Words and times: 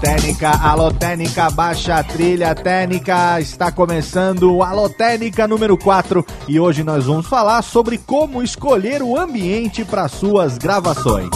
Técnica, 0.00 0.50
Alô 0.62 0.90
baixa 1.50 1.96
a 1.96 2.02
trilha 2.02 2.54
técnica, 2.54 3.38
está 3.38 3.70
começando 3.70 4.50
o 4.54 4.62
Alô 4.62 4.88
número 5.46 5.76
4 5.76 6.24
e 6.48 6.58
hoje 6.58 6.82
nós 6.82 7.04
vamos 7.04 7.26
falar 7.26 7.60
sobre 7.60 7.98
como 7.98 8.42
escolher 8.42 9.02
o 9.02 9.14
ambiente 9.18 9.84
para 9.84 10.08
suas 10.08 10.56
gravações. 10.56 11.28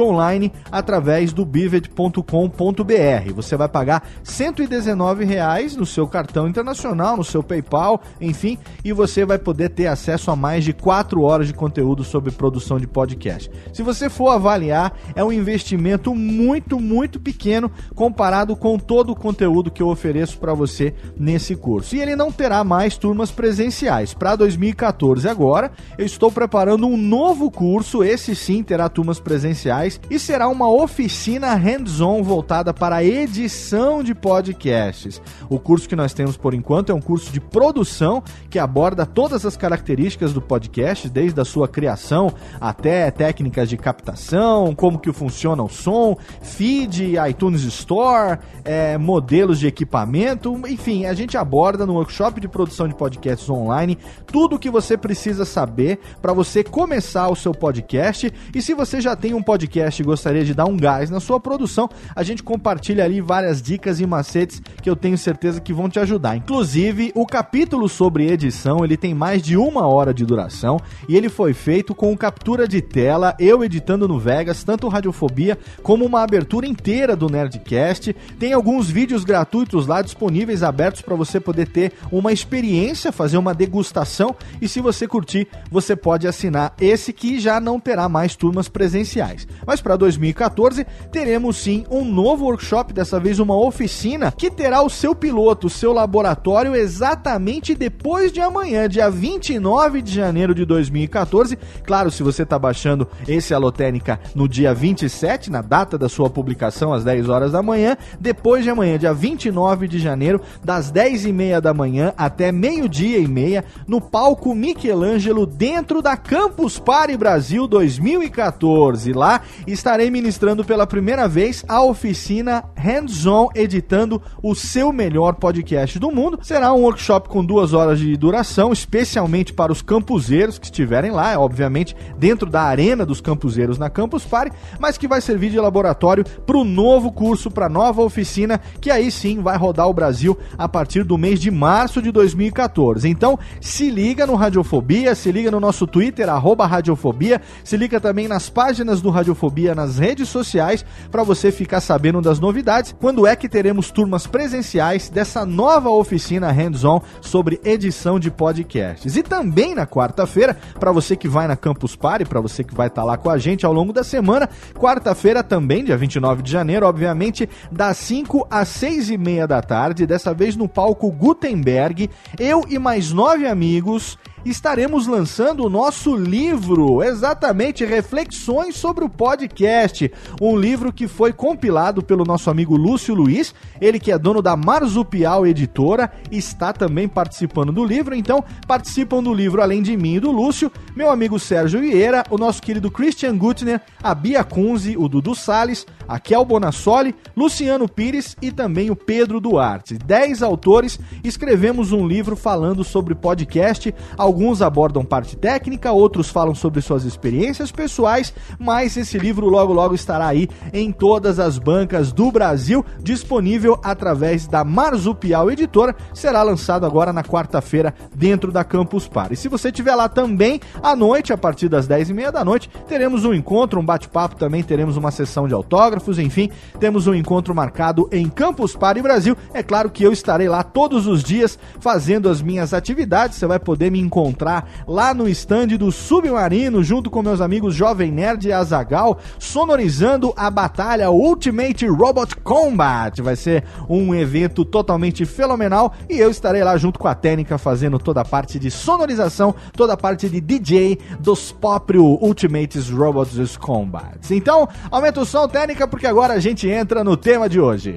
online 0.00 0.52
através 0.70 1.32
do 1.32 1.44
bivet.com.br. 1.44 3.32
Você 3.34 3.56
vai 3.56 3.68
pagar 3.68 4.08
119 4.22 5.24
reais 5.24 5.76
no 5.76 5.84
seu 5.84 6.06
cartão 6.06 6.48
internacional, 6.48 7.16
no 7.16 7.24
seu 7.24 7.42
PayPal, 7.42 8.00
enfim, 8.20 8.58
e 8.84 8.92
você 8.92 9.24
vai 9.24 9.38
poder 9.38 9.70
ter 9.70 9.86
acesso 9.86 10.30
a 10.30 10.36
mais 10.36 10.64
de 10.64 10.72
4 10.72 11.22
horas 11.22 11.46
de 11.46 11.54
conteúdo 11.54 12.04
sobre 12.04 12.30
produção 12.30 12.78
de 12.78 12.86
podcast. 12.86 13.50
Se 13.72 13.82
você 13.82 14.08
for 14.08 14.30
avaliar, 14.30 14.96
é 15.14 15.24
um 15.24 15.32
investimento 15.32 16.14
muito, 16.14 16.78
muito 16.78 17.18
pequeno 17.18 17.70
comparado 17.94 18.56
com 18.56 18.78
todo 18.78 19.10
o 19.10 19.16
conteúdo 19.16 19.70
que 19.70 19.82
eu 19.82 19.88
ofereço 19.88 20.38
para 20.38 20.54
você 20.54 20.94
nesse 21.16 21.56
curso. 21.56 21.96
E 21.96 22.00
ele 22.00 22.16
não 22.16 22.30
terá 22.30 22.62
mais 22.62 22.96
turmas 22.96 23.30
presenciais. 23.30 24.14
Para 24.14 24.36
2014 24.36 25.28
agora, 25.28 25.72
eu 25.98 26.06
estou 26.06 26.30
preparando 26.30 26.86
um 26.86 26.96
novo 26.96 27.50
curso, 27.50 28.04
esse 28.04 28.34
sim 28.34 28.62
terá 28.62 28.88
turmas 28.88 29.09
presenciais 29.18 30.00
e 30.10 30.18
será 30.18 30.48
uma 30.48 30.70
oficina 30.70 31.54
hands-on 31.54 32.22
voltada 32.22 32.72
para 32.72 32.96
a 32.96 33.04
edição 33.04 34.02
de 34.02 34.14
podcasts. 34.14 35.20
O 35.48 35.58
curso 35.58 35.88
que 35.88 35.96
nós 35.96 36.12
temos 36.12 36.36
por 36.36 36.54
enquanto 36.54 36.92
é 36.92 36.94
um 36.94 37.00
curso 37.00 37.32
de 37.32 37.40
produção 37.40 38.22
que 38.48 38.58
aborda 38.58 39.06
todas 39.06 39.46
as 39.46 39.56
características 39.56 40.32
do 40.32 40.42
podcast, 40.42 41.08
desde 41.08 41.40
a 41.40 41.44
sua 41.44 41.66
criação 41.66 42.32
até 42.60 43.10
técnicas 43.10 43.68
de 43.68 43.76
captação 43.76 44.10
captação, 44.10 44.74
como 44.74 44.98
que 44.98 45.12
funciona 45.12 45.62
o 45.62 45.68
som, 45.68 46.16
feed, 46.42 47.14
iTunes 47.28 47.62
Store, 47.62 48.38
é, 48.64 48.98
modelos 48.98 49.58
de 49.58 49.66
equipamento, 49.66 50.60
enfim, 50.68 51.06
a 51.06 51.14
gente 51.14 51.36
aborda 51.36 51.86
no 51.86 51.94
workshop 51.94 52.40
de 52.40 52.48
produção 52.48 52.88
de 52.88 52.94
podcasts 52.94 53.48
online 53.48 53.98
tudo 54.26 54.56
o 54.56 54.58
que 54.58 54.70
você 54.70 54.96
precisa 54.96 55.44
saber 55.44 55.98
para 56.20 56.32
você 56.32 56.62
começar 56.64 57.28
o 57.28 57.36
seu 57.36 57.52
podcast. 57.52 58.32
E 58.54 58.62
se 58.62 58.74
você 58.74 58.99
já 59.00 59.16
tem 59.16 59.34
um 59.34 59.42
podcast 59.42 60.00
e 60.00 60.04
gostaria 60.04 60.44
de 60.44 60.54
dar 60.54 60.66
um 60.66 60.76
gás 60.76 61.10
na 61.10 61.20
sua 61.20 61.40
produção, 61.40 61.88
a 62.14 62.22
gente 62.22 62.42
compartilha 62.42 63.04
ali 63.04 63.20
várias 63.20 63.62
dicas 63.62 64.00
e 64.00 64.06
macetes 64.06 64.60
que 64.82 64.90
eu 64.90 64.94
tenho 64.94 65.16
certeza 65.16 65.60
que 65.60 65.72
vão 65.72 65.88
te 65.88 65.98
ajudar. 65.98 66.36
Inclusive, 66.36 67.10
o 67.14 67.26
capítulo 67.26 67.88
sobre 67.88 68.30
edição, 68.30 68.84
ele 68.84 68.96
tem 68.96 69.14
mais 69.14 69.42
de 69.42 69.56
uma 69.56 69.86
hora 69.86 70.12
de 70.12 70.24
duração 70.24 70.78
e 71.08 71.16
ele 71.16 71.28
foi 71.28 71.52
feito 71.54 71.94
com 71.94 72.16
captura 72.16 72.68
de 72.68 72.80
tela, 72.80 73.34
eu 73.38 73.64
editando 73.64 74.06
no 74.06 74.18
Vegas, 74.18 74.62
tanto 74.62 74.88
Radiofobia 74.88 75.58
como 75.82 76.04
uma 76.04 76.22
abertura 76.22 76.66
inteira 76.66 77.16
do 77.16 77.28
Nerdcast. 77.28 78.14
Tem 78.38 78.52
alguns 78.52 78.90
vídeos 78.90 79.24
gratuitos 79.24 79.86
lá 79.86 80.02
disponíveis, 80.02 80.62
abertos 80.62 81.02
para 81.02 81.16
você 81.16 81.40
poder 81.40 81.68
ter 81.68 81.92
uma 82.12 82.32
experiência, 82.32 83.12
fazer 83.12 83.38
uma 83.38 83.54
degustação. 83.54 84.34
E 84.60 84.68
se 84.68 84.80
você 84.80 85.06
curtir, 85.08 85.48
você 85.70 85.96
pode 85.96 86.26
assinar 86.26 86.74
esse 86.80 87.12
que 87.12 87.40
já 87.40 87.58
não 87.60 87.80
terá 87.80 88.08
mais 88.08 88.36
turmas 88.36 88.68
presenciais 88.68 88.89
presenciais. 88.90 89.46
Mas 89.64 89.80
para 89.80 89.96
2014 89.96 90.84
teremos 91.12 91.56
sim 91.56 91.84
um 91.90 92.04
novo 92.04 92.46
workshop, 92.46 92.92
dessa 92.92 93.20
vez 93.20 93.38
uma 93.38 93.56
oficina 93.56 94.32
que 94.36 94.50
terá 94.50 94.82
o 94.82 94.90
seu 94.90 95.14
piloto, 95.14 95.68
o 95.68 95.70
seu 95.70 95.92
laboratório 95.92 96.74
exatamente 96.74 97.74
depois 97.74 98.32
de 98.32 98.40
amanhã, 98.40 98.88
dia 98.88 99.08
29 99.08 100.02
de 100.02 100.12
janeiro 100.12 100.54
de 100.54 100.64
2014. 100.64 101.56
Claro, 101.84 102.10
se 102.10 102.22
você 102.22 102.42
está 102.42 102.58
baixando 102.58 103.06
esse 103.28 103.54
Alotênica 103.54 104.18
no 104.34 104.48
dia 104.48 104.74
27, 104.74 105.50
na 105.50 105.62
data 105.62 105.96
da 105.96 106.08
sua 106.08 106.28
publicação, 106.28 106.92
às 106.92 107.04
10 107.04 107.28
horas 107.28 107.52
da 107.52 107.62
manhã, 107.62 107.96
depois 108.18 108.64
de 108.64 108.70
amanhã, 108.70 108.98
dia 108.98 109.14
29 109.14 109.86
de 109.86 109.98
janeiro, 109.98 110.40
das 110.64 110.90
10 110.90 111.26
e 111.26 111.32
meia 111.32 111.60
da 111.60 111.72
manhã 111.72 112.12
até 112.16 112.50
meio-dia 112.50 113.18
e 113.18 113.28
meia, 113.28 113.64
no 113.86 114.00
palco 114.00 114.54
Michelangelo, 114.54 115.46
dentro 115.46 116.02
da 116.02 116.16
Campus 116.16 116.78
Party 116.78 117.16
Brasil 117.16 117.68
2014. 117.68 118.79
Lá 119.14 119.42
estarei 119.66 120.10
ministrando 120.10 120.64
pela 120.64 120.86
primeira 120.86 121.28
vez 121.28 121.62
a 121.68 121.82
oficina 121.82 122.64
Hands-On, 122.74 123.48
editando 123.54 124.22
o 124.42 124.54
seu 124.54 124.90
melhor 124.90 125.34
podcast 125.34 125.98
do 125.98 126.10
mundo. 126.10 126.38
Será 126.42 126.72
um 126.72 126.80
workshop 126.80 127.28
com 127.28 127.44
duas 127.44 127.74
horas 127.74 127.98
de 127.98 128.16
duração, 128.16 128.72
especialmente 128.72 129.52
para 129.52 129.70
os 129.70 129.82
campuseiros 129.82 130.58
que 130.58 130.64
estiverem 130.64 131.10
lá, 131.10 131.38
obviamente 131.38 131.94
dentro 132.16 132.48
da 132.48 132.62
arena 132.62 133.04
dos 133.04 133.20
campuseiros 133.20 133.78
na 133.78 133.90
Campus 133.90 134.24
Party, 134.24 134.56
mas 134.78 134.96
que 134.96 135.06
vai 135.06 135.20
servir 135.20 135.50
de 135.50 135.60
laboratório 135.60 136.24
para 136.24 136.56
o 136.56 136.64
novo 136.64 137.12
curso, 137.12 137.50
para 137.50 137.66
a 137.66 137.70
nova 137.70 138.00
oficina, 138.00 138.58
que 138.80 138.90
aí 138.90 139.10
sim 139.10 139.42
vai 139.42 139.58
rodar 139.58 139.88
o 139.88 139.94
Brasil 139.94 140.38
a 140.56 140.66
partir 140.66 141.04
do 141.04 141.18
mês 141.18 141.38
de 141.38 141.50
março 141.50 142.00
de 142.00 142.10
2014. 142.10 143.06
Então, 143.08 143.38
se 143.60 143.90
liga 143.90 144.26
no 144.26 144.36
Radiofobia, 144.36 145.14
se 145.14 145.30
liga 145.30 145.50
no 145.50 145.60
nosso 145.60 145.86
Twitter, 145.86 146.30
arroba 146.30 146.66
Radiofobia, 146.66 147.42
se 147.62 147.76
liga 147.76 148.00
também 148.00 148.26
nas 148.26 148.48
páginas 148.48 148.69
do 149.02 149.10
Radiofobia 149.10 149.74
nas 149.74 149.98
redes 149.98 150.28
sociais 150.28 150.84
para 151.10 151.24
você 151.24 151.50
ficar 151.50 151.80
sabendo 151.80 152.20
das 152.20 152.38
novidades. 152.38 152.94
Quando 153.00 153.26
é 153.26 153.34
que 153.34 153.48
teremos 153.48 153.90
turmas 153.90 154.28
presenciais 154.28 155.08
dessa 155.08 155.44
nova 155.44 155.90
oficina 155.90 156.52
hands-on 156.52 157.00
sobre 157.20 157.60
edição 157.64 158.20
de 158.20 158.30
podcasts? 158.30 159.16
E 159.16 159.22
também 159.22 159.74
na 159.74 159.86
quarta-feira, 159.86 160.56
para 160.78 160.92
você 160.92 161.16
que 161.16 161.28
vai 161.28 161.48
na 161.48 161.56
Campus 161.56 161.96
Party, 161.96 162.24
para 162.24 162.40
você 162.40 162.62
que 162.62 162.74
vai 162.74 162.86
estar 162.86 163.02
tá 163.02 163.06
lá 163.06 163.16
com 163.16 163.28
a 163.28 163.38
gente 163.38 163.66
ao 163.66 163.72
longo 163.72 163.92
da 163.92 164.04
semana, 164.04 164.48
quarta-feira 164.74 165.42
também, 165.42 165.84
dia 165.84 165.96
29 165.96 166.42
de 166.42 166.52
janeiro, 166.52 166.86
obviamente, 166.86 167.48
das 167.72 167.96
5 167.96 168.46
às 168.48 168.68
6 168.68 169.10
e 169.10 169.18
meia 169.18 169.48
da 169.48 169.60
tarde, 169.60 170.06
dessa 170.06 170.32
vez 170.32 170.54
no 170.54 170.68
palco 170.68 171.10
Gutenberg, 171.10 172.08
eu 172.38 172.64
e 172.68 172.78
mais 172.78 173.12
nove 173.12 173.48
amigos 173.48 174.16
estaremos 174.44 175.06
lançando 175.06 175.64
o 175.64 175.70
nosso 175.70 176.16
livro, 176.16 177.02
exatamente 177.02 177.84
Reflexões 177.84 178.76
sobre 178.76 179.04
o 179.04 179.08
Podcast, 179.08 180.10
um 180.40 180.56
livro 180.56 180.92
que 180.92 181.06
foi 181.06 181.32
compilado 181.32 182.02
pelo 182.02 182.24
nosso 182.24 182.50
amigo 182.50 182.76
Lúcio 182.76 183.14
Luiz, 183.14 183.54
ele 183.80 183.98
que 183.98 184.12
é 184.12 184.18
dono 184.18 184.40
da 184.40 184.56
Marzupial 184.56 185.46
Editora, 185.46 186.10
está 186.30 186.72
também 186.72 187.08
participando 187.08 187.72
do 187.72 187.84
livro, 187.84 188.14
então 188.14 188.44
participam 188.66 189.22
do 189.22 189.34
livro 189.34 189.62
além 189.62 189.82
de 189.82 189.96
mim 189.96 190.14
e 190.14 190.20
do 190.20 190.30
Lúcio, 190.30 190.70
meu 190.96 191.10
amigo 191.10 191.38
Sérgio 191.38 191.80
Vieira, 191.80 192.24
o 192.30 192.38
nosso 192.38 192.62
querido 192.62 192.90
Christian 192.90 193.36
Gutner, 193.36 193.80
a 194.02 194.14
Bia 194.14 194.42
Kunze, 194.44 194.96
o 194.96 195.08
Dudu 195.08 195.34
Sales, 195.34 195.86
a 196.08 196.18
Kel 196.18 196.44
Bonassoli, 196.44 197.14
Luciano 197.36 197.88
Pires 197.88 198.36
e 198.42 198.50
também 198.50 198.90
o 198.90 198.96
Pedro 198.96 199.40
Duarte. 199.40 199.96
Dez 199.96 200.42
autores 200.42 200.98
escrevemos 201.22 201.92
um 201.92 202.06
livro 202.06 202.36
falando 202.36 202.82
sobre 202.82 203.14
podcast, 203.14 203.94
Alguns 204.30 204.62
abordam 204.62 205.04
parte 205.04 205.36
técnica, 205.36 205.90
outros 205.90 206.30
falam 206.30 206.54
sobre 206.54 206.80
suas 206.80 207.04
experiências 207.04 207.72
pessoais, 207.72 208.32
mas 208.60 208.96
esse 208.96 209.18
livro 209.18 209.48
logo 209.48 209.72
logo 209.72 209.92
estará 209.92 210.28
aí 210.28 210.48
em 210.72 210.92
todas 210.92 211.40
as 211.40 211.58
bancas 211.58 212.12
do 212.12 212.30
Brasil, 212.30 212.86
disponível 213.02 213.76
através 213.82 214.46
da 214.46 214.62
Marzupial 214.62 215.50
Editora. 215.50 215.96
Será 216.14 216.44
lançado 216.44 216.86
agora 216.86 217.12
na 217.12 217.24
quarta-feira 217.24 217.92
dentro 218.14 218.52
da 218.52 218.62
Campus 218.62 219.08
Party. 219.08 219.34
E 219.34 219.36
se 219.36 219.48
você 219.48 219.66
estiver 219.66 219.96
lá 219.96 220.08
também 220.08 220.60
à 220.80 220.94
noite, 220.94 221.32
a 221.32 221.36
partir 221.36 221.68
das 221.68 221.88
10 221.88 222.10
e 222.10 222.14
meia 222.14 222.30
da 222.30 222.44
noite, 222.44 222.70
teremos 222.86 223.24
um 223.24 223.34
encontro, 223.34 223.80
um 223.80 223.84
bate-papo 223.84 224.36
também, 224.36 224.62
teremos 224.62 224.96
uma 224.96 225.10
sessão 225.10 225.48
de 225.48 225.54
autógrafos, 225.54 226.20
enfim, 226.20 226.52
temos 226.78 227.08
um 227.08 227.14
encontro 227.16 227.52
marcado 227.52 228.08
em 228.12 228.28
Campus 228.28 228.76
Party 228.76 229.02
Brasil. 229.02 229.36
É 229.52 229.60
claro 229.60 229.90
que 229.90 230.04
eu 230.04 230.12
estarei 230.12 230.48
lá 230.48 230.62
todos 230.62 231.08
os 231.08 231.24
dias 231.24 231.58
fazendo 231.80 232.28
as 232.28 232.40
minhas 232.40 232.72
atividades, 232.72 233.36
você 233.36 233.48
vai 233.48 233.58
poder 233.58 233.90
me 233.90 233.98
encontrar 233.98 234.19
encontrar 234.20 234.68
lá 234.86 235.14
no 235.14 235.26
estande 235.26 235.78
do 235.78 235.90
Submarino, 235.90 236.82
junto 236.82 237.10
com 237.10 237.22
meus 237.22 237.40
amigos 237.40 237.74
Jovem 237.74 238.12
Nerd 238.12 238.46
e 238.46 238.52
Azagal, 238.52 239.18
sonorizando 239.38 240.34
a 240.36 240.50
batalha 240.50 241.10
Ultimate 241.10 241.86
Robot 241.86 242.36
Combat. 242.36 243.22
Vai 243.22 243.34
ser 243.34 243.64
um 243.88 244.14
evento 244.14 244.64
totalmente 244.64 245.24
fenomenal 245.24 245.94
e 246.08 246.18
eu 246.18 246.30
estarei 246.30 246.62
lá 246.62 246.76
junto 246.76 246.98
com 246.98 247.08
a 247.08 247.14
técnica 247.14 247.56
fazendo 247.56 247.98
toda 247.98 248.20
a 248.20 248.24
parte 248.24 248.58
de 248.58 248.70
sonorização, 248.70 249.54
toda 249.74 249.94
a 249.94 249.96
parte 249.96 250.28
de 250.28 250.40
DJ 250.40 250.98
dos 251.18 251.50
próprios 251.50 252.18
Ultimate 252.20 252.78
Robots 252.92 253.56
Combat. 253.56 254.18
Então, 254.30 254.68
aumenta 254.90 255.20
o 255.20 255.24
som, 255.24 255.48
técnica, 255.48 255.88
porque 255.88 256.06
agora 256.06 256.34
a 256.34 256.40
gente 256.40 256.68
entra 256.68 257.02
no 257.02 257.16
tema 257.16 257.48
de 257.48 257.58
hoje. 257.58 257.96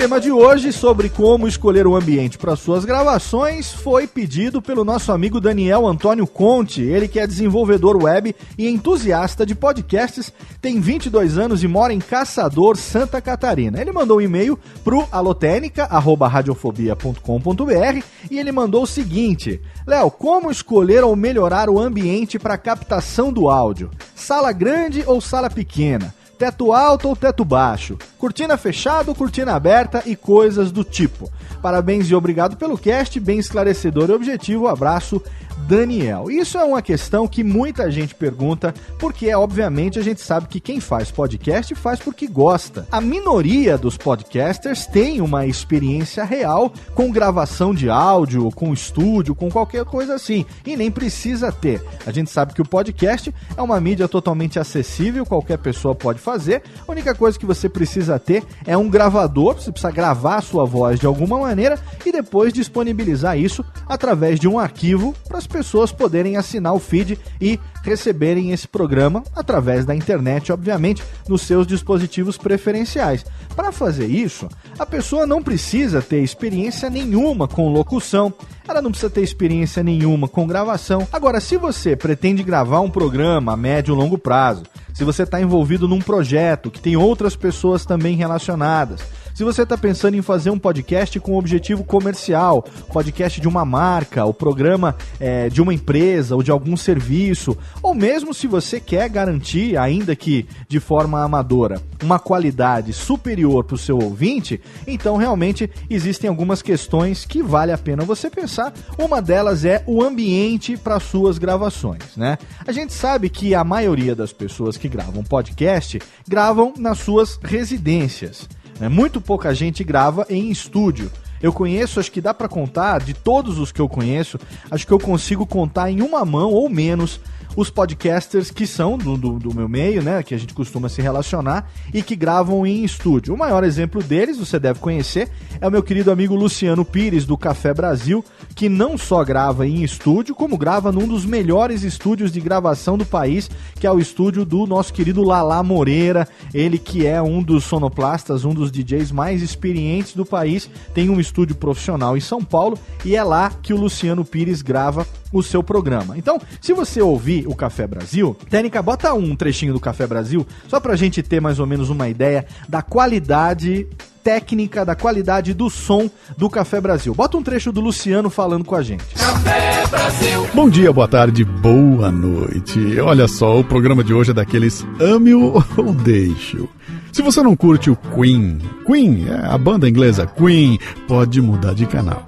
Tema 0.00 0.18
de 0.18 0.32
hoje 0.32 0.72
sobre 0.72 1.10
como 1.10 1.46
escolher 1.46 1.86
o 1.86 1.94
ambiente 1.94 2.38
para 2.38 2.56
suas 2.56 2.86
gravações 2.86 3.70
foi 3.70 4.06
pedido 4.06 4.62
pelo 4.62 4.82
nosso 4.82 5.12
amigo 5.12 5.38
Daniel 5.38 5.86
Antônio 5.86 6.26
Conte, 6.26 6.80
ele 6.80 7.06
que 7.06 7.20
é 7.20 7.26
desenvolvedor 7.26 8.02
web 8.02 8.34
e 8.56 8.66
entusiasta 8.66 9.44
de 9.44 9.54
podcasts, 9.54 10.32
tem 10.58 10.80
22 10.80 11.36
anos 11.36 11.62
e 11.62 11.68
mora 11.68 11.92
em 11.92 11.98
Caçador, 11.98 12.78
Santa 12.78 13.20
Catarina. 13.20 13.78
Ele 13.78 13.92
mandou 13.92 14.16
um 14.16 14.22
e-mail 14.22 14.58
pro 14.82 15.06
alotênica@radiofobia.com.br 15.12 18.02
e 18.30 18.38
ele 18.38 18.52
mandou 18.52 18.84
o 18.84 18.86
seguinte: 18.86 19.60
Léo, 19.86 20.10
como 20.10 20.50
escolher 20.50 21.04
ou 21.04 21.14
melhorar 21.14 21.68
o 21.68 21.78
ambiente 21.78 22.38
para 22.38 22.56
captação 22.56 23.30
do 23.30 23.50
áudio? 23.50 23.90
Sala 24.14 24.50
grande 24.50 25.04
ou 25.06 25.20
sala 25.20 25.50
pequena? 25.50 26.18
Teto 26.40 26.72
alto 26.72 27.06
ou 27.06 27.14
teto 27.14 27.44
baixo? 27.44 27.98
Cortina 28.16 28.56
fechada 28.56 29.10
ou 29.10 29.14
cortina 29.14 29.52
aberta 29.52 30.02
e 30.06 30.16
coisas 30.16 30.72
do 30.72 30.82
tipo. 30.82 31.30
Parabéns 31.60 32.10
e 32.10 32.14
obrigado 32.14 32.56
pelo 32.56 32.78
cast, 32.78 33.20
bem 33.20 33.38
esclarecedor 33.38 34.08
e 34.08 34.14
objetivo. 34.14 34.66
Abraço, 34.66 35.22
Daniel. 35.70 36.28
Isso 36.28 36.58
é 36.58 36.64
uma 36.64 36.82
questão 36.82 37.28
que 37.28 37.44
muita 37.44 37.88
gente 37.92 38.12
pergunta, 38.12 38.74
porque 38.98 39.32
obviamente 39.32 40.00
a 40.00 40.02
gente 40.02 40.20
sabe 40.20 40.48
que 40.48 40.58
quem 40.58 40.80
faz 40.80 41.12
podcast 41.12 41.72
faz 41.76 42.00
porque 42.00 42.26
gosta. 42.26 42.88
A 42.90 43.00
minoria 43.00 43.78
dos 43.78 43.96
podcasters 43.96 44.84
tem 44.84 45.20
uma 45.20 45.46
experiência 45.46 46.24
real 46.24 46.72
com 46.92 47.12
gravação 47.12 47.72
de 47.72 47.88
áudio, 47.88 48.50
com 48.50 48.72
estúdio, 48.72 49.32
com 49.32 49.48
qualquer 49.48 49.84
coisa 49.84 50.14
assim, 50.14 50.44
e 50.66 50.76
nem 50.76 50.90
precisa 50.90 51.52
ter. 51.52 51.80
A 52.04 52.10
gente 52.10 52.32
sabe 52.32 52.52
que 52.52 52.60
o 52.60 52.68
podcast 52.68 53.32
é 53.56 53.62
uma 53.62 53.80
mídia 53.80 54.08
totalmente 54.08 54.58
acessível, 54.58 55.24
qualquer 55.24 55.58
pessoa 55.58 55.94
pode 55.94 56.18
fazer. 56.18 56.64
A 56.84 56.90
única 56.90 57.14
coisa 57.14 57.38
que 57.38 57.46
você 57.46 57.68
precisa 57.68 58.18
ter 58.18 58.42
é 58.66 58.76
um 58.76 58.90
gravador, 58.90 59.54
você 59.54 59.70
precisa 59.70 59.92
gravar 59.92 60.38
a 60.38 60.42
sua 60.42 60.64
voz 60.64 60.98
de 60.98 61.06
alguma 61.06 61.38
maneira 61.38 61.78
e 62.04 62.10
depois 62.10 62.52
disponibilizar 62.52 63.38
isso 63.38 63.64
através 63.86 64.40
de 64.40 64.48
um 64.48 64.58
arquivo 64.58 65.14
para 65.28 65.38
as 65.38 65.46
pessoas 65.46 65.59
poderem 65.92 66.36
assinar 66.36 66.74
o 66.74 66.78
feed 66.78 67.18
e 67.40 67.58
receberem 67.82 68.52
esse 68.52 68.68
programa 68.68 69.22
através 69.34 69.84
da 69.84 69.94
internet, 69.94 70.52
obviamente, 70.52 71.02
nos 71.28 71.42
seus 71.42 71.66
dispositivos 71.66 72.36
preferenciais. 72.36 73.24
Para 73.56 73.72
fazer 73.72 74.06
isso, 74.06 74.48
a 74.78 74.86
pessoa 74.86 75.26
não 75.26 75.42
precisa 75.42 76.00
ter 76.00 76.22
experiência 76.22 76.88
nenhuma 76.88 77.48
com 77.48 77.72
locução, 77.72 78.32
ela 78.66 78.80
não 78.80 78.90
precisa 78.90 79.10
ter 79.10 79.22
experiência 79.22 79.82
nenhuma 79.82 80.28
com 80.28 80.46
gravação. 80.46 81.06
Agora, 81.12 81.40
se 81.40 81.56
você 81.56 81.96
pretende 81.96 82.42
gravar 82.42 82.80
um 82.80 82.90
programa 82.90 83.52
a 83.52 83.56
médio 83.56 83.94
e 83.94 83.96
longo 83.96 84.18
prazo, 84.18 84.62
se 84.94 85.04
você 85.04 85.22
está 85.22 85.40
envolvido 85.40 85.88
num 85.88 86.00
projeto 86.00 86.70
que 86.70 86.80
tem 86.80 86.96
outras 86.96 87.34
pessoas 87.34 87.84
também 87.84 88.16
relacionadas, 88.16 89.00
se 89.40 89.44
você 89.44 89.62
está 89.62 89.78
pensando 89.78 90.18
em 90.18 90.20
fazer 90.20 90.50
um 90.50 90.58
podcast 90.58 91.18
com 91.18 91.38
objetivo 91.38 91.82
comercial, 91.82 92.62
podcast 92.92 93.40
de 93.40 93.48
uma 93.48 93.64
marca, 93.64 94.22
o 94.26 94.34
programa 94.34 94.94
é, 95.18 95.48
de 95.48 95.62
uma 95.62 95.72
empresa 95.72 96.36
ou 96.36 96.42
de 96.42 96.50
algum 96.50 96.76
serviço, 96.76 97.56
ou 97.82 97.94
mesmo 97.94 98.34
se 98.34 98.46
você 98.46 98.78
quer 98.78 99.08
garantir, 99.08 99.78
ainda 99.78 100.14
que 100.14 100.46
de 100.68 100.78
forma 100.78 101.24
amadora, 101.24 101.80
uma 102.02 102.18
qualidade 102.18 102.92
superior 102.92 103.64
para 103.64 103.76
o 103.76 103.78
seu 103.78 103.98
ouvinte, 103.98 104.60
então 104.86 105.16
realmente 105.16 105.70
existem 105.88 106.28
algumas 106.28 106.60
questões 106.60 107.24
que 107.24 107.42
vale 107.42 107.72
a 107.72 107.78
pena 107.78 108.04
você 108.04 108.28
pensar. 108.28 108.74
Uma 108.98 109.22
delas 109.22 109.64
é 109.64 109.82
o 109.86 110.02
ambiente 110.02 110.76
para 110.76 111.00
suas 111.00 111.38
gravações, 111.38 112.14
né? 112.14 112.36
A 112.66 112.72
gente 112.72 112.92
sabe 112.92 113.30
que 113.30 113.54
a 113.54 113.64
maioria 113.64 114.14
das 114.14 114.34
pessoas 114.34 114.76
que 114.76 114.86
gravam 114.86 115.24
podcast 115.24 115.98
gravam 116.28 116.74
nas 116.76 116.98
suas 116.98 117.40
residências. 117.42 118.46
Né? 118.80 118.88
Muito 118.88 119.20
pouca 119.20 119.54
gente 119.54 119.84
grava 119.84 120.26
em 120.30 120.50
estúdio. 120.50 121.12
Eu 121.42 121.52
conheço, 121.52 122.00
acho 122.00 122.10
que 122.10 122.20
dá 122.20 122.34
para 122.34 122.48
contar, 122.48 123.00
de 123.00 123.14
todos 123.14 123.58
os 123.58 123.70
que 123.70 123.80
eu 123.80 123.88
conheço, 123.88 124.38
acho 124.70 124.86
que 124.86 124.92
eu 124.92 124.98
consigo 124.98 125.46
contar 125.46 125.90
em 125.90 126.02
uma 126.02 126.24
mão 126.24 126.50
ou 126.50 126.68
menos 126.68 127.20
os 127.56 127.70
podcasters 127.70 128.50
que 128.50 128.66
são 128.66 128.96
do, 128.96 129.16
do, 129.16 129.38
do, 129.38 129.54
meu 129.54 129.68
meio, 129.68 130.02
né? 130.02 130.22
Que 130.22 130.34
a 130.34 130.38
gente 130.38 130.54
costuma 130.54 130.88
se 130.88 131.02
relacionar 131.02 131.70
e 131.92 132.02
que 132.02 132.16
gravam 132.16 132.66
em 132.66 132.84
estúdio. 132.84 133.34
O 133.34 133.38
maior 133.38 133.64
exemplo 133.64 134.02
deles, 134.02 134.38
você 134.38 134.58
deve 134.58 134.78
conhecer, 134.80 135.28
é 135.60 135.66
o 135.66 135.70
meu 135.70 135.82
querido 135.82 136.10
amigo 136.10 136.34
Luciano 136.34 136.84
Pires, 136.84 137.24
do 137.24 137.36
Café 137.36 137.74
Brasil, 137.74 138.24
que 138.54 138.68
não 138.68 138.96
só 138.96 139.24
grava 139.24 139.66
em 139.66 139.82
estúdio, 139.82 140.34
como 140.34 140.56
grava 140.56 140.92
num 140.92 141.06
dos 141.06 141.24
melhores 141.24 141.82
estúdios 141.82 142.32
de 142.32 142.40
gravação 142.40 142.96
do 142.96 143.04
país, 143.04 143.50
que 143.78 143.86
é 143.86 143.90
o 143.90 143.98
estúdio 143.98 144.44
do 144.44 144.66
nosso 144.66 144.92
querido 144.92 145.22
Lala 145.22 145.62
Moreira, 145.62 146.28
ele 146.52 146.78
que 146.78 147.06
é 147.06 147.20
um 147.20 147.42
dos 147.42 147.64
sonoplastas, 147.64 148.44
um 148.44 148.54
dos 148.54 148.70
DJs 148.70 149.12
mais 149.12 149.42
experientes 149.42 150.14
do 150.14 150.24
país, 150.24 150.70
tem 150.94 151.10
um 151.10 151.20
estúdio 151.20 151.56
profissional 151.56 152.16
em 152.16 152.20
São 152.20 152.42
Paulo 152.42 152.78
e 153.04 153.16
é 153.16 153.22
lá 153.22 153.50
que 153.62 153.72
o 153.72 153.76
Luciano 153.76 154.24
Pires 154.24 154.62
grava 154.62 155.06
o 155.32 155.42
seu 155.42 155.62
programa. 155.62 156.16
Então, 156.16 156.40
se 156.60 156.72
você 156.72 157.00
ouvir 157.00 157.46
o 157.46 157.54
Café 157.54 157.86
Brasil, 157.86 158.36
Técnica, 158.48 158.82
bota 158.82 159.12
um 159.14 159.36
trechinho 159.36 159.72
do 159.72 159.80
Café 159.80 160.06
Brasil, 160.06 160.46
só 160.68 160.80
pra 160.80 160.96
gente 160.96 161.22
ter 161.22 161.40
mais 161.40 161.58
ou 161.58 161.66
menos 161.66 161.90
uma 161.90 162.08
ideia 162.08 162.46
da 162.68 162.82
qualidade 162.82 163.86
técnica, 164.22 164.84
da 164.84 164.94
qualidade 164.94 165.54
do 165.54 165.70
som 165.70 166.10
do 166.36 166.48
Café 166.48 166.80
Brasil. 166.80 167.14
Bota 167.14 167.36
um 167.36 167.42
trecho 167.42 167.72
do 167.72 167.80
Luciano 167.80 168.30
falando 168.30 168.64
com 168.64 168.74
a 168.74 168.82
gente. 168.82 169.04
Café 169.14 169.86
Brasil. 169.86 170.46
Bom 170.54 170.68
dia, 170.68 170.92
boa 170.92 171.08
tarde, 171.08 171.44
boa 171.44 172.10
noite. 172.10 173.00
Olha 173.00 173.26
só, 173.26 173.58
o 173.58 173.64
programa 173.64 174.04
de 174.04 174.12
hoje 174.12 174.30
é 174.30 174.34
daqueles 174.34 174.86
ame-o 175.00 175.64
ou 175.76 175.92
deixe-o. 175.92 176.68
Se 177.12 177.22
você 177.22 177.42
não 177.42 177.56
curte 177.56 177.90
o 177.90 177.96
Queen, 177.96 178.58
Queen, 178.86 179.26
é 179.28 179.46
a 179.46 179.58
banda 179.58 179.88
inglesa 179.88 180.26
Queen, 180.26 180.78
pode 181.08 181.40
mudar 181.40 181.74
de 181.74 181.86
canal. 181.86 182.24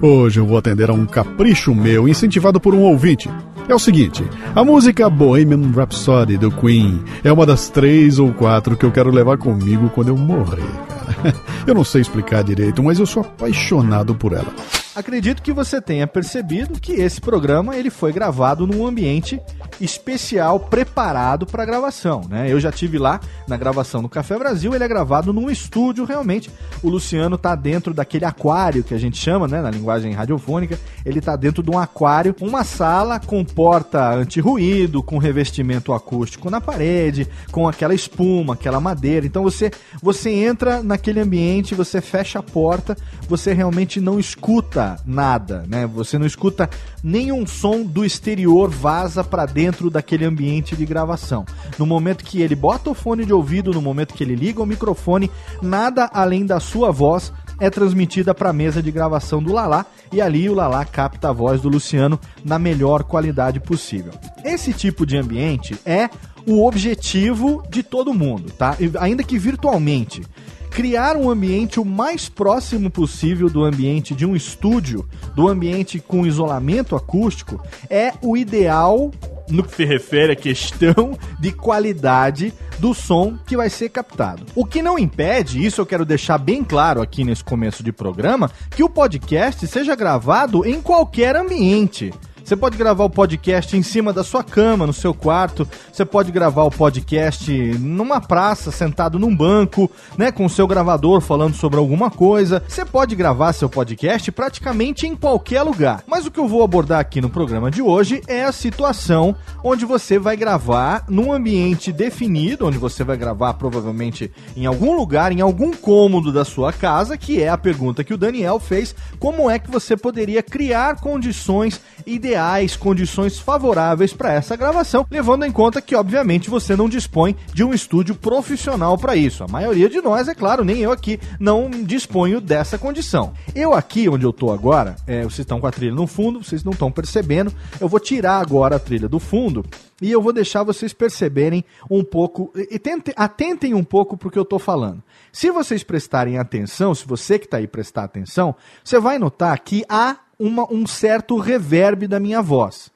Hoje 0.00 0.38
eu 0.38 0.46
vou 0.46 0.56
atender 0.56 0.90
a 0.90 0.92
um 0.92 1.04
capricho 1.04 1.74
meu, 1.74 2.06
incentivado 2.06 2.60
por 2.60 2.72
um 2.72 2.82
ouvinte. 2.82 3.28
É 3.68 3.74
o 3.74 3.78
seguinte, 3.80 4.24
a 4.54 4.64
música 4.64 5.10
Bohemian 5.10 5.72
Rhapsody 5.72 6.38
do 6.38 6.50
Queen 6.52 7.02
é 7.24 7.32
uma 7.32 7.44
das 7.44 7.68
três 7.68 8.18
ou 8.18 8.32
quatro 8.32 8.76
que 8.76 8.86
eu 8.86 8.92
quero 8.92 9.10
levar 9.10 9.36
comigo 9.38 9.90
quando 9.90 10.08
eu 10.08 10.16
morrer. 10.16 10.62
Eu 11.66 11.74
não 11.74 11.84
sei 11.84 12.02
explicar 12.02 12.44
direito, 12.44 12.82
mas 12.82 12.98
eu 12.98 13.06
sou 13.06 13.22
apaixonado 13.22 14.14
por 14.14 14.32
ela. 14.32 14.54
Acredito 14.98 15.42
que 15.42 15.52
você 15.52 15.80
tenha 15.80 16.08
percebido 16.08 16.80
que 16.80 16.90
esse 16.90 17.20
programa 17.20 17.76
ele 17.76 17.88
foi 17.88 18.12
gravado 18.12 18.66
num 18.66 18.84
ambiente 18.84 19.40
especial 19.80 20.58
preparado 20.58 21.46
para 21.46 21.64
gravação, 21.64 22.22
né? 22.28 22.50
Eu 22.50 22.58
já 22.58 22.72
tive 22.72 22.98
lá 22.98 23.20
na 23.46 23.56
gravação 23.56 24.02
no 24.02 24.08
Café 24.08 24.36
Brasil, 24.36 24.74
ele 24.74 24.82
é 24.82 24.88
gravado 24.88 25.32
num 25.32 25.48
estúdio 25.48 26.04
realmente. 26.04 26.50
O 26.82 26.88
Luciano 26.88 27.38
tá 27.38 27.54
dentro 27.54 27.94
daquele 27.94 28.24
aquário 28.24 28.82
que 28.82 28.92
a 28.92 28.98
gente 28.98 29.16
chama, 29.16 29.46
né, 29.46 29.62
na 29.62 29.70
linguagem 29.70 30.12
radiofônica, 30.12 30.76
ele 31.06 31.20
tá 31.20 31.36
dentro 31.36 31.62
de 31.62 31.70
um 31.70 31.78
aquário, 31.78 32.34
uma 32.40 32.64
sala 32.64 33.20
com 33.20 33.44
porta 33.44 34.12
anti-ruído, 34.12 35.00
com 35.00 35.16
revestimento 35.16 35.92
acústico 35.92 36.50
na 36.50 36.60
parede, 36.60 37.28
com 37.52 37.68
aquela 37.68 37.94
espuma, 37.94 38.54
aquela 38.54 38.80
madeira. 38.80 39.24
Então 39.24 39.44
você 39.44 39.70
você 40.02 40.30
entra 40.30 40.82
naquele 40.82 41.20
ambiente, 41.20 41.72
você 41.72 42.00
fecha 42.00 42.40
a 42.40 42.42
porta, 42.42 42.96
você 43.28 43.52
realmente 43.52 44.00
não 44.00 44.18
escuta 44.18 44.87
nada, 45.04 45.64
né? 45.68 45.86
Você 45.86 46.18
não 46.18 46.26
escuta 46.26 46.68
nenhum 47.02 47.46
som 47.46 47.82
do 47.82 48.04
exterior 48.04 48.70
vaza 48.70 49.22
para 49.24 49.46
dentro 49.46 49.90
daquele 49.90 50.24
ambiente 50.24 50.76
de 50.76 50.86
gravação. 50.86 51.44
No 51.78 51.86
momento 51.86 52.24
que 52.24 52.40
ele 52.40 52.54
bota 52.54 52.90
o 52.90 52.94
fone 52.94 53.24
de 53.24 53.32
ouvido, 53.32 53.72
no 53.72 53.82
momento 53.82 54.14
que 54.14 54.22
ele 54.22 54.34
liga 54.34 54.62
o 54.62 54.66
microfone, 54.66 55.30
nada 55.60 56.08
além 56.12 56.46
da 56.46 56.60
sua 56.60 56.90
voz 56.90 57.32
é 57.60 57.68
transmitida 57.68 58.34
para 58.34 58.50
a 58.50 58.52
mesa 58.52 58.82
de 58.82 58.90
gravação 58.90 59.42
do 59.42 59.52
Lala 59.52 59.84
e 60.12 60.20
ali 60.20 60.48
o 60.48 60.54
Lala 60.54 60.84
capta 60.84 61.28
a 61.28 61.32
voz 61.32 61.60
do 61.60 61.68
Luciano 61.68 62.18
na 62.44 62.58
melhor 62.58 63.02
qualidade 63.02 63.60
possível. 63.60 64.12
Esse 64.44 64.72
tipo 64.72 65.04
de 65.04 65.16
ambiente 65.16 65.76
é 65.84 66.08
o 66.46 66.66
objetivo 66.66 67.62
de 67.68 67.82
todo 67.82 68.14
mundo, 68.14 68.50
tá? 68.50 68.76
Ainda 69.00 69.22
que 69.22 69.38
virtualmente 69.38 70.22
criar 70.70 71.16
um 71.16 71.30
ambiente 71.30 71.80
o 71.80 71.84
mais 71.84 72.28
próximo 72.28 72.90
possível 72.90 73.48
do 73.48 73.64
ambiente 73.64 74.14
de 74.14 74.24
um 74.24 74.36
estúdio, 74.36 75.08
do 75.34 75.48
ambiente 75.48 75.98
com 75.98 76.26
isolamento 76.26 76.94
acústico, 76.94 77.60
é 77.90 78.12
o 78.22 78.36
ideal 78.36 79.10
no 79.50 79.64
que 79.64 79.74
se 79.74 79.84
refere 79.84 80.32
à 80.32 80.36
questão 80.36 81.16
de 81.40 81.52
qualidade 81.52 82.52
do 82.78 82.94
som 82.94 83.36
que 83.46 83.56
vai 83.56 83.70
ser 83.70 83.88
captado. 83.88 84.44
O 84.54 84.64
que 84.64 84.82
não 84.82 84.98
impede, 84.98 85.64
isso 85.64 85.80
eu 85.80 85.86
quero 85.86 86.04
deixar 86.04 86.38
bem 86.38 86.62
claro 86.62 87.00
aqui 87.00 87.24
nesse 87.24 87.42
começo 87.42 87.82
de 87.82 87.92
programa, 87.92 88.50
que 88.70 88.82
o 88.82 88.88
podcast 88.88 89.66
seja 89.66 89.96
gravado 89.96 90.66
em 90.66 90.80
qualquer 90.80 91.34
ambiente. 91.34 92.12
Você 92.48 92.56
pode 92.56 92.78
gravar 92.78 93.04
o 93.04 93.10
podcast 93.10 93.76
em 93.76 93.82
cima 93.82 94.10
da 94.10 94.24
sua 94.24 94.42
cama, 94.42 94.86
no 94.86 94.92
seu 94.94 95.12
quarto. 95.12 95.68
Você 95.92 96.02
pode 96.02 96.32
gravar 96.32 96.64
o 96.64 96.70
podcast 96.70 97.52
numa 97.78 98.22
praça, 98.22 98.70
sentado 98.70 99.18
num 99.18 99.36
banco, 99.36 99.90
né, 100.16 100.32
com 100.32 100.46
o 100.46 100.48
seu 100.48 100.66
gravador 100.66 101.20
falando 101.20 101.54
sobre 101.54 101.78
alguma 101.78 102.10
coisa. 102.10 102.64
Você 102.66 102.86
pode 102.86 103.14
gravar 103.14 103.52
seu 103.52 103.68
podcast 103.68 104.32
praticamente 104.32 105.06
em 105.06 105.14
qualquer 105.14 105.62
lugar. 105.62 106.02
Mas 106.06 106.24
o 106.24 106.30
que 106.30 106.40
eu 106.40 106.48
vou 106.48 106.62
abordar 106.62 107.00
aqui 107.00 107.20
no 107.20 107.28
programa 107.28 107.70
de 107.70 107.82
hoje 107.82 108.22
é 108.26 108.44
a 108.44 108.50
situação 108.50 109.36
onde 109.62 109.84
você 109.84 110.18
vai 110.18 110.34
gravar 110.34 111.04
num 111.06 111.30
ambiente 111.30 111.92
definido, 111.92 112.66
onde 112.66 112.78
você 112.78 113.04
vai 113.04 113.18
gravar 113.18 113.52
provavelmente 113.54 114.32
em 114.56 114.64
algum 114.64 114.96
lugar, 114.96 115.32
em 115.32 115.42
algum 115.42 115.70
cômodo 115.72 116.32
da 116.32 116.46
sua 116.46 116.72
casa, 116.72 117.18
que 117.18 117.42
é 117.42 117.50
a 117.50 117.58
pergunta 117.58 118.02
que 118.02 118.14
o 118.14 118.18
Daniel 118.18 118.58
fez: 118.58 118.94
como 119.18 119.50
é 119.50 119.58
que 119.58 119.70
você 119.70 119.98
poderia 119.98 120.42
criar 120.42 120.98
condições 120.98 121.78
ideais 122.06 122.37
ideais 122.38 122.76
condições 122.76 123.36
favoráveis 123.36 124.12
para 124.12 124.32
essa 124.32 124.54
gravação, 124.54 125.04
levando 125.10 125.44
em 125.44 125.50
conta 125.50 125.82
que, 125.82 125.96
obviamente, 125.96 126.48
você 126.48 126.76
não 126.76 126.88
dispõe 126.88 127.34
de 127.52 127.64
um 127.64 127.74
estúdio 127.74 128.14
profissional 128.14 128.96
para 128.96 129.16
isso. 129.16 129.42
A 129.42 129.48
maioria 129.48 129.88
de 129.88 130.00
nós, 130.00 130.28
é 130.28 130.34
claro, 130.34 130.64
nem 130.64 130.78
eu 130.78 130.92
aqui, 130.92 131.18
não 131.40 131.68
disponho 131.68 132.40
dessa 132.40 132.78
condição. 132.78 133.34
Eu 133.56 133.74
aqui, 133.74 134.08
onde 134.08 134.24
eu 134.24 134.32
tô 134.32 134.52
agora, 134.52 134.94
é, 135.04 135.22
vocês 135.22 135.40
estão 135.40 135.60
com 135.60 135.66
a 135.66 135.72
trilha 135.72 135.92
no 135.94 136.06
fundo, 136.06 136.42
vocês 136.42 136.62
não 136.62 136.72
estão 136.72 136.92
percebendo, 136.92 137.52
eu 137.80 137.88
vou 137.88 137.98
tirar 137.98 138.38
agora 138.38 138.76
a 138.76 138.78
trilha 138.78 139.08
do 139.08 139.18
fundo 139.18 139.64
e 140.00 140.12
eu 140.12 140.22
vou 140.22 140.32
deixar 140.32 140.62
vocês 140.62 140.92
perceberem 140.92 141.64
um 141.90 142.04
pouco, 142.04 142.52
e 142.54 142.78
tentem, 142.78 143.12
atentem 143.16 143.74
um 143.74 143.82
pouco 143.82 144.16
para 144.16 144.28
o 144.28 144.30
que 144.30 144.38
eu 144.38 144.44
estou 144.44 144.60
falando. 144.60 145.02
Se 145.32 145.50
vocês 145.50 145.82
prestarem 145.82 146.38
atenção, 146.38 146.94
se 146.94 147.04
você 147.04 147.36
que 147.36 147.46
está 147.46 147.56
aí 147.56 147.66
prestar 147.66 148.04
atenção, 148.04 148.54
você 148.84 149.00
vai 149.00 149.18
notar 149.18 149.58
que 149.58 149.84
há 149.88 150.18
uma, 150.38 150.70
um 150.72 150.86
certo 150.86 151.36
reverb 151.38 152.06
da 152.06 152.20
minha 152.20 152.40
voz. 152.40 152.90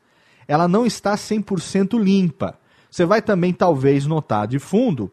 Ela 0.47 0.69
não 0.69 0.87
está 0.87 1.15
100% 1.15 1.99
limpa. 1.99 2.59
Você 2.91 3.05
vai 3.05 3.23
também, 3.23 3.53
talvez, 3.53 4.07
notar 4.07 4.47
de 4.47 4.59
fundo 4.59 5.11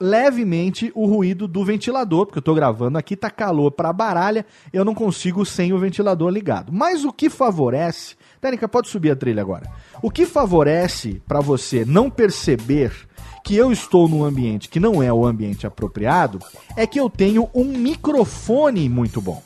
levemente 0.00 0.90
o 0.94 1.04
ruído 1.04 1.46
do 1.46 1.62
ventilador, 1.62 2.24
porque 2.24 2.38
eu 2.38 2.40
estou 2.40 2.54
gravando 2.54 2.96
aqui, 2.96 3.14
tá 3.14 3.30
calor 3.30 3.70
para 3.70 3.92
baralha, 3.92 4.46
eu 4.72 4.82
não 4.82 4.94
consigo 4.94 5.44
sem 5.44 5.74
o 5.74 5.78
ventilador 5.78 6.30
ligado. 6.30 6.72
Mas 6.72 7.04
o 7.04 7.12
que 7.12 7.28
favorece, 7.28 8.16
Técnica, 8.40 8.66
pode 8.66 8.88
subir 8.88 9.10
a 9.10 9.16
trilha 9.16 9.42
agora. 9.42 9.70
O 10.02 10.10
que 10.10 10.24
favorece 10.24 11.20
para 11.28 11.40
você 11.40 11.84
não 11.84 12.08
perceber 12.08 12.92
que 13.44 13.54
eu 13.54 13.70
estou 13.70 14.08
num 14.08 14.24
ambiente 14.24 14.68
que 14.68 14.80
não 14.80 15.02
é 15.02 15.12
o 15.12 15.26
ambiente 15.26 15.66
apropriado 15.66 16.38
é 16.76 16.86
que 16.86 16.98
eu 16.98 17.10
tenho 17.10 17.50
um 17.54 17.64
microfone 17.64 18.88
muito 18.88 19.20
bom. 19.20 19.42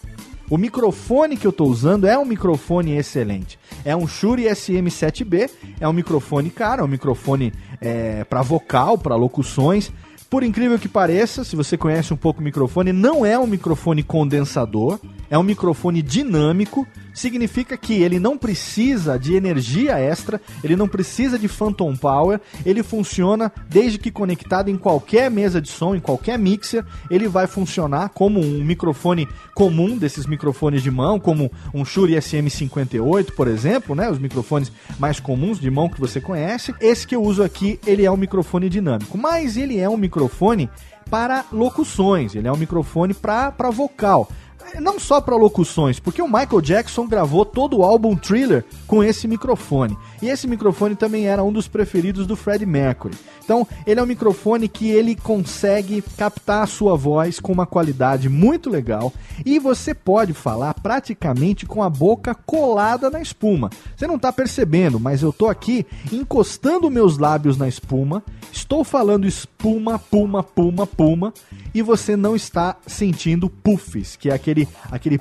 O 0.51 0.59
microfone 0.59 1.37
que 1.37 1.47
eu 1.47 1.51
estou 1.51 1.69
usando 1.69 2.07
é 2.07 2.19
um 2.19 2.25
microfone 2.25 2.93
excelente. 2.97 3.59
É 3.85 3.97
um 3.97 4.07
Shure 4.07 4.45
SM7B, 4.45 5.51
é 5.81 5.89
um 5.89 5.93
microfone 5.93 6.51
caro, 6.51 6.83
é 6.83 6.85
um 6.85 6.89
microfone 6.89 7.53
é, 7.81 8.25
para 8.25 8.43
vocal, 8.43 8.99
para 8.99 9.17
locuções. 9.17 9.91
Por 10.29 10.43
incrível 10.43 10.79
que 10.79 10.89
pareça, 10.89 11.45
se 11.45 11.57
você 11.57 11.79
conhece 11.79 12.13
um 12.13 12.17
pouco 12.17 12.41
o 12.41 12.45
microfone, 12.45 12.93
não 12.93 13.25
é 13.25 13.39
um 13.39 13.47
microfone 13.47 14.03
condensador, 14.03 14.99
é 15.31 15.39
um 15.39 15.43
microfone 15.43 16.03
dinâmico 16.03 16.87
significa 17.15 17.77
que 17.77 18.03
ele 18.03 18.19
não 18.19 18.37
precisa 18.37 19.19
de 19.19 19.35
energia 19.35 19.99
extra, 19.99 20.41
ele 20.63 20.77
não 20.77 20.89
precisa 20.89 21.39
de 21.39 21.49
phantom 21.49 21.97
power, 21.97 22.41
ele 22.67 22.83
funciona 22.83 23.51
desde 23.69 23.99
que 23.99 24.11
conectado 24.11 24.69
em 24.69 24.77
qualquer 24.77 25.31
mesa 25.31 25.61
de 25.61 25.69
som, 25.69 25.95
em 25.95 26.01
qualquer 26.01 26.39
mixer, 26.39 26.85
ele 27.09 27.29
vai 27.29 27.47
funcionar 27.47 28.11
como 28.11 28.41
um 28.41 28.65
microfone 28.65 29.29
comum 29.55 29.97
desses 29.97 30.27
microfones 30.27 30.83
de 30.83 30.91
mão, 30.91 31.21
como 31.21 31.51
um 31.73 31.85
Shure 31.85 32.15
SM58, 32.15 33.33
por 33.33 33.47
exemplo, 33.47 33.95
né, 33.95 34.11
os 34.11 34.19
microfones 34.19 34.73
mais 34.99 35.21
comuns 35.21 35.61
de 35.61 35.71
mão 35.71 35.89
que 35.89 36.01
você 36.01 36.21
conhece. 36.21 36.75
Esse 36.81 37.07
que 37.07 37.15
eu 37.15 37.23
uso 37.23 37.43
aqui, 37.43 37.79
ele 37.87 38.05
é 38.05 38.11
um 38.11 38.17
microfone 38.17 38.69
dinâmico, 38.69 39.17
mas 39.17 39.57
ele 39.57 39.79
é 39.79 39.89
um 39.89 39.97
microfone 39.97 40.69
para 41.11 41.45
locuções, 41.53 42.35
ele 42.35 42.49
é 42.49 42.53
um 42.53 42.57
microfone 42.57 43.15
para 43.15 43.71
vocal 43.71 44.29
não 44.81 44.99
só 44.99 45.21
para 45.21 45.37
locuções, 45.37 46.01
porque 46.01 46.23
o 46.23 46.27
Michael 46.27 46.61
Jackson 46.61 47.07
gravou 47.07 47.45
todo 47.45 47.79
o 47.79 47.83
álbum 47.83 48.17
Thriller 48.17 48.65
com 48.87 49.03
esse 49.03 49.29
microfone. 49.29 49.97
E 50.23 50.29
esse 50.29 50.47
microfone 50.47 50.97
também 50.97 51.27
era 51.27 51.43
um 51.43 51.53
dos 51.53 51.69
preferidos 51.69 52.27
do 52.27 52.37
Freddie 52.37 52.67
Mercury. 52.67 53.15
Então, 53.45 53.67
ele 53.87 54.01
é 54.01 54.03
um 54.03 54.07
microfone 54.07 54.69
que 54.69 54.89
ele 54.89 55.15
consegue 55.15 56.03
captar 56.17 56.63
a 56.63 56.67
sua 56.67 56.97
voz 56.97 57.39
com 57.39 57.53
uma 57.53 57.67
qualidade 57.67 58.29
muito 58.29 58.71
legal 58.71 59.13
e 59.45 59.59
você 59.59 59.93
pode 59.93 60.33
falar 60.33 60.73
praticamente 60.75 61.67
com 61.67 61.83
a 61.83 61.91
boca 61.91 62.35
colada 62.35 63.11
na 63.11 63.21
espuma. 63.21 63.71
Você 63.95 64.07
não 64.07 64.17
está 64.17 64.33
percebendo, 64.33 64.99
mas 64.99 65.23
eu 65.23 65.33
tô 65.33 65.47
aqui 65.47 65.87
encostando 66.11 66.91
meus 66.91 67.19
lábios 67.19 67.59
na 67.59 67.69
espuma, 67.69 68.23
estou 68.51 68.83
falando 68.83 69.27
espuma, 69.27 69.99
puma, 69.99 70.43
puma, 70.43 70.87
puma 70.87 71.33
e 71.75 71.83
você 71.83 72.17
não 72.17 72.37
está 72.37 72.77
sentindo 72.87 73.51
puffs, 73.51 74.17
que 74.17 74.31
é 74.31 74.35
aquele 74.35 74.69
aquele 74.91 75.19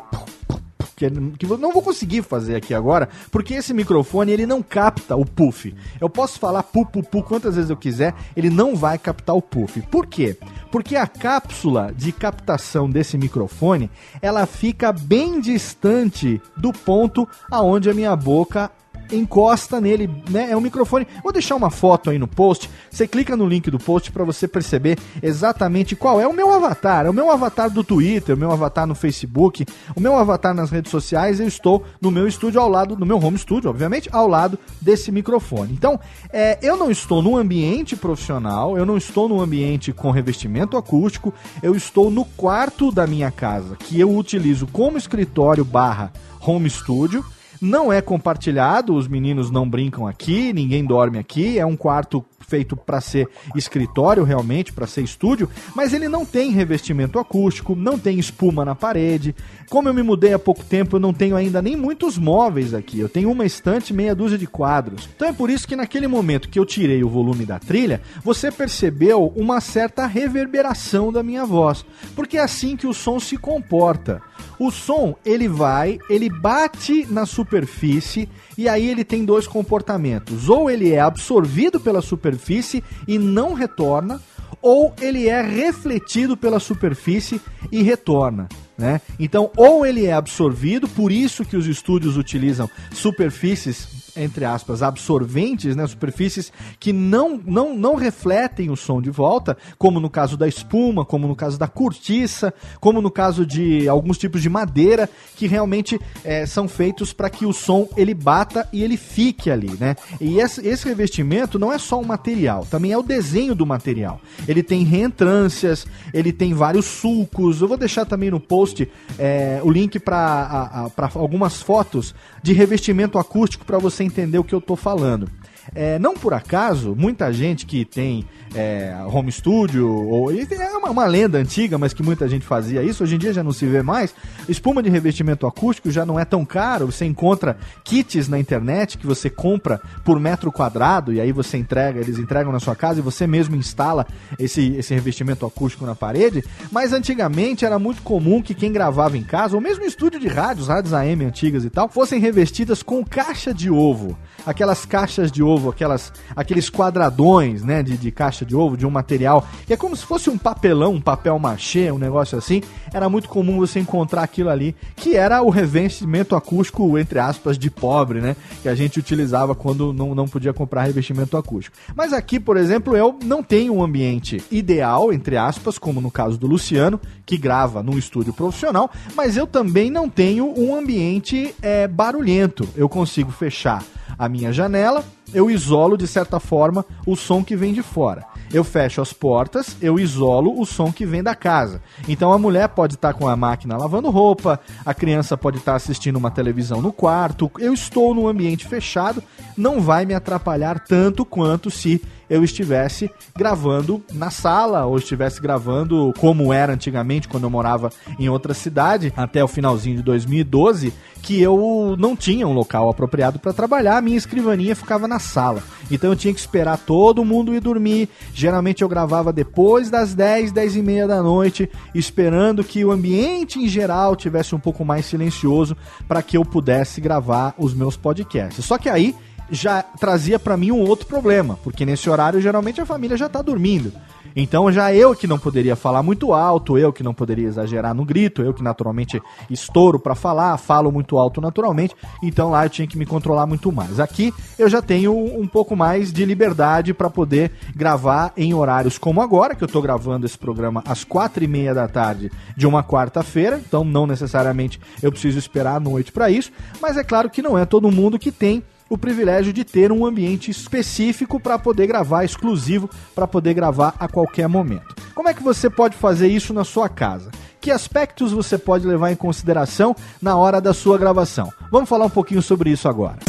que, 0.96 1.10
que 1.38 1.46
eu 1.46 1.58
não 1.58 1.72
vou 1.72 1.82
conseguir 1.82 2.22
fazer 2.22 2.56
aqui 2.56 2.74
agora, 2.74 3.10
porque 3.32 3.56
esse 3.56 3.74
microfone 3.74 4.32
ele 4.32 4.46
não 4.46 4.62
capta 4.62 5.16
o 5.16 5.26
puff. 5.26 5.74
Eu 6.00 6.10
posso 6.10 6.40
falar 6.40 6.64
pu, 6.64 6.86
pu, 6.86 7.04
pu 7.04 7.24
quantas 7.24 7.56
vezes 7.56 7.70
eu 7.70 7.78
quiser, 7.78 8.14
ele 8.36 8.50
não 8.50 8.76
vai 8.76 8.98
captar 8.98 9.36
o 9.36 9.42
puff. 9.42 9.82
Por 9.84 10.06
quê? 10.06 10.38
Porque 10.72 10.96
a 10.96 11.08
cápsula 11.08 11.92
de 11.96 12.12
captação 12.12 12.90
desse 12.90 13.18
microfone, 13.18 13.90
ela 14.22 14.46
fica 14.46 14.92
bem 14.94 15.40
distante 15.40 16.42
do 16.56 16.72
ponto 16.72 17.28
aonde 17.50 17.90
a 17.90 17.94
minha 17.94 18.16
boca 18.16 18.72
encosta 19.16 19.80
nele, 19.80 20.10
né? 20.30 20.52
É 20.52 20.58
um 20.58 20.62
microfone. 20.62 21.08
Vou 21.24 21.32
deixar 21.32 21.56
uma 21.56 21.70
foto 21.70 22.10
aí 22.10 22.18
no 22.18 22.28
post. 22.28 22.70
Você 22.90 23.08
clica 23.08 23.36
no 23.36 23.48
link 23.48 23.70
do 23.70 23.80
post 23.80 24.12
para 24.12 24.24
você 24.24 24.48
perceber 24.48 24.98
exatamente 25.22 25.96
qual 25.96 26.20
é 26.20 26.28
o 26.28 26.34
meu 26.34 26.52
avatar. 26.52 27.06
É 27.06 27.10
o 27.10 27.14
meu 27.14 27.32
avatar 27.32 27.70
do 27.70 27.84
Twitter, 27.84 28.36
o 28.36 28.38
meu 28.38 28.52
avatar 28.52 28.86
no 28.88 28.96
Facebook, 28.96 29.66
o 29.96 30.02
meu 30.02 30.16
avatar 30.16 30.54
nas 30.54 30.70
redes 30.70 30.92
sociais. 30.92 31.40
Eu 31.40 31.48
estou 31.48 31.86
no 32.02 32.12
meu 32.12 32.28
estúdio 32.28 32.60
ao 32.60 32.70
lado, 32.70 32.98
no 32.98 33.06
meu 33.06 33.18
home 33.24 33.38
studio, 33.38 33.70
obviamente, 33.70 34.10
ao 34.12 34.28
lado 34.28 34.58
desse 34.82 35.12
microfone. 35.12 35.74
Então, 35.74 36.00
é, 36.32 36.58
eu 36.62 36.76
não 36.76 36.92
estou 36.92 37.22
num 37.22 37.38
ambiente 37.38 37.96
profissional, 37.96 38.78
eu 38.78 38.86
não 38.86 38.98
estou 38.98 39.28
num 39.30 39.42
ambiente 39.42 39.92
com 39.92 40.12
revestimento 40.12 40.78
acústico, 40.78 41.34
eu 41.62 41.76
estou 41.76 42.10
no 42.10 42.26
quarto 42.26 42.92
da 42.92 43.08
minha 43.08 43.32
casa, 43.32 43.76
que 43.76 44.00
eu 44.00 44.16
utilizo 44.16 44.68
como 44.68 44.98
escritório 44.98 45.64
barra 45.64 46.12
home 46.46 46.70
studio 46.70 47.24
não 47.64 47.92
é 47.92 48.02
compartilhado, 48.02 48.94
os 48.94 49.08
meninos 49.08 49.50
não 49.50 49.68
brincam 49.68 50.06
aqui, 50.06 50.52
ninguém 50.52 50.86
dorme 50.86 51.18
aqui, 51.18 51.58
é 51.58 51.66
um 51.66 51.78
quarto 51.78 52.24
feito 52.48 52.76
para 52.76 53.02
ser 53.02 53.28
escritório 53.56 54.24
realmente, 54.24 54.74
para 54.74 54.88
ser 54.88 55.02
estúdio, 55.02 55.50
mas 55.76 55.94
ele 55.94 56.08
não 56.08 56.26
tem 56.26 56.52
revestimento 56.52 57.20
acústico, 57.20 57.76
não 57.76 57.98
tem 57.98 58.20
espuma 58.20 58.64
na 58.66 58.76
parede. 58.76 59.36
Como 59.70 59.90
eu 59.90 59.94
me 59.94 60.04
mudei 60.04 60.34
há 60.34 60.40
pouco 60.40 60.64
tempo, 60.64 60.96
eu 60.96 61.00
não 61.00 61.14
tenho 61.14 61.36
ainda 61.36 61.62
nem 61.62 61.76
muitos 61.76 62.18
móveis 62.18 62.74
aqui. 62.74 63.00
Eu 63.00 63.10
tenho 63.10 63.32
uma 63.32 63.46
estante 63.46 63.94
meia 63.94 64.16
dúzia 64.16 64.38
de 64.38 64.48
quadros. 64.48 65.10
Então 65.16 65.28
é 65.28 65.34
por 65.34 65.50
isso 65.50 65.68
que 65.68 65.76
naquele 65.76 66.08
momento 66.08 66.50
que 66.50 66.60
eu 66.60 66.66
tirei 66.66 67.04
o 67.04 67.10
volume 67.10 67.46
da 67.46 67.60
trilha, 67.60 68.02
você 68.24 68.52
percebeu 68.52 69.34
uma 69.36 69.60
certa 69.62 70.06
reverberação 70.06 71.12
da 71.12 71.24
minha 71.24 71.46
voz, 71.46 71.86
porque 72.16 72.38
é 72.38 72.42
assim 72.42 72.76
que 72.76 72.88
o 72.88 72.94
som 72.94 73.20
se 73.20 73.38
comporta. 73.38 74.22
O 74.60 74.72
som, 74.72 75.16
ele 75.26 75.48
vai, 75.48 76.00
ele 76.10 76.30
bate 76.30 77.06
na 77.10 77.26
superfície 77.26 78.30
e 78.58 78.70
aí 78.70 78.88
ele 78.88 79.04
tem 79.04 79.26
dois 79.26 79.48
comportamentos. 79.48 80.50
Ou 80.50 80.70
ele 80.70 80.92
é 80.92 81.00
absorvido 81.00 81.80
pela 81.80 82.02
superfície 82.02 82.84
e 83.08 83.18
não 83.18 83.54
retorna, 83.54 84.22
ou 84.62 84.94
ele 85.02 85.28
é 85.28 85.42
refletido 85.42 86.38
pela 86.38 86.60
superfície 86.60 87.42
e 87.72 87.82
retorna. 87.82 88.48
Né? 88.78 89.02
Então, 89.20 89.52
ou 89.56 89.86
ele 89.86 90.06
é 90.06 90.14
absorvido, 90.14 90.88
por 90.88 91.12
isso 91.12 91.46
que 91.46 91.56
os 91.56 91.68
estúdios 91.68 92.18
utilizam 92.18 92.70
superfícies 92.92 94.03
entre 94.16 94.46
aspas, 94.46 94.84
absorventes, 94.84 95.76
né, 95.76 95.86
superfícies 95.88 96.52
que 96.80 96.94
não, 96.94 97.40
não, 97.46 97.76
não 97.76 97.96
refletem 97.96 98.70
o 98.70 98.76
som 98.76 99.02
de 99.02 99.10
volta, 99.10 99.58
como 99.78 100.00
no 100.00 100.10
caso 100.10 100.38
da 100.38 100.48
espuma, 100.48 101.06
como 101.06 101.28
no 101.28 101.36
caso 101.36 101.58
da 101.58 101.68
cortiça, 101.68 102.54
como 102.80 103.02
no 103.02 103.12
caso 103.12 103.46
de 103.46 103.88
alguns 103.88 104.18
tipos 104.18 104.42
de 104.42 104.50
madeira, 104.50 105.10
que 105.36 105.48
realmente 105.48 106.00
é, 106.24 106.46
são 106.46 106.68
feitos 106.68 107.14
para 107.14 107.30
que 107.30 107.46
o 107.46 107.54
som 107.54 107.88
ele 107.98 108.14
bata 108.14 108.68
e 108.72 108.84
ele 108.84 108.98
fique 108.98 109.50
ali, 109.50 109.72
né? 109.80 109.96
E 110.20 110.40
esse, 110.40 110.66
esse 110.68 110.88
revestimento 110.88 111.58
não 111.58 111.72
é 111.72 111.78
só 111.78 112.00
um 112.00 112.06
material, 112.06 112.66
também 112.70 112.92
é 112.92 112.98
o 112.98 113.04
desenho 113.04 113.56
do 113.56 113.66
material. 113.66 114.22
Ele 114.48 114.64
tem 114.64 114.84
reentrâncias, 114.84 115.86
ele 116.14 116.32
tem 116.32 116.54
vários 116.54 116.86
sulcos. 116.86 117.62
Eu 117.62 117.68
vou 117.68 117.78
deixar 117.78 118.06
também 118.06 118.30
no 118.30 118.40
post 118.40 118.90
é, 119.18 119.60
o 119.64 119.72
link 119.72 120.00
para 120.00 120.92
algumas 121.16 121.62
fotos 121.62 122.14
de 122.42 122.54
revestimento 122.54 123.18
acústico 123.18 123.66
para 123.66 123.78
você 123.78 124.03
entender 124.04 124.38
o 124.38 124.44
que 124.44 124.54
eu 124.54 124.60
estou 124.60 124.76
falando. 124.76 125.30
É, 125.74 125.98
não 126.00 126.14
por 126.14 126.34
acaso, 126.34 126.96
muita 126.96 127.32
gente 127.32 127.66
que 127.66 127.86
tem 127.86 128.26
é, 128.56 128.96
home 129.06 129.32
studio, 129.32 129.90
ou 129.90 130.32
é 130.32 130.78
uma, 130.78 130.90
uma, 130.90 131.06
lenda 131.06 131.38
antiga, 131.38 131.78
mas 131.78 131.94
que 131.94 132.04
muita 132.04 132.28
gente 132.28 132.46
fazia 132.46 132.84
isso, 132.84 133.04
hoje 133.04 133.16
em 133.16 133.18
dia 133.18 133.34
já 133.34 133.44
não 133.44 133.52
se 133.52 133.66
vê 133.66 133.82
mais. 133.82 134.14
Espuma 134.48 134.84
de 134.84 134.90
revestimento 134.90 135.48
acústico 135.48 135.90
já 135.90 136.06
não 136.06 136.20
é 136.20 136.26
tão 136.26 136.46
caro, 136.46 136.88
você 136.88 137.06
encontra 137.06 137.58
kits 137.84 138.28
na 138.28 138.40
internet 138.40 138.98
que 138.98 139.08
você 139.08 139.30
compra 139.30 139.82
por 140.04 140.20
metro 140.20 140.52
quadrado 140.52 141.12
e 141.14 141.20
aí 141.20 141.32
você 141.32 141.58
entrega, 141.58 142.00
eles 142.00 142.18
entregam 142.18 142.52
na 142.52 142.60
sua 142.60 142.76
casa 142.76 143.00
e 143.00 143.04
você 143.04 143.26
mesmo 143.26 143.56
instala 143.56 144.06
esse, 144.38 144.76
esse 144.76 144.94
revestimento 144.94 145.46
acústico 145.46 145.86
na 145.86 145.96
parede. 145.96 146.44
Mas 146.72 146.94
antigamente 146.94 147.66
era 147.66 147.80
muito 147.80 148.02
comum 148.02 148.42
que 148.42 148.54
quem 148.54 148.72
gravava 148.72 149.18
em 149.18 149.24
casa, 149.24 149.56
ou 149.56 149.62
mesmo 149.62 149.86
estúdio 149.86 150.20
de 150.20 150.28
rádios, 150.28 150.68
rádios 150.68 150.94
AM 150.94 151.26
antigas 151.26 151.66
e 151.66 151.70
tal, 151.70 151.90
fossem 151.90 152.20
revestidas 152.20 152.84
com 152.84 153.04
caixa 153.04 153.54
de 153.54 153.70
ovo. 153.70 154.18
Aquelas 154.46 154.86
caixas 154.86 155.32
de 155.32 155.42
ovo, 155.42 155.53
aquelas, 155.70 156.12
aqueles 156.36 156.70
quadradões, 156.70 157.64
né, 157.64 157.82
de, 157.82 157.98
de 157.98 158.12
caixa 158.12 158.34
caixa 158.34 158.46
de 158.46 158.56
ovo, 158.56 158.76
de 158.76 158.86
um 158.86 158.90
material, 158.90 159.48
que 159.66 159.74
é 159.74 159.78
como 159.78 159.96
se 159.96 160.06
fosse 160.06 160.30
um 160.30 160.38
papelão, 160.38 160.94
um 160.94 161.02
papel 161.02 161.38
machê, 161.38 161.92
um 161.92 161.98
negócio 161.98 162.38
assim. 162.38 162.62
Era 162.92 163.08
muito 163.08 163.30
comum 163.30 163.58
você 163.58 163.80
encontrar 163.80 164.24
aquilo 164.24 164.50
ali, 164.50 164.76
que 164.96 165.16
era 165.16 165.42
o 165.42 165.50
revestimento 165.50 166.36
acústico, 166.36 166.98
entre 166.98 167.20
aspas, 167.20 167.58
de 167.58 167.70
pobre, 167.70 168.20
né? 168.20 168.36
Que 168.62 168.70
a 168.70 168.76
gente 168.76 169.00
utilizava 169.00 169.54
quando 169.54 169.94
não, 169.94 170.16
não 170.16 170.28
podia 170.28 170.54
comprar 170.54 170.84
revestimento 170.84 171.38
acústico. 171.38 171.78
Mas 171.96 172.12
aqui, 172.12 172.40
por 172.40 172.58
exemplo, 172.58 172.96
eu 172.98 173.18
não 173.24 173.44
tenho 173.44 173.74
um 173.74 173.84
ambiente 173.84 174.44
ideal, 174.52 175.14
entre 175.14 175.38
aspas, 175.38 175.78
como 175.78 176.02
no 176.02 176.10
caso 176.10 176.38
do 176.38 176.48
Luciano, 176.48 177.00
que 177.26 177.38
grava 177.38 177.84
num 177.84 177.98
estúdio 177.98 178.34
profissional, 178.34 178.90
mas 179.16 179.38
eu 179.38 179.46
também 179.46 179.90
não 179.90 180.10
tenho 180.10 180.54
um 180.58 180.76
ambiente 180.76 181.54
é, 181.62 181.88
barulhento. 181.88 182.68
Eu 182.76 182.90
consigo 182.90 183.32
fechar 183.32 183.84
a 184.18 184.30
minha 184.30 184.52
janela, 184.52 185.04
eu 185.34 185.50
isolo 185.50 185.98
de 185.98 186.08
certa 186.08 186.40
forma 186.40 186.86
o 187.06 187.16
som 187.16 187.44
que 187.44 187.56
vem 187.56 187.74
de 187.74 187.82
fora. 187.82 188.26
Eu 188.54 188.64
fecho 188.64 189.02
as 189.02 189.12
portas, 189.12 189.76
eu 189.82 190.00
isolo 190.00 190.60
o 190.60 190.66
som 190.66 190.92
que 190.92 191.06
vem 191.06 191.24
da 191.24 191.34
casa. 191.34 191.82
Então 192.08 192.32
a 192.32 192.38
mulher 192.38 192.70
pode 192.70 192.96
estar 192.96 193.14
com 193.14 193.28
a 193.28 193.36
máquina 193.36 193.76
lavando 193.76 194.10
roupa, 194.10 194.60
a 194.86 194.94
criança 194.94 195.36
pode 195.36 195.58
estar 195.58 195.76
assistindo 195.76 196.18
uma 196.18 196.30
televisão 196.30 196.82
no 196.82 196.94
quarto. 196.94 197.50
Eu 197.60 197.74
estou 197.74 198.14
num 198.14 198.28
ambiente 198.28 198.68
fechado, 198.68 199.24
não 199.58 199.82
vai 199.82 200.06
me 200.06 200.14
atrapalhar 200.14 200.80
tanto 200.80 201.26
quanto 201.26 201.72
se 201.72 202.02
eu 202.30 202.44
estivesse 202.44 203.10
gravando 203.36 204.04
na 204.12 204.30
sala 204.30 204.86
ou 204.86 204.98
estivesse 204.98 205.42
gravando 205.42 206.14
como 206.18 206.54
era 206.54 206.74
antigamente 206.74 207.28
quando 207.28 207.44
eu 207.44 207.50
morava 207.50 207.90
em 208.20 208.30
outra 208.30 208.54
cidade 208.54 209.14
até 209.16 209.44
o 209.44 209.48
finalzinho 209.48 209.98
de 209.98 210.04
2012 210.04 210.94
que 211.24 211.42
eu 211.42 211.96
não 211.98 212.18
tinha 212.18 212.46
um 212.46 212.52
local 212.52 212.90
apropriado 212.90 213.40
para 213.40 213.54
trabalhar, 213.54 214.02
minha 214.02 214.18
escrivaninha 214.18 214.76
ficava 214.76 215.08
na 215.08 215.20
sala. 215.20 215.64
Então 215.90 216.10
eu 216.10 216.18
tinha 216.18 216.34
que 216.34 216.40
esperar 216.40 216.78
todo 216.78 217.24
mundo 217.24 217.56
ir 217.56 217.62
dormir. 217.62 218.10
Geralmente 218.34 218.82
eu 218.82 218.90
gravava 218.90 219.32
depois 219.32 219.90
das 219.90 220.14
10, 220.14 220.52
10 220.52 220.76
e 220.76 220.82
meia 220.82 221.08
da 221.08 221.24
noite, 221.24 221.70
esperando 221.96 222.62
que 222.62 222.84
o 222.84 222.92
ambiente 222.92 223.58
em 223.58 223.70
geral 223.70 224.18
tivesse 224.18 224.54
um 224.54 224.60
pouco 224.60 224.84
mais 224.84 225.06
silencioso 225.06 225.78
para 226.10 226.22
que 226.22 226.38
eu 226.38 226.44
pudesse 226.44 227.00
gravar 227.00 227.56
os 227.58 227.74
meus 227.74 227.96
podcasts. 227.96 228.66
Só 228.66 228.78
que 228.78 228.90
aí 228.90 229.16
já 229.50 229.82
trazia 229.84 230.40
para 230.40 230.58
mim 230.58 230.72
um 230.72 230.88
outro 230.88 231.08
problema, 231.08 231.58
porque 231.64 231.86
nesse 231.86 232.10
horário 232.10 232.42
geralmente 232.42 232.82
a 232.82 232.86
família 232.86 233.18
já 233.18 233.30
tá 233.30 233.42
dormindo. 233.42 233.92
Então 234.36 234.72
já 234.72 234.94
eu 234.94 235.16
que 235.16 235.28
não 235.28 235.38
poderia 235.38 235.76
falar 235.76 236.02
muito 236.02 236.34
alto, 236.34 236.78
eu 236.78 236.92
que 236.92 237.04
não 237.04 237.14
poderia 237.14 237.48
exagerar 237.48 237.94
no 237.94 238.04
grito, 238.04 238.42
eu 238.42 238.54
que 238.54 238.64
naturalmente 238.64 239.22
estouro 239.50 240.00
para 240.00 240.16
falar, 240.16 240.58
falo 240.58 240.92
muito 240.92 241.18
alto 241.18 241.40
naturalmente, 241.40 241.96
então 242.22 242.50
lá 242.50 242.66
eu 242.66 242.70
tinha 242.70 242.88
que 242.88 242.98
me 242.98 243.06
controlar 243.06 243.46
muito 243.46 243.72
mais. 243.72 244.00
Aqui 244.00 244.34
eu 244.58 244.68
já 244.68 244.82
tenho 244.82 245.14
um 245.14 245.48
pouco 245.48 245.76
mais 245.76 246.12
de 246.12 246.26
liberdade 246.26 246.94
para 246.94 247.10
poder 247.10 247.52
gravar 247.76 248.34
em 248.36 248.54
horários 248.54 248.98
como 248.98 249.22
agora, 249.22 249.56
que 249.56 249.64
eu 249.64 249.68
tô 249.68 249.82
gravando 249.82 250.26
esse 250.26 250.38
programa 250.38 250.84
às 250.88 251.04
quatro 251.04 251.44
e 251.44 251.48
meia 251.48 251.74
da 251.74 251.88
tarde 251.88 252.32
de 252.58 252.66
uma 252.66 252.84
quarta-feira, 252.84 253.62
então 253.64 253.84
não 253.84 254.08
necessariamente 254.08 254.80
eu 255.02 255.12
preciso 255.12 255.38
esperar 255.38 255.76
a 255.76 255.80
noite 255.80 256.12
para 256.12 256.32
isso, 256.32 256.52
mas 256.82 256.98
é 256.98 257.04
claro 257.04 257.30
que 257.30 257.42
não 257.42 257.58
é 257.58 257.66
todo 257.66 257.92
mundo 257.92 258.18
que 258.18 258.32
tem 258.32 258.64
o 258.94 258.98
privilégio 258.98 259.52
de 259.52 259.64
ter 259.64 259.92
um 259.92 260.06
ambiente 260.06 260.52
específico 260.52 261.40
para 261.40 261.58
poder 261.58 261.88
gravar, 261.88 262.24
exclusivo 262.24 262.88
para 263.16 263.28
poder 263.28 263.56
gravar 263.56 263.96
a 264.00 264.08
qualquer 264.08 264.48
momento. 264.48 264.96
Como 265.16 265.28
é 265.28 265.34
que 265.34 265.42
você 265.42 265.68
pode 265.68 265.98
fazer 265.98 266.28
isso 266.28 266.54
na 266.54 266.64
sua 266.64 266.88
casa? 266.88 267.32
que 267.60 267.72
aspectos 267.72 268.34
você 268.34 268.58
pode 268.58 268.86
levar 268.86 269.10
em 269.14 269.16
consideração 269.16 269.96
na 270.22 270.36
hora 270.36 270.60
da 270.60 270.74
sua 270.74 270.98
gravação. 270.98 271.50
Vamos 271.72 271.88
falar 271.88 272.04
um 272.04 272.10
pouquinho 272.10 272.42
sobre 272.42 272.70
isso 272.70 272.90
agora. 272.90 273.20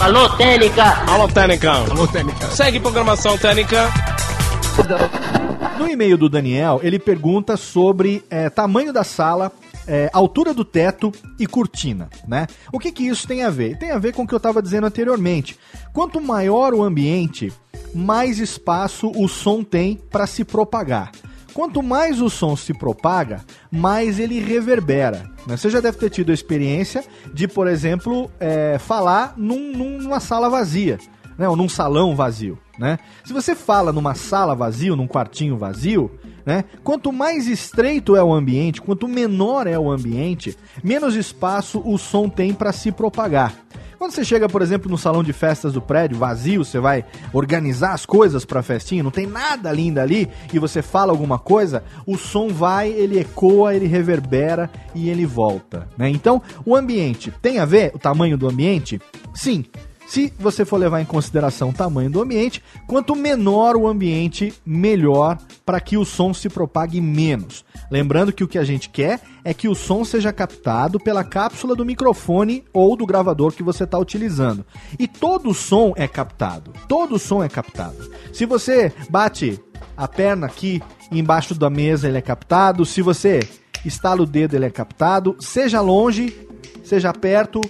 Alô, 0.00 0.26
Técnica! 0.30 0.84
Alô, 1.06 1.28
Técnica. 1.28 1.70
Alô, 1.70 2.08
Técnica. 2.08 2.46
Segue 2.46 2.80
programação 2.80 3.36
Técnica. 3.36 3.90
No 5.78 5.86
e-mail 5.86 6.16
do 6.16 6.30
Daniel, 6.30 6.80
ele 6.82 6.98
pergunta 6.98 7.58
sobre 7.58 8.24
é, 8.30 8.48
tamanho 8.48 8.90
da 8.90 9.04
sala, 9.04 9.52
é, 9.86 10.10
altura 10.12 10.52
do 10.52 10.64
teto 10.64 11.12
e 11.38 11.46
cortina, 11.46 12.08
né? 12.26 12.46
O 12.72 12.78
que 12.78 12.90
que 12.92 13.06
isso 13.06 13.26
tem 13.26 13.42
a 13.42 13.50
ver? 13.50 13.78
Tem 13.78 13.90
a 13.90 13.98
ver 13.98 14.12
com 14.12 14.22
o 14.22 14.26
que 14.26 14.34
eu 14.34 14.38
estava 14.38 14.60
dizendo 14.62 14.86
anteriormente. 14.86 15.56
Quanto 15.92 16.20
maior 16.20 16.74
o 16.74 16.82
ambiente, 16.82 17.52
mais 17.94 18.38
espaço 18.38 19.10
o 19.14 19.28
som 19.28 19.62
tem 19.62 19.96
para 20.10 20.26
se 20.26 20.44
propagar. 20.44 21.12
Quanto 21.54 21.82
mais 21.82 22.20
o 22.20 22.28
som 22.28 22.54
se 22.54 22.74
propaga, 22.74 23.42
mais 23.70 24.18
ele 24.18 24.38
reverbera. 24.40 25.30
né? 25.46 25.56
Você 25.56 25.70
já 25.70 25.80
deve 25.80 25.96
ter 25.96 26.10
tido 26.10 26.30
a 26.30 26.34
experiência 26.34 27.02
de, 27.32 27.48
por 27.48 27.66
exemplo, 27.66 28.30
é, 28.38 28.78
falar 28.78 29.32
num- 29.38 29.72
numa 29.98 30.20
sala 30.20 30.50
vazia, 30.50 30.98
né? 31.38 31.48
ou 31.48 31.56
num 31.56 31.68
salão 31.68 32.14
vazio. 32.14 32.58
Né? 32.78 32.98
Se 33.24 33.32
você 33.32 33.54
fala 33.54 33.90
numa 33.90 34.14
sala 34.14 34.54
vazia, 34.54 34.94
num 34.94 35.06
quartinho 35.06 35.56
vazio, 35.56 36.10
né? 36.46 36.64
quanto 36.84 37.12
mais 37.12 37.48
estreito 37.48 38.14
é 38.14 38.22
o 38.22 38.32
ambiente, 38.32 38.80
quanto 38.80 39.08
menor 39.08 39.66
é 39.66 39.76
o 39.76 39.90
ambiente, 39.90 40.56
menos 40.82 41.16
espaço 41.16 41.82
o 41.84 41.98
som 41.98 42.28
tem 42.28 42.54
para 42.54 42.72
se 42.72 42.92
propagar. 42.92 43.52
Quando 43.98 44.12
você 44.12 44.24
chega, 44.24 44.48
por 44.48 44.60
exemplo, 44.60 44.90
no 44.90 44.98
salão 44.98 45.24
de 45.24 45.32
festas 45.32 45.72
do 45.72 45.80
prédio, 45.80 46.18
vazio, 46.18 46.64
você 46.64 46.78
vai 46.78 47.04
organizar 47.32 47.92
as 47.92 48.04
coisas 48.04 48.44
pra 48.44 48.62
festinha, 48.62 49.02
não 49.02 49.10
tem 49.10 49.26
nada 49.26 49.72
lindo 49.72 49.98
ali, 49.98 50.28
e 50.52 50.58
você 50.58 50.82
fala 50.82 51.12
alguma 51.12 51.38
coisa, 51.38 51.82
o 52.06 52.16
som 52.16 52.48
vai, 52.48 52.90
ele 52.90 53.18
ecoa, 53.18 53.74
ele 53.74 53.86
reverbera 53.86 54.70
e 54.94 55.08
ele 55.08 55.24
volta, 55.24 55.88
né? 55.96 56.10
Então, 56.10 56.42
o 56.64 56.76
ambiente 56.76 57.32
tem 57.40 57.58
a 57.58 57.64
ver, 57.64 57.90
o 57.94 57.98
tamanho 57.98 58.36
do 58.36 58.46
ambiente? 58.46 59.00
Sim. 59.34 59.64
Se 60.06 60.32
você 60.38 60.64
for 60.64 60.76
levar 60.76 61.00
em 61.00 61.04
consideração 61.04 61.70
o 61.70 61.72
tamanho 61.72 62.08
do 62.08 62.22
ambiente, 62.22 62.62
quanto 62.86 63.16
menor 63.16 63.76
o 63.76 63.88
ambiente, 63.88 64.54
melhor 64.64 65.36
para 65.64 65.80
que 65.80 65.96
o 65.96 66.04
som 66.04 66.32
se 66.32 66.48
propague 66.48 67.00
menos. 67.00 67.64
Lembrando 67.90 68.32
que 68.32 68.44
o 68.44 68.48
que 68.48 68.58
a 68.58 68.64
gente 68.64 68.88
quer 68.88 69.20
é 69.44 69.52
que 69.52 69.68
o 69.68 69.74
som 69.74 70.04
seja 70.04 70.32
captado 70.32 71.00
pela 71.00 71.24
cápsula 71.24 71.74
do 71.74 71.84
microfone 71.84 72.64
ou 72.72 72.96
do 72.96 73.04
gravador 73.04 73.52
que 73.52 73.64
você 73.64 73.84
está 73.84 73.98
utilizando. 73.98 74.64
E 74.98 75.08
todo 75.08 75.52
som 75.52 75.92
é 75.96 76.06
captado. 76.06 76.72
Todo 76.88 77.18
som 77.18 77.42
é 77.42 77.48
captado. 77.48 78.10
Se 78.32 78.46
você 78.46 78.92
bate 79.10 79.60
a 79.96 80.06
perna 80.06 80.46
aqui 80.46 80.80
embaixo 81.10 81.54
da 81.54 81.68
mesa, 81.68 82.08
ele 82.08 82.18
é 82.18 82.22
captado. 82.22 82.84
Se 82.84 83.02
você 83.02 83.40
estala 83.84 84.22
o 84.22 84.26
dedo, 84.26 84.54
ele 84.54 84.66
é 84.66 84.70
captado. 84.70 85.36
Seja 85.40 85.80
longe, 85.80 86.36
seja 86.84 87.12
perto, 87.12 87.60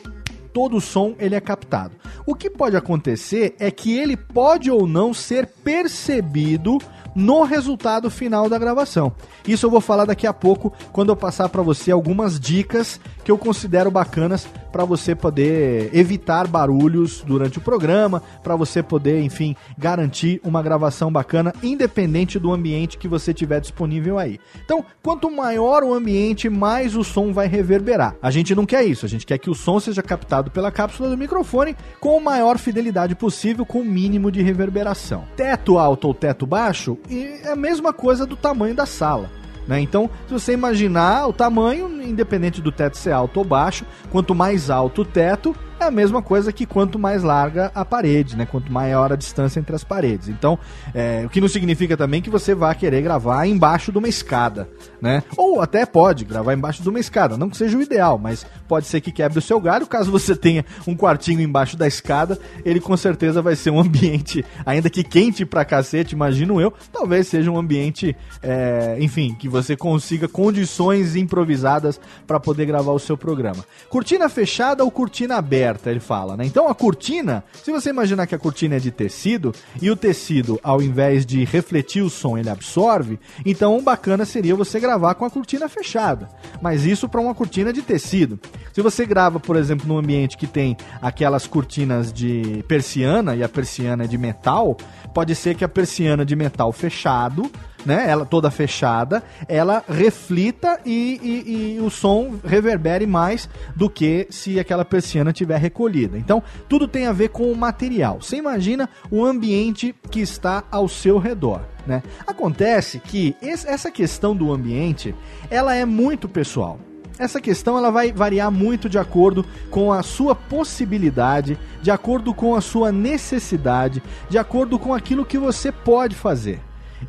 todo 0.57 0.81
som 0.81 1.15
ele 1.19 1.35
é 1.35 1.41
captado. 1.41 1.95
O 2.25 2.35
que 2.35 2.49
pode 2.49 2.79
acontecer 2.79 3.55
é 3.59 3.71
que 3.71 3.95
ele 3.95 4.17
pode 4.17 4.71
ou 4.71 4.87
não 4.87 5.13
ser 5.13 5.47
percebido 5.47 6.79
no 7.17 7.43
resultado 7.43 8.11
final 8.11 8.49
da 8.49 8.59
gravação. 8.59 9.11
Isso 9.49 9.65
eu 9.65 9.71
vou 9.71 9.81
falar 9.81 10.05
daqui 10.05 10.27
a 10.27 10.33
pouco 10.33 10.73
quando 10.93 11.09
eu 11.09 11.17
passar 11.17 11.49
para 11.49 11.63
você 11.63 11.91
algumas 11.91 12.39
dicas 12.39 13.01
que 13.25 13.31
eu 13.31 13.39
considero 13.39 13.91
bacanas 13.91 14.47
para 14.71 14.85
você 14.85 15.15
poder 15.15 15.89
evitar 15.97 16.47
barulhos 16.47 17.25
durante 17.27 17.57
o 17.57 17.63
programa, 17.63 18.23
para 18.43 18.55
você 18.55 18.83
poder, 18.83 19.23
enfim, 19.23 19.57
garantir 19.79 20.39
uma 20.45 20.63
gravação 20.63 21.11
bacana 21.11 21.55
independente 21.63 22.39
do 22.39 22.53
ambiente 22.53 22.99
que 22.99 23.09
você 23.09 23.33
tiver 23.33 23.59
disponível 23.59 24.19
aí. 24.19 24.39
Então, 24.63 24.85
quanto 25.03 25.31
maior 25.31 25.83
o 25.83 25.95
ambiente, 25.95 26.51
mais 26.51 26.95
o 26.95 27.03
som 27.03 27.33
vai 27.33 27.47
reverberar. 27.47 28.17
A 28.21 28.31
gente 28.31 28.55
não 28.55 28.67
quer 28.67 28.85
isso, 28.85 29.07
a 29.07 29.09
gente 29.09 29.25
quer 29.25 29.39
que 29.39 29.49
o 29.49 29.55
som 29.55 29.81
seja 29.81 30.03
captado 30.03 30.51
pela 30.51 30.71
cápsula 30.71 31.09
do 31.09 31.17
microfone 31.17 31.75
com 31.99 32.19
a 32.19 32.21
maior 32.21 32.59
fidelidade 32.59 33.15
possível, 33.15 33.65
com 33.65 33.81
o 33.81 33.85
mínimo 33.85 34.31
de 34.31 34.43
reverberação. 34.43 35.25
Teto 35.37 35.79
alto 35.79 36.09
ou 36.09 36.13
teto 36.13 36.47
baixo 36.47 36.99
e 37.09 37.41
é 37.43 37.53
a 37.53 37.57
mesma 37.57 37.93
coisa 37.93 38.27
do 38.27 38.37
tamanho 38.37 38.75
da 38.75 38.87
sala. 38.87 39.31
Né? 39.67 39.81
Então, 39.81 40.09
se 40.27 40.33
você 40.33 40.53
imaginar 40.53 41.27
o 41.27 41.33
tamanho, 41.33 42.03
independente 42.03 42.61
do 42.61 42.71
teto 42.71 42.97
ser 42.97 43.13
alto 43.13 43.39
ou 43.39 43.45
baixo, 43.45 43.85
quanto 44.11 44.35
mais 44.35 44.71
alto 44.71 45.03
o 45.03 45.05
teto, 45.05 45.55
é 45.79 45.85
a 45.85 45.91
mesma 45.91 46.23
coisa 46.23 46.53
que 46.53 46.65
quanto 46.65 46.99
mais 46.99 47.23
larga 47.23 47.71
a 47.75 47.85
parede, 47.85 48.37
né? 48.37 48.47
Quanto 48.47 48.73
maior 48.73 49.13
a 49.13 49.17
distância 49.17 49.61
entre 49.61 49.75
as 49.75 49.85
paredes. 49.85 50.29
Então, 50.29 50.59
é, 50.95 51.23
o 51.25 51.29
que 51.29 51.41
não 51.41 51.49
significa 51.49 51.97
também 51.97 52.23
que 52.23 52.31
você 52.31 52.55
vá 52.55 52.75
querer 52.75 53.03
gravar 53.03 53.47
embaixo 53.47 53.93
de 53.93 53.99
uma 53.99 54.09
escada, 54.09 54.69
né? 55.01 55.23
Ou 55.37 55.61
até 55.61 55.85
pode 55.85 56.25
gravar 56.25 56.55
embaixo 56.55 56.83
de 56.83 56.89
uma 56.89 56.99
escada, 56.99 57.37
não 57.37 57.51
que 57.51 57.57
seja 57.57 57.77
o 57.77 57.83
ideal, 57.83 58.19
mas 58.19 58.47
pode 58.67 58.87
ser 58.87 59.01
que 59.01 59.13
quebre 59.13 59.39
o 59.39 59.43
seu 59.43 59.61
galho. 59.61 59.87
Caso 59.87 60.11
você 60.11 60.35
tenha 60.35 60.65
um 60.87 60.97
quartinho 60.97 61.41
embaixo 61.41 61.77
da 61.77 61.87
escada, 61.87 62.39
ele 62.65 62.81
com 62.81 62.97
certeza 62.97 63.43
vai 63.43 63.55
ser 63.55 63.71
um 63.71 63.81
ambiente, 63.81 64.45
ainda 64.65 64.89
que 64.89 65.05
quente 65.05 65.45
pra 65.45 65.65
cacete, 65.65 66.15
imagino 66.15 66.61
eu, 66.61 66.73
talvez 66.93 67.29
seja 67.29 67.51
um 67.51 67.59
ambiente, 67.59 68.17
é, 68.43 68.97
enfim, 69.01 69.35
que 69.35 69.49
você 69.49 69.77
consiga 69.77 70.27
condições 70.27 71.17
improvisadas 71.17 72.01
para 72.27 72.41
poder 72.41 72.67
gravar 72.67 72.93
o 72.93 72.99
seu 72.99 73.17
programa. 73.17 73.65
Cortina 73.89 74.29
fechada 74.29 74.83
ou 74.83 74.91
cortina 74.91 75.37
aberta? 75.37 75.66
Ele 75.87 76.01
fala, 76.01 76.37
né? 76.37 76.45
Então 76.45 76.69
a 76.69 76.75
cortina, 76.75 77.45
se 77.63 77.71
você 77.73 77.91
imaginar 77.91 78.27
que 78.27 78.35
a 78.35 78.39
cortina 78.39 78.77
é 78.77 78.79
de 78.79 78.91
tecido 78.91 79.55
e 79.81 79.91
o 79.91 79.97
tecido, 79.97 80.59
ao 80.63 80.83
invés 80.83 81.25
de 81.25 81.45
refletir 81.45 82.03
o 82.03 82.11
som, 82.11 82.37
ele 82.39 82.51
absorve, 82.51 83.19
então 83.45 83.83
bacana 83.83 84.25
seria 84.25 84.55
você 84.55 84.79
gravar 84.81 85.15
com 85.15 85.25
a 85.25 85.31
cortina 85.31 85.69
fechada. 85.69 86.29
Mas 86.61 86.85
isso 86.85 87.09
para 87.09 87.21
uma 87.21 87.35
cortina 87.35 87.73
de 87.73 87.83
tecido. 87.83 88.39
Se 88.73 88.83
você 88.83 89.07
grava, 89.07 89.41
por 89.41 89.57
exemplo, 89.57 89.87
num 89.87 89.99
ambiente 89.99 90.37
que 90.37 90.47
tem 90.47 90.77
aquelas 91.01 91.47
cortinas 91.47 92.13
de 92.13 92.65
persiana 92.69 93.35
e 93.35 93.43
a 93.43 93.49
persiana 93.49 94.05
é 94.05 94.07
de 94.07 94.19
metal, 94.19 94.77
pode 95.15 95.35
ser 95.35 95.55
que 95.55 95.65
a 95.65 95.69
persiana 95.69 96.25
de 96.25 96.37
metal 96.37 96.73
fechado 96.73 97.51
né, 97.87 98.05
ela 98.09 98.27
toda 98.27 98.51
fechada, 98.51 99.23
ela 99.49 99.83
reflita 99.89 100.81
e, 100.85 101.21
e- 101.23 101.77
e 101.77 101.81
o 101.81 101.89
som 101.89 102.35
reverbere 102.45 103.07
mais 103.07 103.49
do 103.75 103.89
que 103.89 104.27
se 104.29 104.59
aquela 104.61 104.85
persiana 104.85 105.33
tiver 105.33 105.57
recolhida. 105.59 106.19
Então, 106.19 106.43
tudo 106.69 106.87
tem 106.89 107.07
a 107.07 107.13
ver 107.13 107.29
com 107.29 107.51
o 107.51 107.57
material. 107.57 108.19
Você 108.21 108.37
imagina 108.37 108.89
o 109.11 109.25
ambiente 109.25 109.95
que 110.11 110.21
está 110.21 110.65
ao 110.71 110.89
seu 110.89 111.17
redor. 111.19 111.61
Né? 111.87 112.03
Acontece 112.27 112.99
que 112.99 113.37
essa 113.41 113.91
questão 113.93 114.35
do 114.35 114.53
ambiente, 114.53 115.15
ela 115.49 115.75
é 115.75 115.85
muito 115.85 116.29
pessoal. 116.29 116.81
Essa 117.19 117.41
questão 117.41 117.79
ela 117.79 117.91
vai 117.91 118.13
variar 118.13 118.51
muito 118.51 118.91
de 118.91 118.99
acordo 118.99 119.43
com 119.71 119.91
a 119.91 120.03
sua 120.03 120.35
possibilidade, 120.35 121.59
de 121.81 121.91
acordo 121.91 122.35
com 122.35 122.55
a 122.55 122.61
sua 122.61 122.93
necessidade, 122.93 124.03
de 124.29 124.37
acordo 124.37 124.79
com 124.79 124.93
aquilo 124.93 125.25
que 125.25 125.39
você 125.39 125.73
pode 125.73 126.15
fazer. 126.15 126.61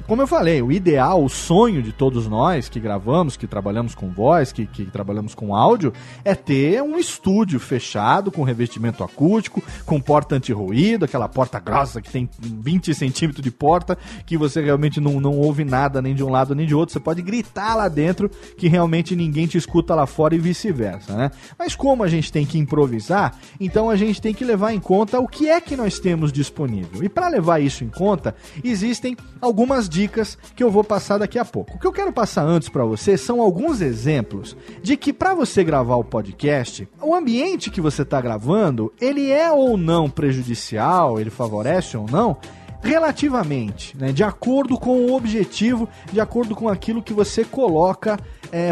Como 0.05 0.21
eu 0.21 0.27
falei, 0.27 0.61
o 0.61 0.71
ideal, 0.71 1.23
o 1.23 1.29
sonho 1.29 1.81
de 1.81 1.91
todos 1.91 2.27
nós 2.27 2.69
que 2.69 2.79
gravamos, 2.79 3.35
que 3.35 3.47
trabalhamos 3.47 3.93
com 3.93 4.09
voz, 4.09 4.51
que, 4.51 4.65
que 4.65 4.85
trabalhamos 4.85 5.35
com 5.35 5.55
áudio, 5.55 5.93
é 6.23 6.33
ter 6.33 6.81
um 6.81 6.97
estúdio 6.97 7.59
fechado, 7.59 8.31
com 8.31 8.43
revestimento 8.43 9.03
acústico, 9.03 9.61
com 9.85 9.99
porta 9.99 10.35
anti-ruído, 10.35 11.05
aquela 11.05 11.27
porta 11.27 11.59
grossa 11.59 12.01
que 12.01 12.09
tem 12.09 12.29
20 12.39 12.93
centímetros 12.93 13.43
de 13.43 13.51
porta, 13.51 13.97
que 14.25 14.37
você 14.37 14.61
realmente 14.61 14.99
não, 14.99 15.19
não 15.19 15.37
ouve 15.37 15.63
nada 15.63 16.01
nem 16.01 16.15
de 16.15 16.23
um 16.23 16.29
lado 16.29 16.55
nem 16.55 16.65
de 16.65 16.75
outro. 16.75 16.93
Você 16.93 16.99
pode 16.99 17.21
gritar 17.21 17.75
lá 17.75 17.87
dentro 17.87 18.29
que 18.57 18.67
realmente 18.67 19.15
ninguém 19.15 19.45
te 19.45 19.57
escuta 19.57 19.93
lá 19.93 20.05
fora 20.05 20.35
e 20.35 20.39
vice-versa, 20.39 21.15
né? 21.15 21.31
Mas 21.57 21.75
como 21.75 22.03
a 22.03 22.07
gente 22.07 22.31
tem 22.31 22.45
que 22.45 22.57
improvisar, 22.57 23.37
então 23.59 23.89
a 23.89 23.95
gente 23.95 24.21
tem 24.21 24.33
que 24.33 24.45
levar 24.45 24.73
em 24.73 24.79
conta 24.79 25.19
o 25.19 25.27
que 25.27 25.49
é 25.49 25.59
que 25.59 25.75
nós 25.75 25.99
temos 25.99 26.31
disponível. 26.31 27.03
E 27.03 27.09
para 27.09 27.27
levar 27.27 27.59
isso 27.59 27.83
em 27.83 27.89
conta, 27.89 28.35
existem 28.63 29.15
algumas 29.41 29.76
dicas 29.85 30.37
que 30.55 30.63
eu 30.63 30.71
vou 30.71 30.81
passar 30.81 31.17
daqui 31.17 31.37
a 31.37 31.43
pouco. 31.43 31.75
O 31.75 31.79
que 31.79 31.85
eu 31.85 31.91
quero 31.91 32.13
passar 32.13 32.43
antes 32.43 32.69
para 32.69 32.85
você 32.85 33.17
são 33.17 33.41
alguns 33.41 33.81
exemplos 33.81 34.55
de 34.81 34.95
que 34.95 35.11
para 35.11 35.33
você 35.33 35.61
gravar 35.61 35.97
o 35.97 36.05
podcast, 36.05 36.87
o 37.01 37.13
ambiente 37.13 37.69
que 37.69 37.81
você 37.81 38.03
está 38.03 38.21
gravando, 38.21 38.93
ele 39.01 39.29
é 39.29 39.51
ou 39.51 39.75
não 39.75 40.09
prejudicial, 40.09 41.19
ele 41.19 41.29
favorece 41.29 41.97
ou 41.97 42.05
não, 42.09 42.37
relativamente, 42.81 43.97
né, 43.97 44.13
de 44.13 44.23
acordo 44.23 44.77
com 44.77 45.07
o 45.07 45.15
objetivo, 45.15 45.89
de 46.13 46.21
acordo 46.21 46.55
com 46.55 46.69
aquilo 46.69 47.03
que 47.03 47.13
você 47.13 47.43
coloca 47.43 48.17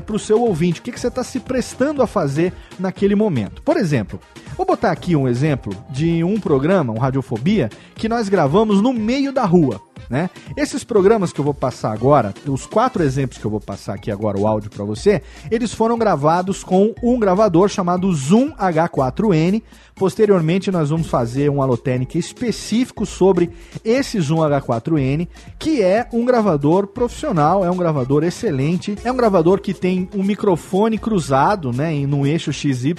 para 0.06 0.16
o 0.16 0.20
seu 0.20 0.42
ouvinte, 0.42 0.80
o 0.80 0.84
que, 0.84 0.92
que 0.92 1.00
você 1.00 1.08
está 1.08 1.24
se 1.24 1.40
prestando 1.40 2.02
a 2.02 2.08
fazer 2.08 2.54
naquele 2.80 3.14
momento. 3.14 3.62
Por 3.62 3.76
exemplo, 3.76 4.20
vou 4.56 4.66
botar 4.66 4.92
aqui 4.92 5.16
um 5.16 5.28
exemplo 5.28 5.74
de 5.90 6.24
um 6.24 6.40
programa, 6.40 6.94
um 6.94 6.98
Radiofobia, 6.98 7.70
que 7.94 8.08
nós 8.08 8.30
gravamos 8.30 8.82
no 8.82 8.94
meio 8.94 9.34
da 9.34 9.44
rua. 9.44 9.82
Né? 10.10 10.30
Esses 10.56 10.84
programas 10.84 11.32
que 11.32 11.40
eu 11.40 11.46
vou 11.46 11.54
passar 11.54 11.92
agora, 11.92 12.34
os 12.48 12.66
quatro 12.66 13.04
exemplos 13.04 13.38
que 13.38 13.46
eu 13.46 13.52
vou 13.52 13.60
passar 13.60 13.96
aqui 13.96 14.12
agora, 14.12 14.40
o 14.40 14.48
áudio 14.48 14.70
para 14.70 14.84
você, 14.84 15.22
eles 15.50 15.74
foram 15.74 15.98
gravados 15.98 16.64
com 16.64 16.94
um 17.02 17.20
gravador 17.20 17.70
chamado 17.70 18.12
Zoom 18.14 18.52
H4n. 18.52 19.62
Posteriormente, 19.96 20.72
nós 20.72 20.90
vamos 20.90 21.08
fazer 21.08 21.50
um 21.50 21.62
Alotênica 21.62 22.18
específico 22.18 23.06
sobre 23.06 23.50
esse 23.84 24.20
Zoom 24.20 24.40
H4n, 24.40 25.28
que 25.58 25.82
é 25.82 26.08
um 26.12 26.26
gravador 26.26 26.88
profissional, 26.88 27.64
é 27.64 27.72
um 27.72 27.78
gravador 27.78 28.24
excelente, 28.24 28.98
é 29.06 29.12
um 29.12 29.16
gravador 29.16 29.62
que 29.62 29.74
tem 29.74 30.10
um 30.14 30.22
microfone 30.22 30.98
cruzado, 30.98 31.72
né, 31.72 31.94
no 32.06 32.28
eixo 32.28 32.52
XY, 32.52 32.96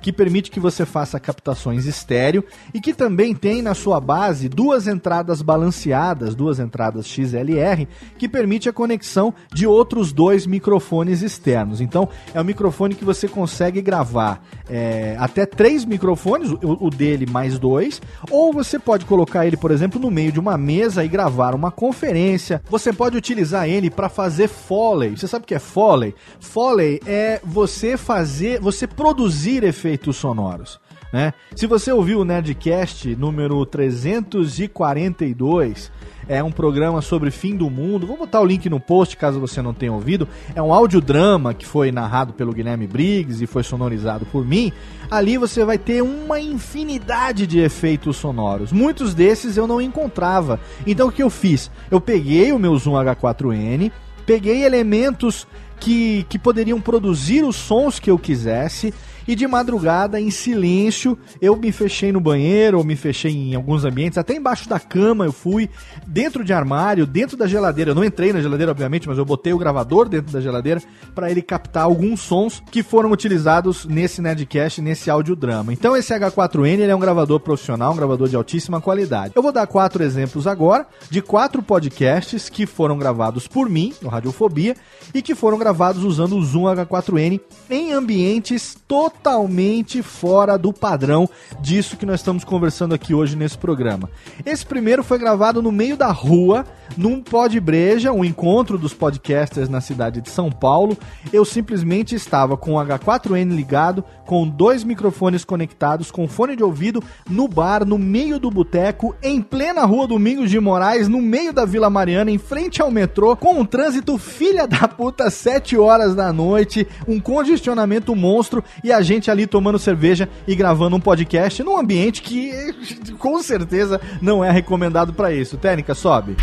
que 0.00 0.12
permite 0.12 0.50
que 0.50 0.58
você 0.58 0.84
faça 0.84 1.20
captações 1.20 1.86
estéreo 1.86 2.44
e 2.74 2.80
que 2.80 2.92
também 2.92 3.34
tem 3.34 3.62
na 3.62 3.74
sua 3.74 4.00
base 4.00 4.48
duas 4.48 4.88
entradas 4.88 5.42
balanceadas, 5.42 6.34
duas 6.34 6.49
entradas 6.58 7.06
XLR, 7.06 7.86
que 8.18 8.28
permite 8.28 8.68
a 8.68 8.72
conexão 8.72 9.32
de 9.52 9.66
outros 9.66 10.12
dois 10.12 10.46
microfones 10.46 11.22
externos. 11.22 11.80
Então, 11.80 12.08
é 12.34 12.40
um 12.40 12.44
microfone 12.44 12.94
que 12.94 13.04
você 13.04 13.28
consegue 13.28 13.80
gravar 13.80 14.42
é, 14.68 15.16
até 15.18 15.46
três 15.46 15.84
microfones, 15.84 16.50
o, 16.50 16.86
o 16.86 16.90
dele 16.90 17.26
mais 17.26 17.58
dois, 17.58 18.00
ou 18.30 18.52
você 18.52 18.78
pode 18.78 19.04
colocar 19.04 19.46
ele, 19.46 19.56
por 19.56 19.70
exemplo, 19.70 20.00
no 20.00 20.10
meio 20.10 20.32
de 20.32 20.40
uma 20.40 20.56
mesa 20.56 21.04
e 21.04 21.08
gravar 21.08 21.54
uma 21.54 21.70
conferência. 21.70 22.62
Você 22.70 22.92
pode 22.92 23.16
utilizar 23.16 23.68
ele 23.68 23.90
para 23.90 24.08
fazer 24.08 24.48
Foley. 24.48 25.16
Você 25.16 25.28
sabe 25.28 25.44
o 25.44 25.46
que 25.46 25.54
é 25.54 25.58
Foley? 25.58 26.14
Foley 26.38 27.00
é 27.06 27.40
você 27.44 27.96
fazer, 27.96 28.60
você 28.60 28.86
produzir 28.86 29.64
efeitos 29.64 30.16
sonoros. 30.16 30.80
Né? 31.12 31.34
Se 31.56 31.66
você 31.66 31.90
ouviu 31.92 32.20
o 32.20 32.24
Nerdcast 32.24 33.16
número 33.16 33.66
342, 33.66 35.90
é 36.28 36.44
um 36.44 36.52
programa 36.52 37.02
sobre 37.02 37.32
fim 37.32 37.56
do 37.56 37.68
mundo. 37.68 38.06
Vou 38.06 38.16
botar 38.16 38.40
o 38.40 38.46
link 38.46 38.70
no 38.70 38.78
post 38.78 39.16
caso 39.16 39.40
você 39.40 39.60
não 39.60 39.74
tenha 39.74 39.92
ouvido. 39.92 40.28
É 40.54 40.62
um 40.62 40.72
audiodrama 40.72 41.52
que 41.52 41.66
foi 41.66 41.90
narrado 41.90 42.32
pelo 42.32 42.52
Guilherme 42.52 42.86
Briggs 42.86 43.42
e 43.42 43.48
foi 43.48 43.64
sonorizado 43.64 44.24
por 44.26 44.46
mim. 44.46 44.72
Ali 45.10 45.36
você 45.36 45.64
vai 45.64 45.76
ter 45.76 46.02
uma 46.02 46.38
infinidade 46.38 47.48
de 47.48 47.58
efeitos 47.58 48.16
sonoros. 48.16 48.70
Muitos 48.70 49.12
desses 49.12 49.56
eu 49.56 49.66
não 49.66 49.80
encontrava. 49.80 50.60
Então 50.86 51.08
o 51.08 51.12
que 51.12 51.22
eu 51.22 51.30
fiz? 51.30 51.68
Eu 51.90 52.00
peguei 52.00 52.52
o 52.52 52.60
meu 52.60 52.78
Zoom 52.78 52.92
H4n, 52.92 53.90
peguei 54.24 54.64
elementos 54.64 55.48
que, 55.80 56.24
que 56.28 56.38
poderiam 56.38 56.80
produzir 56.80 57.42
os 57.42 57.56
sons 57.56 57.98
que 57.98 58.10
eu 58.10 58.18
quisesse 58.18 58.94
e 59.26 59.34
de 59.34 59.46
madrugada, 59.46 60.20
em 60.20 60.30
silêncio, 60.30 61.18
eu 61.40 61.56
me 61.56 61.72
fechei 61.72 62.12
no 62.12 62.20
banheiro, 62.20 62.78
ou 62.78 62.84
me 62.84 62.96
fechei 62.96 63.32
em 63.32 63.54
alguns 63.54 63.84
ambientes, 63.84 64.18
até 64.18 64.34
embaixo 64.34 64.68
da 64.68 64.78
cama 64.78 65.24
eu 65.24 65.32
fui, 65.32 65.68
dentro 66.06 66.44
de 66.44 66.52
armário, 66.52 67.06
dentro 67.06 67.36
da 67.36 67.46
geladeira. 67.46 67.90
Eu 67.90 67.94
não 67.94 68.04
entrei 68.04 68.32
na 68.32 68.40
geladeira, 68.40 68.72
obviamente, 68.72 69.08
mas 69.08 69.18
eu 69.18 69.24
botei 69.24 69.52
o 69.52 69.58
gravador 69.58 70.08
dentro 70.08 70.32
da 70.32 70.40
geladeira 70.40 70.82
para 71.14 71.30
ele 71.30 71.42
captar 71.42 71.84
alguns 71.84 72.20
sons 72.20 72.62
que 72.70 72.82
foram 72.82 73.10
utilizados 73.10 73.84
nesse 73.84 74.20
Nerdcast, 74.20 74.80
nesse 74.80 75.10
audiodrama. 75.10 75.72
Então 75.72 75.96
esse 75.96 76.12
H4N 76.12 76.80
ele 76.80 76.90
é 76.90 76.96
um 76.96 77.00
gravador 77.00 77.40
profissional, 77.40 77.92
um 77.92 77.96
gravador 77.96 78.28
de 78.28 78.36
altíssima 78.36 78.80
qualidade. 78.80 79.32
Eu 79.36 79.42
vou 79.42 79.52
dar 79.52 79.66
quatro 79.66 80.02
exemplos 80.02 80.46
agora 80.46 80.86
de 81.10 81.20
quatro 81.22 81.62
podcasts 81.62 82.48
que 82.48 82.66
foram 82.66 82.98
gravados 82.98 83.46
por 83.46 83.68
mim, 83.68 83.92
no 84.00 84.08
Radiofobia, 84.08 84.76
e 85.12 85.22
que 85.22 85.34
foram 85.34 85.58
gravados 85.58 86.04
usando 86.04 86.36
o 86.36 86.44
Zoom 86.44 86.64
H4N 86.64 87.40
em 87.68 87.92
ambientes 87.92 88.76
totalmente 88.86 89.09
totalmente 89.10 90.02
fora 90.02 90.56
do 90.56 90.72
padrão 90.72 91.28
disso 91.60 91.96
que 91.96 92.06
nós 92.06 92.20
estamos 92.20 92.44
conversando 92.44 92.94
aqui 92.94 93.12
hoje 93.12 93.36
nesse 93.36 93.58
programa. 93.58 94.08
Esse 94.46 94.64
primeiro 94.64 95.02
foi 95.02 95.18
gravado 95.18 95.60
no 95.62 95.70
meio 95.70 95.96
da 95.96 96.10
rua, 96.10 96.64
num 96.96 97.20
pod 97.20 97.58
breja, 97.60 98.12
um 98.12 98.24
encontro 98.24 98.78
dos 98.78 98.94
podcasters 98.94 99.68
na 99.68 99.80
cidade 99.80 100.20
de 100.20 100.30
São 100.30 100.50
Paulo. 100.50 100.96
Eu 101.32 101.44
simplesmente 101.44 102.14
estava 102.14 102.56
com 102.56 102.74
o 102.74 102.76
H4N 102.76 103.54
ligado, 103.54 104.04
com 104.30 104.46
dois 104.46 104.84
microfones 104.84 105.44
conectados, 105.44 106.08
com 106.12 106.28
fone 106.28 106.54
de 106.54 106.62
ouvido, 106.62 107.02
no 107.28 107.48
bar, 107.48 107.84
no 107.84 107.98
meio 107.98 108.38
do 108.38 108.48
boteco, 108.48 109.12
em 109.20 109.42
plena 109.42 109.84
rua 109.84 110.06
Domingos 110.06 110.48
de 110.48 110.60
Moraes, 110.60 111.08
no 111.08 111.20
meio 111.20 111.52
da 111.52 111.64
Vila 111.64 111.90
Mariana, 111.90 112.30
em 112.30 112.38
frente 112.38 112.80
ao 112.80 112.92
metrô, 112.92 113.34
com 113.34 113.58
um 113.58 113.64
trânsito 113.64 114.16
filha 114.18 114.68
da 114.68 114.86
puta, 114.86 115.28
7 115.30 115.76
horas 115.76 116.14
da 116.14 116.32
noite, 116.32 116.86
um 117.08 117.18
congestionamento 117.18 118.14
monstro 118.14 118.62
e 118.84 118.92
a 118.92 119.02
gente 119.02 119.32
ali 119.32 119.48
tomando 119.48 119.80
cerveja 119.80 120.28
e 120.46 120.54
gravando 120.54 120.94
um 120.94 121.00
podcast 121.00 121.60
num 121.64 121.76
ambiente 121.76 122.22
que 122.22 122.52
com 123.18 123.42
certeza 123.42 124.00
não 124.22 124.44
é 124.44 124.52
recomendado 124.52 125.12
para 125.12 125.34
isso. 125.34 125.56
Técnica, 125.56 125.92
sobe. 125.92 126.36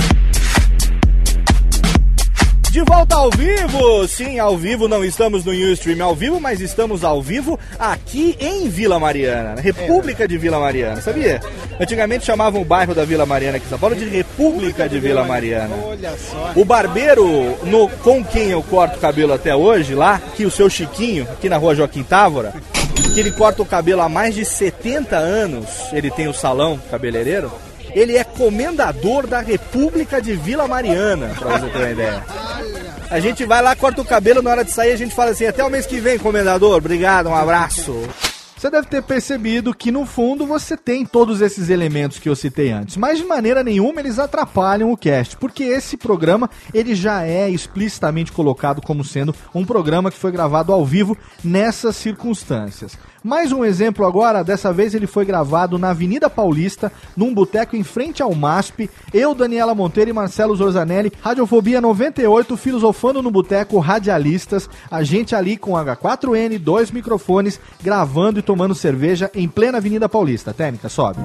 De 2.78 2.84
volta 2.84 3.16
ao 3.16 3.32
vivo! 3.32 4.08
Sim, 4.08 4.38
ao 4.38 4.56
vivo, 4.56 4.88
não 4.88 5.04
estamos 5.04 5.44
no 5.44 5.52
Ustream 5.52 6.00
ao 6.06 6.13
vivo, 6.13 6.40
mas 6.40 6.62
estamos 6.62 7.04
ao 7.04 7.24
vivo 7.24 7.60
aqui 7.80 8.38
em 8.40 8.70
Vila 8.70 9.00
Mariana, 9.00 9.60
República 9.60 10.28
de 10.28 10.38
Vila 10.38 10.60
Mariana, 10.60 11.02
sabia? 11.02 11.42
Antigamente 11.80 12.24
chamavam 12.24 12.62
o 12.62 12.63
bairro 12.63 12.94
da 12.94 13.04
Vila 13.04 13.26
Mariana 13.26 13.58
aqui 13.58 13.66
em 13.66 13.70
São 13.70 13.80
Paulo 13.80 13.96
de 13.96 14.06
República 14.06 14.88
de 14.88 15.00
Vila 15.00 15.24
Mariana. 15.24 15.76
Olha 15.88 16.16
só. 16.20 16.52
O 16.56 16.63
barbeiro 16.63 17.26
no, 17.63 17.90
com 18.04 18.24
quem 18.24 18.52
eu 18.52 18.62
corto 18.62 18.98
o 18.98 19.02
cabelo 19.02 19.34
até 19.34 19.56
hoje, 19.56 19.96
lá, 19.96 20.22
que 20.36 20.46
o 20.46 20.52
seu 20.52 20.70
Chiquinho, 20.70 21.24
aqui 21.24 21.50
na 21.50 21.58
rua 21.58 21.74
Joaquim 21.74 22.04
Távora, 22.04 22.54
que 23.12 23.20
ele 23.20 23.32
corta 23.32 23.63
o 23.63 23.66
cabelo 23.66 24.04
há 24.04 24.08
mais 24.08 24.36
de 24.36 24.46
70 24.46 25.16
anos, 25.16 25.66
ele 25.92 26.12
tem 26.12 26.28
o 26.28 26.34
salão 26.34 26.80
cabeleireiro, 26.92 27.52
ele 27.93 28.17
é 28.17 28.23
comendador 28.23 29.28
da 29.28 29.39
República 29.39 30.21
de 30.21 30.36
Vila 30.36 30.67
Mariana, 30.67 31.34
pra 31.38 31.58
você 31.58 31.69
ter 31.69 31.78
uma 31.78 31.91
ideia. 31.91 32.23
A 33.10 33.19
gente 33.19 33.45
vai 33.45 33.62
lá, 33.62 33.76
corta 33.76 34.02
o 34.02 34.06
cabelo, 34.06 34.41
na 34.41 34.50
hora 34.50 34.65
de 34.65 34.71
sair 34.71 34.91
a 34.91 34.97
gente 34.97 35.15
fala 35.15 35.32
assim, 35.32 35.45
até 35.45 35.63
o 35.63 35.69
mês 35.69 35.86
que 35.86 36.00
vem, 36.00 36.19
comendador, 36.19 36.76
obrigado, 36.76 37.30
um 37.30 37.36
abraço. 37.36 38.04
Você 38.58 38.71
deve 38.71 38.88
ter 38.88 39.04
percebido 39.04 39.71
que 39.71 39.91
no 39.91 40.04
fundo 40.04 40.43
você 40.43 40.76
tem 40.76 41.06
todos 41.06 41.41
esses 41.41 41.69
elementos 41.69 42.17
que 42.17 42.28
eu 42.28 42.36
citei 42.36 42.71
antes, 42.71 42.97
mas 42.97 43.19
de 43.19 43.23
maneira 43.23 43.63
nenhuma 43.63 44.00
eles 44.00 44.17
atrapalham 44.17 44.91
o 44.91 44.97
cast, 44.97 45.38
porque 45.38 45.63
esse 45.63 45.95
programa 45.95 46.50
ele 46.73 46.95
já 46.95 47.23
é 47.23 47.47
explicitamente 47.47 48.32
colocado 48.32 48.82
como 48.82 49.04
sendo 49.04 49.34
um 49.54 49.63
programa 49.63 50.10
que 50.10 50.17
foi 50.17 50.32
gravado 50.32 50.73
ao 50.73 50.84
vivo 50.84 51.15
nessas 51.43 51.95
circunstâncias. 51.97 52.97
Mais 53.28 53.52
um 53.52 53.66
exemplo 53.66 54.06
agora, 54.06 54.42
dessa 54.42 54.72
vez 54.72 54.96
ele 54.96 55.06
foi 55.06 55.26
gravado 55.26 55.78
na 55.78 55.90
Avenida 55.90 56.30
Paulista, 56.30 56.90
num 57.13 57.34
boteco 57.34 57.76
em 57.76 57.84
frente 57.84 58.24
ao 58.24 58.34
MASP. 58.34 58.90
Eu, 59.13 59.36
Daniela 59.36 59.76
Monteiro 59.76 60.10
e 60.10 60.13
Marcelo 60.13 60.56
Zorzanelli, 60.56 61.12
Radiofobia 61.20 61.82
98, 61.82 62.56
filosofando 62.56 63.22
no 63.22 63.30
boteco 63.30 63.80
Radialistas. 63.80 64.70
A 64.90 65.04
gente 65.04 65.36
ali 65.36 65.58
com 65.58 65.74
H4N, 65.74 66.58
dois 66.58 66.90
microfones, 66.90 67.60
gravando 67.84 68.40
e 68.40 68.42
tomando 68.42 68.74
cerveja 68.74 69.30
em 69.36 69.50
plena 69.50 69.80
Avenida 69.80 70.08
Paulista. 70.08 70.54
Técnica, 70.54 70.88
sobe 70.88 71.20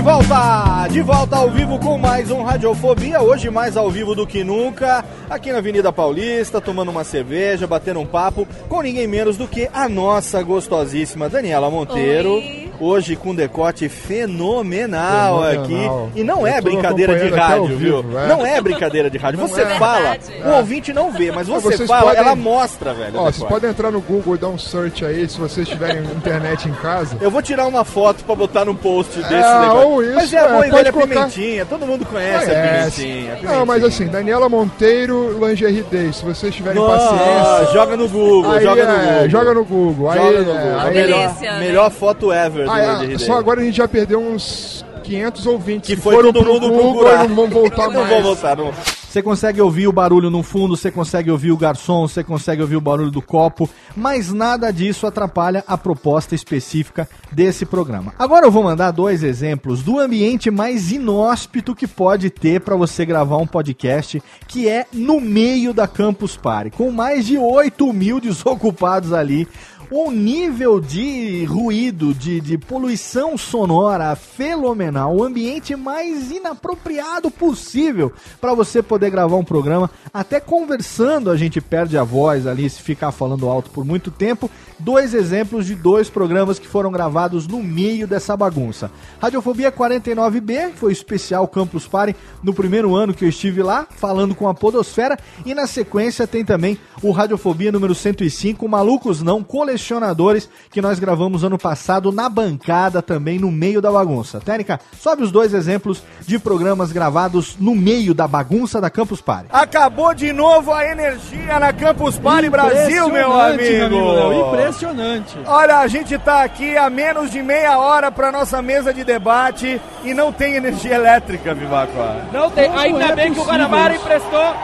de 0.00 0.04
volta! 0.04 0.88
De 0.90 1.02
volta 1.02 1.36
ao 1.36 1.50
vivo 1.50 1.78
com 1.78 1.98
mais 1.98 2.30
um 2.30 2.42
Radiofobia, 2.42 3.20
hoje 3.20 3.50
mais 3.50 3.76
ao 3.76 3.90
vivo 3.90 4.14
do 4.14 4.26
que 4.26 4.42
nunca, 4.42 5.04
aqui 5.28 5.52
na 5.52 5.58
Avenida 5.58 5.92
Paulista, 5.92 6.58
tomando 6.58 6.90
uma 6.90 7.04
cerveja, 7.04 7.66
batendo 7.66 8.00
um 8.00 8.06
papo 8.06 8.48
com 8.66 8.80
ninguém 8.80 9.06
menos 9.06 9.36
do 9.36 9.46
que 9.46 9.68
a 9.74 9.90
nossa 9.90 10.42
gostosíssima 10.42 11.28
Daniela 11.28 11.70
Monteiro. 11.70 12.32
Oi 12.32 12.59
hoje 12.80 13.14
com 13.14 13.34
decote 13.34 13.88
fenomenal, 13.88 15.42
fenomenal. 15.42 16.04
aqui. 16.08 16.20
E 16.20 16.24
não 16.24 16.46
é 16.46 16.60
brincadeira 16.60 17.18
de 17.18 17.28
rádio, 17.28 17.76
viu? 17.76 18.02
Vivo, 18.02 18.18
é. 18.18 18.26
Não 18.26 18.46
é 18.46 18.60
brincadeira 18.60 19.10
de 19.10 19.18
rádio. 19.18 19.40
Não 19.40 19.46
você 19.46 19.62
é. 19.62 19.78
fala, 19.78 20.16
é. 20.16 20.48
o 20.48 20.56
ouvinte 20.56 20.92
não 20.92 21.12
vê, 21.12 21.30
mas 21.30 21.46
você 21.46 21.76
vocês 21.76 21.88
fala, 21.88 22.06
podem... 22.06 22.20
ela 22.20 22.34
mostra, 22.34 22.94
velho. 22.94 23.12
Ó, 23.16 23.24
vocês 23.24 23.46
podem 23.46 23.70
entrar 23.70 23.90
no 23.90 24.00
Google 24.00 24.34
e 24.34 24.38
dar 24.38 24.48
um 24.48 24.58
search 24.58 25.04
aí, 25.04 25.28
se 25.28 25.38
vocês 25.38 25.68
tiverem 25.68 26.02
internet 26.16 26.68
em 26.68 26.72
casa. 26.72 27.18
Eu 27.20 27.30
vou 27.30 27.42
tirar 27.42 27.66
uma 27.66 27.84
foto 27.84 28.24
pra 28.24 28.34
botar 28.34 28.64
num 28.64 28.74
post 28.74 29.18
desse 29.18 29.34
é, 29.34 29.70
Ou 29.70 30.02
isso, 30.02 30.14
mas 30.14 30.32
é 30.32 30.38
a 30.38 30.48
boa 30.48 30.66
é, 30.66 30.70
velha 30.70 30.92
colocar... 30.92 31.14
pimentinha, 31.14 31.66
todo 31.66 31.86
mundo 31.86 32.06
conhece, 32.06 32.46
conhece. 32.46 32.50
a, 32.50 32.62
pimentinha, 32.62 33.32
a 33.32 33.36
pimentinha. 33.36 33.58
Não, 33.58 33.66
mas 33.66 33.84
assim, 33.84 34.06
Daniela 34.06 34.48
Monteiro, 34.48 35.38
Lingerie 35.46 35.82
Day, 35.82 36.12
se 36.12 36.24
vocês 36.24 36.54
tiverem 36.54 36.80
Nossa, 36.80 37.14
paciência... 37.14 37.72
joga 37.72 37.96
no 37.96 38.08
Google, 38.08 38.52
aí, 38.52 38.62
joga 38.62 38.84
no 38.84 38.92
é, 38.92 39.06
Google. 39.06 39.28
Joga 39.28 39.54
no 39.54 39.64
Google. 39.64 40.12
Joga 40.14 40.28
aí, 40.28 40.38
no 40.38 40.44
Google. 40.44 40.80
Aí, 40.80 40.94
melhor, 40.94 41.36
melhor 41.58 41.90
foto 41.90 42.32
ever 42.32 42.69
do 42.70 42.76
Lingerie 42.76 43.16
Day. 43.16 43.26
Só 43.26 43.38
agora 43.38 43.60
a 43.60 43.64
gente 43.64 43.76
já 43.76 43.88
perdeu 43.88 44.20
uns 44.20 44.84
500 45.02 45.46
ouvintes 45.46 45.88
que, 45.88 45.96
que 45.96 46.02
foi 46.02 46.22
todo 46.22 46.44
mundo 46.44 46.68
Google, 46.68 46.92
procurar. 46.92 47.28
Não 47.28 47.36
vão 47.36 47.48
voltar 47.48 47.88
não 47.90 48.00
mais. 48.00 48.08
Vão 48.08 48.22
voltar, 48.22 48.56
não. 48.56 48.72
Você 49.10 49.20
consegue 49.22 49.60
ouvir 49.60 49.88
o 49.88 49.92
barulho 49.92 50.30
no 50.30 50.40
fundo, 50.40 50.76
você 50.76 50.88
consegue 50.88 51.32
ouvir 51.32 51.50
o 51.50 51.56
garçom, 51.56 52.06
você 52.06 52.22
consegue 52.22 52.62
ouvir 52.62 52.76
o 52.76 52.80
barulho 52.80 53.10
do 53.10 53.20
copo, 53.20 53.68
mas 53.96 54.32
nada 54.32 54.70
disso 54.70 55.04
atrapalha 55.04 55.64
a 55.66 55.76
proposta 55.76 56.32
específica 56.32 57.08
desse 57.32 57.66
programa. 57.66 58.14
Agora 58.16 58.46
eu 58.46 58.52
vou 58.52 58.62
mandar 58.62 58.92
dois 58.92 59.24
exemplos 59.24 59.82
do 59.82 59.98
ambiente 59.98 60.48
mais 60.48 60.92
inóspito 60.92 61.74
que 61.74 61.88
pode 61.88 62.30
ter 62.30 62.60
para 62.60 62.76
você 62.76 63.04
gravar 63.04 63.38
um 63.38 63.48
podcast, 63.48 64.22
que 64.46 64.68
é 64.68 64.86
no 64.92 65.20
meio 65.20 65.74
da 65.74 65.88
Campus 65.88 66.36
Party, 66.36 66.70
com 66.70 66.92
mais 66.92 67.26
de 67.26 67.36
8 67.36 67.92
mil 67.92 68.20
desocupados 68.20 69.12
ali 69.12 69.48
um 69.90 70.10
nível 70.10 70.80
de 70.80 71.44
ruído, 71.44 72.14
de, 72.14 72.40
de 72.40 72.56
poluição 72.56 73.36
sonora 73.36 74.14
fenomenal, 74.14 75.16
o 75.16 75.24
ambiente 75.24 75.74
mais 75.74 76.30
inapropriado 76.30 77.28
possível 77.30 78.12
para 78.40 78.54
você 78.54 78.82
poder 78.82 79.10
gravar 79.10 79.36
um 79.36 79.44
programa. 79.44 79.90
Até 80.14 80.38
conversando 80.38 81.30
a 81.30 81.36
gente 81.36 81.60
perde 81.60 81.98
a 81.98 82.04
voz 82.04 82.46
ali 82.46 82.70
se 82.70 82.80
ficar 82.80 83.10
falando 83.10 83.48
alto 83.48 83.70
por 83.70 83.84
muito 83.84 84.10
tempo. 84.10 84.48
Dois 84.78 85.12
exemplos 85.12 85.66
de 85.66 85.74
dois 85.74 86.08
programas 86.08 86.58
que 86.58 86.66
foram 86.66 86.90
gravados 86.90 87.46
no 87.46 87.62
meio 87.62 88.06
dessa 88.06 88.36
bagunça. 88.36 88.90
Radiofobia 89.20 89.70
49B 89.70 90.72
foi 90.74 90.92
especial 90.92 91.46
Campus 91.48 91.86
Party 91.86 92.16
no 92.42 92.54
primeiro 92.54 92.94
ano 92.94 93.12
que 93.12 93.24
eu 93.24 93.28
estive 93.28 93.62
lá, 93.62 93.86
falando 93.90 94.34
com 94.34 94.48
a 94.48 94.54
Podosfera, 94.54 95.18
e 95.44 95.54
na 95.54 95.66
sequência 95.66 96.26
tem 96.26 96.44
também 96.44 96.78
o 97.02 97.10
Radiofobia 97.10 97.72
número 97.72 97.94
105, 97.94 98.66
Malucos 98.68 99.20
Não, 99.20 99.42
Colecionadores, 99.80 100.48
que 100.70 100.82
nós 100.82 100.98
gravamos 100.98 101.42
ano 101.42 101.58
passado 101.58 102.12
na 102.12 102.28
bancada 102.28 103.00
também 103.00 103.38
no 103.38 103.50
meio 103.50 103.80
da 103.80 103.90
bagunça. 103.90 104.38
Técnica, 104.38 104.78
sobe 104.98 105.22
os 105.22 105.32
dois 105.32 105.54
exemplos 105.54 106.02
de 106.26 106.38
programas 106.38 106.92
gravados 106.92 107.56
no 107.58 107.74
meio 107.74 108.14
da 108.14 108.28
bagunça 108.28 108.80
da 108.80 108.90
Campus 108.90 109.20
Party. 109.20 109.48
Acabou 109.50 110.14
de 110.14 110.32
novo 110.32 110.72
a 110.72 110.84
energia 110.84 111.58
na 111.58 111.72
Campus 111.72 112.18
Party 112.18 112.50
Brasil, 112.50 113.08
meu 113.08 113.32
amigo. 113.32 114.12
Léo, 114.12 114.48
impressionante. 114.48 115.38
Olha, 115.46 115.78
a 115.78 115.86
gente 115.86 116.16
tá 116.18 116.44
aqui 116.44 116.76
há 116.76 116.90
menos 116.90 117.30
de 117.30 117.42
meia 117.42 117.78
hora 117.78 118.12
pra 118.12 118.30
nossa 118.30 118.60
mesa 118.60 118.92
de 118.92 119.02
debate 119.02 119.80
e 120.04 120.12
não 120.12 120.32
tem 120.32 120.54
energia 120.54 120.94
elétrica, 120.94 121.54
Vivaco. 121.54 121.92
Não 122.32 122.50
tem. 122.50 122.68
Como 122.68 122.78
Ainda 122.78 123.04
é 123.04 123.16
bem 123.16 123.32
que 123.32 123.40
o 123.40 123.44
possível 123.44 123.44
Guanabara 123.44 123.96
emprestou. 123.96 124.54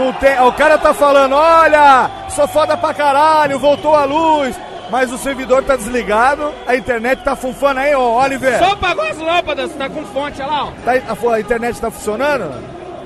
Não 0.00 0.12
tem. 0.14 0.40
O 0.40 0.52
cara 0.52 0.78
tá 0.78 0.94
falando, 0.94 1.34
olha, 1.34 2.10
sou 2.30 2.48
foda 2.48 2.74
pra 2.76 2.94
caralho, 2.94 3.58
voltou 3.58 3.94
a 3.94 4.04
luz. 4.04 4.56
Mas 4.90 5.12
o 5.12 5.18
servidor 5.18 5.62
tá 5.62 5.76
desligado, 5.76 6.52
a 6.66 6.74
internet 6.74 7.22
tá 7.22 7.36
funfando 7.36 7.78
aí, 7.78 7.94
ô 7.94 8.16
Oliver. 8.16 8.58
Só 8.58 8.72
apagou 8.72 9.04
as 9.04 9.18
lâmpadas, 9.18 9.72
tá 9.74 9.88
com 9.88 10.04
fonte, 10.06 10.42
olha 10.42 10.50
lá, 10.50 10.64
ó. 10.64 10.70
Tá- 10.84 10.92
a, 11.30 11.34
a 11.34 11.40
internet 11.40 11.80
tá 11.80 11.90
funcionando? 11.92 12.50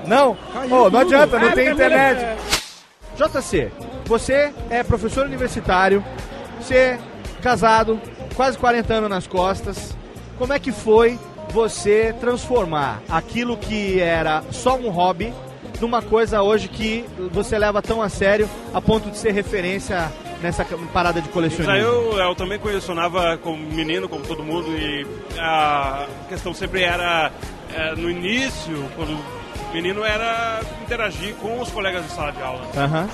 Não? 0.06 0.34
Caiu 0.54 0.74
Ô, 0.74 0.90
não 0.90 1.00
adianta, 1.00 1.38
não 1.38 1.48
Ah, 1.48 1.52
tem 1.52 1.68
internet. 1.68 2.18
vendo? 3.18 3.34
JC, 3.42 3.70
você 4.06 4.52
é 4.70 4.82
professor 4.82 5.26
universitário, 5.26 6.02
você 6.58 6.74
é 6.74 6.98
casado, 7.42 8.00
quase 8.34 8.56
40 8.56 8.94
anos 8.94 9.10
nas 9.10 9.26
costas. 9.26 9.94
Como 10.38 10.52
é 10.54 10.58
que 10.58 10.72
foi 10.72 11.18
você 11.50 12.14
transformar 12.18 13.02
aquilo 13.10 13.58
que 13.58 14.00
era 14.00 14.42
só 14.50 14.74
um 14.76 14.88
hobby 14.88 15.34
numa 15.80 16.02
coisa 16.02 16.42
hoje 16.42 16.68
que 16.68 17.04
você 17.32 17.58
leva 17.58 17.82
tão 17.82 18.00
a 18.00 18.08
sério 18.08 18.48
a 18.72 18.80
ponto 18.80 19.10
de 19.10 19.18
ser 19.18 19.32
referência 19.32 20.12
nessa 20.42 20.64
parada 20.92 21.20
de 21.20 21.28
colecionismo? 21.28 21.74
eu, 21.74 22.18
eu 22.18 22.34
também 22.34 22.58
colecionava 22.58 23.36
como 23.38 23.58
menino, 23.58 24.08
como 24.08 24.24
todo 24.24 24.42
mundo, 24.42 24.68
e 24.76 25.06
a 25.38 26.06
questão 26.28 26.52
sempre 26.52 26.82
era, 26.82 27.32
é, 27.74 27.94
no 27.94 28.10
início, 28.10 28.84
quando 28.96 29.18
menino, 29.74 30.04
era 30.04 30.60
interagir 30.82 31.34
com 31.34 31.60
os 31.60 31.68
colegas 31.70 32.04
de 32.04 32.12
sala 32.12 32.30
de 32.30 32.40
aula. 32.40 32.62
Aham. 32.76 33.08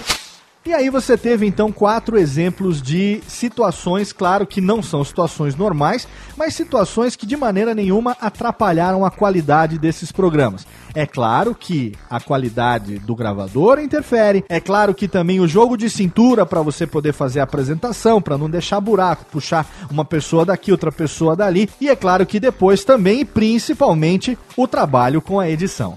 E 0.66 0.74
aí 0.74 0.90
você 0.90 1.16
teve 1.16 1.46
então 1.46 1.72
quatro 1.72 2.18
exemplos 2.18 2.82
de 2.82 3.22
situações, 3.26 4.12
claro 4.12 4.46
que 4.46 4.60
não 4.60 4.82
são 4.82 5.02
situações 5.02 5.56
normais, 5.56 6.06
mas 6.36 6.54
situações 6.54 7.16
que 7.16 7.24
de 7.24 7.34
maneira 7.34 7.74
nenhuma 7.74 8.14
atrapalharam 8.20 9.02
a 9.02 9.10
qualidade 9.10 9.78
desses 9.78 10.12
programas. 10.12 10.66
É 10.94 11.06
claro 11.06 11.54
que 11.54 11.94
a 12.10 12.20
qualidade 12.20 12.98
do 12.98 13.16
gravador 13.16 13.78
interfere, 13.78 14.44
é 14.50 14.60
claro 14.60 14.94
que 14.94 15.08
também 15.08 15.40
o 15.40 15.48
jogo 15.48 15.78
de 15.78 15.88
cintura 15.88 16.44
para 16.44 16.60
você 16.60 16.86
poder 16.86 17.14
fazer 17.14 17.40
a 17.40 17.44
apresentação, 17.44 18.20
para 18.20 18.36
não 18.36 18.50
deixar 18.50 18.80
buraco, 18.80 19.24
puxar 19.32 19.66
uma 19.90 20.04
pessoa 20.04 20.44
daqui, 20.44 20.70
outra 20.70 20.92
pessoa 20.92 21.34
dali, 21.34 21.70
e 21.80 21.88
é 21.88 21.96
claro 21.96 22.26
que 22.26 22.38
depois 22.38 22.84
também 22.84 23.20
e 23.20 23.24
principalmente 23.24 24.36
o 24.54 24.68
trabalho 24.68 25.22
com 25.22 25.40
a 25.40 25.48
edição. 25.48 25.96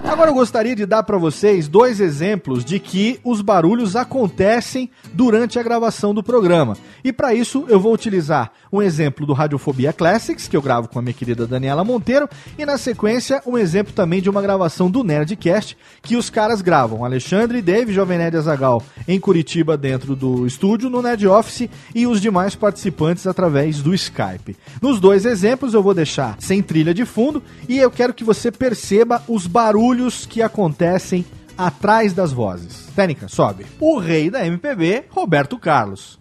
Agora 0.03 0.29
eu 0.29 0.33
gostaria 0.33 0.75
de 0.75 0.85
dar 0.85 1.03
para 1.03 1.17
vocês 1.17 1.67
dois 1.67 2.01
exemplos 2.01 2.65
de 2.65 2.79
que 2.79 3.19
os 3.23 3.39
barulhos 3.41 3.95
acontecem 3.95 4.89
durante 5.13 5.57
a 5.57 5.63
gravação 5.63 6.13
do 6.13 6.23
programa. 6.23 6.75
E 7.03 7.13
para 7.13 7.33
isso 7.33 7.65
eu 7.69 7.79
vou 7.79 7.93
utilizar 7.93 8.51
um 8.71 8.81
exemplo 8.81 9.25
do 9.25 9.33
Radiofobia 9.33 9.93
Classics, 9.93 10.47
que 10.47 10.57
eu 10.57 10.61
gravo 10.61 10.89
com 10.89 10.99
a 10.99 11.01
minha 11.01 11.13
querida 11.13 11.47
Daniela 11.47 11.83
Monteiro, 11.83 12.27
e 12.57 12.65
na 12.65 12.77
sequência 12.77 13.41
um 13.45 13.57
exemplo 13.57 13.93
também 13.93 14.21
de 14.21 14.29
uma 14.29 14.41
gravação 14.41 14.89
do 14.89 15.03
Nerdcast, 15.03 15.77
que 16.01 16.15
os 16.15 16.29
caras 16.29 16.61
gravam, 16.61 17.05
Alexandre 17.05 17.61
Dave, 17.61 17.93
Jovem 17.93 18.17
Nerd 18.17 18.37
Azagal, 18.37 18.83
em 19.07 19.19
Curitiba 19.19 19.77
dentro 19.77 20.15
do 20.15 20.45
estúdio, 20.45 20.89
no 20.89 21.01
Nerd 21.01 21.27
Office, 21.27 21.69
e 21.93 22.07
os 22.07 22.19
demais 22.19 22.55
participantes 22.55 23.27
através 23.27 23.81
do 23.81 23.93
Skype. 23.93 24.57
Nos 24.81 24.99
dois 24.99 25.25
exemplos 25.25 25.73
eu 25.73 25.83
vou 25.83 25.93
deixar 25.93 26.35
sem 26.39 26.61
trilha 26.61 26.93
de 26.93 27.05
fundo, 27.05 27.41
e 27.69 27.77
eu 27.77 27.91
quero 27.91 28.13
que 28.13 28.23
você 28.23 28.51
perceba 28.51 29.23
os 29.27 29.47
barulhos 29.47 29.90
que 30.25 30.41
acontecem 30.41 31.25
atrás 31.57 32.13
das 32.13 32.31
vozes. 32.31 32.87
Técnica, 32.95 33.27
sobe. 33.27 33.65
O 33.79 33.99
rei 33.99 34.29
da 34.29 34.45
MPB, 34.45 35.05
Roberto 35.09 35.57
Carlos. 35.57 36.19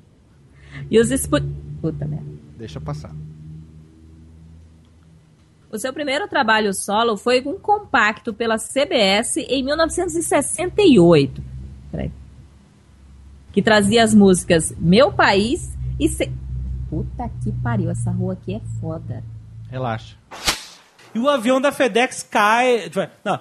E 0.90 0.98
os 0.98 1.10
espu... 1.10 1.36
Puta 1.80 2.04
merda. 2.06 2.26
Deixa 2.58 2.80
passar. 2.80 3.10
O 5.72 5.78
seu 5.78 5.92
primeiro 5.92 6.26
trabalho 6.28 6.74
solo 6.74 7.16
foi 7.16 7.40
um 7.46 7.58
compacto 7.58 8.34
pela 8.34 8.58
CBS 8.58 9.36
em 9.36 9.62
1968. 9.62 11.42
Peraí. 11.90 12.10
Que 13.52 13.62
trazia 13.62 14.02
as 14.02 14.12
músicas 14.14 14.74
Meu 14.78 15.12
País 15.12 15.72
e... 15.98 16.08
Se... 16.08 16.30
Puta 16.88 17.30
que 17.42 17.52
pariu, 17.62 17.88
essa 17.88 18.10
rua 18.10 18.32
aqui 18.32 18.54
é 18.54 18.60
foda. 18.80 19.22
Relaxa. 19.70 20.16
E 21.14 21.18
o 21.20 21.28
avião 21.28 21.60
da 21.60 21.70
FedEx 21.70 22.24
cai. 22.24 22.90
Não. 23.24 23.40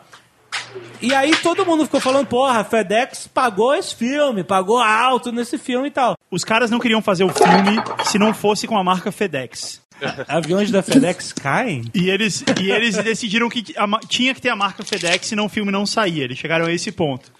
E 1.01 1.13
aí 1.13 1.35
todo 1.37 1.65
mundo 1.65 1.85
ficou 1.85 1.99
falando, 1.99 2.27
porra, 2.27 2.59
a 2.59 2.63
FedEx 2.63 3.27
pagou 3.27 3.73
esse 3.73 3.95
filme, 3.95 4.43
pagou 4.43 4.77
alto 4.77 5.31
nesse 5.31 5.57
filme 5.57 5.87
e 5.87 5.91
tal. 5.91 6.17
Os 6.29 6.43
caras 6.43 6.69
não 6.69 6.79
queriam 6.79 7.01
fazer 7.01 7.23
o 7.23 7.29
filme 7.29 7.81
se 8.05 8.19
não 8.19 8.33
fosse 8.33 8.67
com 8.67 8.77
a 8.77 8.83
marca 8.83 9.11
FedEx. 9.11 9.81
Aviões 10.27 10.71
da 10.71 10.81
FedEx 10.81 11.33
caem? 11.33 11.83
E 11.93 12.09
eles, 12.09 12.43
e 12.61 12.71
eles 12.71 12.95
decidiram 12.97 13.49
que 13.49 13.73
a 13.77 13.87
tinha 14.07 14.33
que 14.33 14.41
ter 14.41 14.49
a 14.49 14.55
marca 14.55 14.83
FedEx, 14.83 15.27
senão 15.27 15.45
o 15.45 15.49
filme 15.49 15.71
não 15.71 15.85
saía. 15.85 16.23
Eles 16.23 16.37
chegaram 16.37 16.65
a 16.65 16.71
esse 16.71 16.91
ponto. 16.91 17.31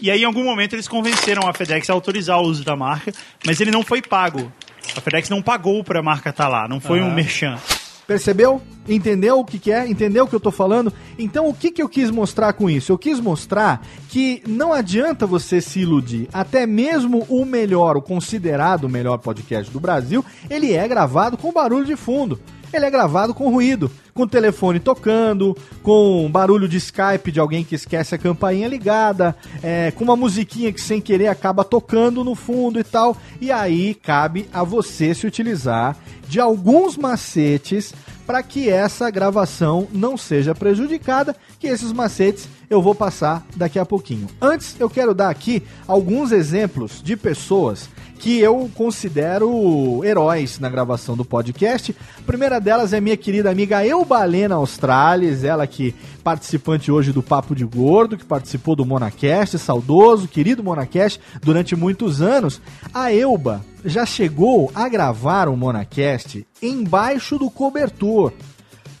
E 0.00 0.10
aí, 0.10 0.22
em 0.22 0.24
algum 0.24 0.44
momento, 0.44 0.74
eles 0.74 0.86
convenceram 0.86 1.48
a 1.48 1.52
FedEx 1.52 1.90
a 1.90 1.92
autorizar 1.92 2.38
o 2.38 2.42
uso 2.42 2.64
da 2.64 2.76
marca, 2.76 3.12
mas 3.44 3.60
ele 3.60 3.70
não 3.70 3.82
foi 3.82 4.00
pago. 4.00 4.52
A 4.96 5.00
FedEx 5.00 5.28
não 5.28 5.42
pagou 5.42 5.82
pra 5.82 6.02
marca 6.02 6.30
estar 6.30 6.48
lá, 6.48 6.68
não 6.68 6.80
foi 6.80 7.00
um 7.00 7.12
merchan. 7.12 7.58
Percebeu? 8.08 8.62
Entendeu 8.88 9.38
o 9.38 9.44
que, 9.44 9.58
que 9.58 9.70
é? 9.70 9.86
Entendeu 9.86 10.24
o 10.24 10.26
que 10.26 10.34
eu 10.34 10.40
tô 10.40 10.50
falando? 10.50 10.90
Então, 11.18 11.46
o 11.46 11.52
que, 11.52 11.70
que 11.70 11.82
eu 11.82 11.88
quis 11.90 12.10
mostrar 12.10 12.54
com 12.54 12.70
isso? 12.70 12.90
Eu 12.90 12.96
quis 12.96 13.20
mostrar 13.20 13.86
que 14.08 14.42
não 14.48 14.72
adianta 14.72 15.26
você 15.26 15.60
se 15.60 15.80
iludir. 15.80 16.26
Até 16.32 16.66
mesmo 16.66 17.26
o 17.28 17.44
melhor, 17.44 17.98
o 17.98 18.02
considerado 18.02 18.88
melhor 18.88 19.18
podcast 19.18 19.70
do 19.70 19.78
Brasil, 19.78 20.24
ele 20.48 20.72
é 20.72 20.88
gravado 20.88 21.36
com 21.36 21.52
barulho 21.52 21.84
de 21.84 21.96
fundo. 21.96 22.40
Ele 22.72 22.84
é 22.84 22.90
gravado 22.90 23.32
com 23.32 23.50
ruído, 23.50 23.90
com 24.12 24.24
o 24.24 24.28
telefone 24.28 24.78
tocando, 24.78 25.56
com 25.82 26.28
barulho 26.30 26.68
de 26.68 26.76
Skype 26.76 27.32
de 27.32 27.40
alguém 27.40 27.64
que 27.64 27.74
esquece 27.74 28.14
a 28.14 28.18
campainha 28.18 28.68
ligada, 28.68 29.34
é, 29.62 29.90
com 29.90 30.04
uma 30.04 30.16
musiquinha 30.16 30.72
que 30.72 30.80
sem 30.80 31.00
querer 31.00 31.28
acaba 31.28 31.64
tocando 31.64 32.22
no 32.22 32.34
fundo 32.34 32.78
e 32.78 32.84
tal. 32.84 33.16
E 33.40 33.50
aí 33.50 33.94
cabe 33.94 34.48
a 34.52 34.62
você 34.62 35.14
se 35.14 35.26
utilizar 35.26 35.96
de 36.28 36.38
alguns 36.38 36.96
macetes 36.96 37.94
para 38.26 38.42
que 38.42 38.68
essa 38.68 39.10
gravação 39.10 39.88
não 39.90 40.14
seja 40.18 40.54
prejudicada, 40.54 41.34
que 41.58 41.66
esses 41.66 41.92
macetes 41.92 42.46
eu 42.68 42.82
vou 42.82 42.94
passar 42.94 43.46
daqui 43.56 43.78
a 43.78 43.86
pouquinho. 43.86 44.26
Antes, 44.38 44.76
eu 44.78 44.90
quero 44.90 45.14
dar 45.14 45.30
aqui 45.30 45.62
alguns 45.86 46.30
exemplos 46.30 47.00
de 47.02 47.16
pessoas 47.16 47.88
que 48.18 48.38
eu 48.40 48.68
considero 48.74 50.04
heróis 50.04 50.58
na 50.58 50.68
gravação 50.68 51.16
do 51.16 51.24
podcast. 51.24 51.94
A 52.18 52.22
primeira 52.22 52.60
delas 52.60 52.92
é 52.92 53.00
minha 53.00 53.16
querida 53.16 53.50
amiga 53.50 53.86
Eubalena 53.86 54.56
Australis, 54.56 55.44
ela 55.44 55.66
que 55.66 55.94
participante 56.24 56.90
hoje 56.90 57.12
do 57.12 57.22
Papo 57.22 57.54
de 57.54 57.64
Gordo, 57.64 58.16
que 58.16 58.24
participou 58.24 58.74
do 58.74 58.84
Monacast, 58.84 59.58
saudoso, 59.58 60.26
querido 60.26 60.64
Monacast, 60.64 61.20
durante 61.40 61.76
muitos 61.76 62.20
anos. 62.20 62.60
A 62.92 63.12
Euba 63.12 63.64
já 63.84 64.04
chegou 64.04 64.70
a 64.74 64.88
gravar 64.88 65.48
um 65.48 65.56
Monacast 65.56 66.44
embaixo 66.60 67.38
do 67.38 67.48
cobertor 67.48 68.32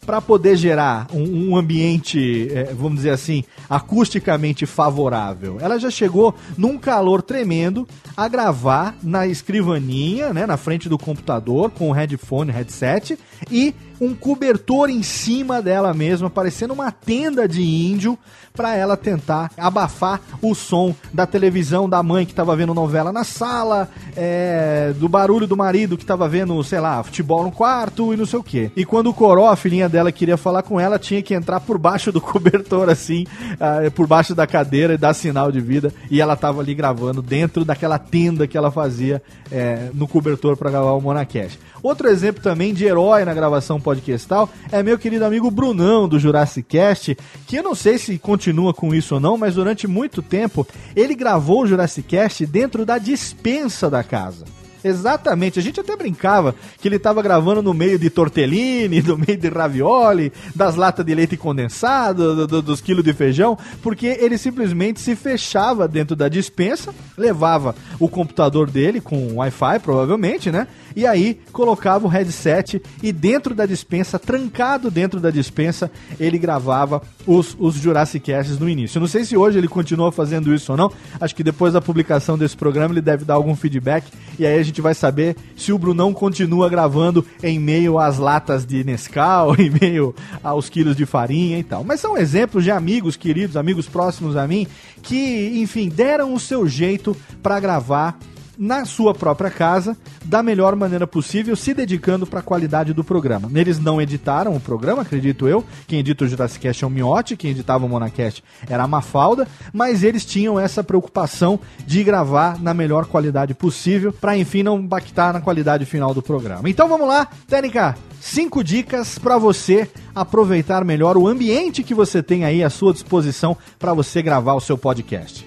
para 0.08 0.22
poder 0.22 0.56
gerar 0.56 1.06
um, 1.12 1.50
um 1.50 1.54
ambiente, 1.54 2.48
eh, 2.50 2.72
vamos 2.72 2.96
dizer 2.96 3.10
assim, 3.10 3.44
acusticamente 3.68 4.64
favorável. 4.64 5.58
Ela 5.60 5.78
já 5.78 5.90
chegou 5.90 6.34
num 6.56 6.78
calor 6.78 7.20
tremendo 7.20 7.86
a 8.16 8.26
gravar 8.26 8.96
na 9.02 9.26
escrivaninha, 9.26 10.32
né, 10.32 10.46
na 10.46 10.56
frente 10.56 10.88
do 10.88 10.96
computador, 10.96 11.70
com 11.72 11.90
o 11.90 11.92
headphone, 11.92 12.50
headset, 12.50 13.18
e 13.50 13.74
um 14.00 14.14
cobertor 14.14 14.90
em 14.90 15.02
cima 15.02 15.60
dela 15.60 15.92
mesma, 15.92 16.30
parecendo 16.30 16.74
uma 16.74 16.90
tenda 16.90 17.48
de 17.48 17.62
índio, 17.62 18.18
para 18.58 18.74
ela 18.74 18.96
tentar 18.96 19.52
abafar 19.56 20.20
o 20.42 20.52
som 20.52 20.92
da 21.12 21.24
televisão 21.26 21.88
da 21.88 22.02
mãe 22.02 22.26
que 22.26 22.32
estava 22.32 22.56
vendo 22.56 22.74
novela 22.74 23.12
na 23.12 23.22
sala, 23.22 23.88
é, 24.16 24.92
do 24.98 25.08
barulho 25.08 25.46
do 25.46 25.56
marido 25.56 25.96
que 25.96 26.02
estava 26.02 26.28
vendo, 26.28 26.60
sei 26.64 26.80
lá, 26.80 27.00
futebol 27.04 27.44
no 27.44 27.52
quarto 27.52 28.12
e 28.12 28.16
não 28.16 28.26
sei 28.26 28.36
o 28.40 28.42
quê. 28.42 28.72
E 28.74 28.84
quando 28.84 29.10
o 29.10 29.14
Coró, 29.14 29.46
a 29.46 29.54
filhinha 29.54 29.88
dela, 29.88 30.10
queria 30.10 30.36
falar 30.36 30.64
com 30.64 30.80
ela, 30.80 30.98
tinha 30.98 31.22
que 31.22 31.34
entrar 31.34 31.60
por 31.60 31.78
baixo 31.78 32.10
do 32.10 32.18
cobertor, 32.20 32.88
assim, 32.88 33.24
ah, 33.60 33.88
por 33.94 34.08
baixo 34.08 34.34
da 34.34 34.44
cadeira 34.44 34.94
e 34.94 34.98
dar 34.98 35.14
sinal 35.14 35.52
de 35.52 35.60
vida. 35.60 35.92
E 36.10 36.20
ela 36.20 36.34
tava 36.34 36.60
ali 36.60 36.74
gravando 36.74 37.22
dentro 37.22 37.64
daquela 37.64 37.96
tenda 37.96 38.48
que 38.48 38.58
ela 38.58 38.72
fazia 38.72 39.22
é, 39.52 39.90
no 39.94 40.08
cobertor 40.08 40.56
para 40.56 40.68
gravar 40.68 40.94
o 40.94 41.00
Monacast. 41.00 41.60
Outro 41.80 42.08
exemplo 42.08 42.42
também 42.42 42.74
de 42.74 42.84
herói 42.84 43.24
na 43.24 43.32
gravação 43.32 43.80
podcastal 43.88 44.50
é 44.70 44.82
meu 44.82 44.98
querido 44.98 45.24
amigo 45.24 45.50
Brunão 45.50 46.06
do 46.06 46.18
Jurassic 46.18 46.68
Cast, 46.68 47.16
que 47.46 47.56
eu 47.56 47.62
não 47.62 47.74
sei 47.74 47.96
se 47.96 48.18
continua 48.18 48.74
com 48.74 48.94
isso 48.94 49.14
ou 49.14 49.20
não, 49.20 49.38
mas 49.38 49.54
durante 49.54 49.86
muito 49.86 50.20
tempo 50.20 50.66
ele 50.94 51.14
gravou 51.14 51.62
o 51.62 51.66
Jurassic 51.66 52.06
Cast 52.06 52.44
dentro 52.44 52.84
da 52.84 52.98
dispensa 52.98 53.88
da 53.88 54.04
casa. 54.04 54.44
Exatamente, 54.84 55.58
a 55.58 55.62
gente 55.62 55.80
até 55.80 55.96
brincava 55.96 56.54
que 56.80 56.86
ele 56.86 56.96
estava 56.96 57.22
gravando 57.22 57.62
no 57.62 57.74
meio 57.74 57.98
de 57.98 58.10
tortellini, 58.10 59.02
no 59.02 59.16
meio 59.16 59.38
de 59.38 59.48
ravioli, 59.48 60.32
das 60.54 60.76
latas 60.76 61.04
de 61.04 61.14
leite 61.14 61.36
condensado, 61.36 62.36
do, 62.36 62.46
do, 62.46 62.62
dos 62.62 62.80
quilos 62.80 63.04
de 63.04 63.12
feijão, 63.12 63.58
porque 63.82 64.06
ele 64.06 64.38
simplesmente 64.38 65.00
se 65.00 65.16
fechava 65.16 65.88
dentro 65.88 66.14
da 66.14 66.28
dispensa, 66.28 66.94
levava 67.16 67.74
o 67.98 68.08
computador 68.08 68.70
dele 68.70 69.00
com 69.00 69.36
Wi-Fi, 69.36 69.80
provavelmente, 69.82 70.50
né? 70.50 70.68
E 70.98 71.06
aí 71.06 71.38
colocava 71.52 72.06
o 72.06 72.08
headset 72.08 72.82
e 73.00 73.12
dentro 73.12 73.54
da 73.54 73.64
dispensa, 73.66 74.18
trancado 74.18 74.90
dentro 74.90 75.20
da 75.20 75.30
dispensa, 75.30 75.88
ele 76.18 76.36
gravava 76.38 77.00
os, 77.24 77.56
os 77.56 77.76
Jurassic 77.76 78.32
Casts 78.32 78.58
no 78.58 78.68
início. 78.68 78.98
Eu 78.98 79.02
não 79.02 79.06
sei 79.06 79.24
se 79.24 79.36
hoje 79.36 79.58
ele 79.58 79.68
continua 79.68 80.10
fazendo 80.10 80.52
isso 80.52 80.72
ou 80.72 80.76
não. 80.76 80.90
Acho 81.20 81.36
que 81.36 81.44
depois 81.44 81.72
da 81.72 81.80
publicação 81.80 82.36
desse 82.36 82.56
programa 82.56 82.92
ele 82.92 83.00
deve 83.00 83.24
dar 83.24 83.34
algum 83.34 83.54
feedback 83.54 84.08
e 84.40 84.44
aí 84.44 84.58
a 84.58 84.62
gente 84.64 84.80
vai 84.80 84.92
saber 84.92 85.36
se 85.56 85.72
o 85.72 85.78
Brunão 85.78 86.12
continua 86.12 86.68
gravando 86.68 87.24
em 87.44 87.60
meio 87.60 87.96
às 87.96 88.18
latas 88.18 88.66
de 88.66 88.82
Nescau, 88.82 89.54
em 89.60 89.70
meio 89.70 90.12
aos 90.42 90.68
quilos 90.68 90.96
de 90.96 91.06
farinha 91.06 91.60
e 91.60 91.62
tal. 91.62 91.84
Mas 91.84 92.00
são 92.00 92.18
exemplos 92.18 92.64
de 92.64 92.72
amigos 92.72 93.16
queridos, 93.16 93.56
amigos 93.56 93.88
próximos 93.88 94.36
a 94.36 94.48
mim, 94.48 94.66
que, 95.00 95.60
enfim, 95.60 95.88
deram 95.88 96.34
o 96.34 96.40
seu 96.40 96.66
jeito 96.66 97.16
para 97.40 97.60
gravar 97.60 98.18
na 98.58 98.84
sua 98.84 99.14
própria 99.14 99.50
casa, 99.50 99.96
da 100.24 100.42
melhor 100.42 100.74
maneira 100.74 101.06
possível, 101.06 101.54
se 101.54 101.72
dedicando 101.72 102.26
para 102.26 102.40
a 102.40 102.42
qualidade 102.42 102.92
do 102.92 103.04
programa. 103.04 103.48
Eles 103.54 103.78
não 103.78 104.02
editaram 104.02 104.56
o 104.56 104.60
programa, 104.60 105.02
acredito 105.02 105.46
eu. 105.46 105.64
Quem 105.86 106.00
edita 106.00 106.24
o 106.24 106.28
Jurassic 106.28 106.60
Cast 106.60 106.82
é 106.82 106.86
o 106.86 106.90
Miotti, 106.90 107.36
quem 107.36 107.52
editava 107.52 107.86
o 107.86 107.88
Monacast 107.88 108.42
era 108.68 108.82
a 108.82 108.88
Mafalda, 108.88 109.46
mas 109.72 110.02
eles 110.02 110.24
tinham 110.24 110.58
essa 110.58 110.82
preocupação 110.82 111.60
de 111.86 112.02
gravar 112.02 112.60
na 112.60 112.74
melhor 112.74 113.06
qualidade 113.06 113.54
possível, 113.54 114.12
para 114.12 114.36
enfim 114.36 114.62
não 114.62 114.80
impactar 114.80 115.32
na 115.32 115.40
qualidade 115.40 115.84
final 115.84 116.12
do 116.12 116.20
programa. 116.20 116.68
Então 116.68 116.88
vamos 116.88 117.06
lá, 117.06 117.28
Técnica, 117.46 117.96
cinco 118.20 118.64
dicas 118.64 119.18
para 119.18 119.38
você 119.38 119.88
aproveitar 120.14 120.84
melhor 120.84 121.16
o 121.16 121.28
ambiente 121.28 121.82
que 121.84 121.94
você 121.94 122.22
tem 122.22 122.44
aí 122.44 122.64
à 122.64 122.70
sua 122.70 122.92
disposição 122.92 123.56
para 123.78 123.94
você 123.94 124.20
gravar 124.20 124.54
o 124.54 124.60
seu 124.60 124.76
podcast. 124.76 125.46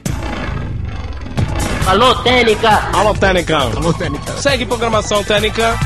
Alô, 1.87 2.15
Técnica! 2.23 2.69
Alô, 2.93 3.13
Técnica! 3.13 3.57
Alô, 3.57 3.93
Técnica! 3.93 4.37
Segue 4.37 4.65
programação 4.65 5.23
Técnica! 5.23 5.77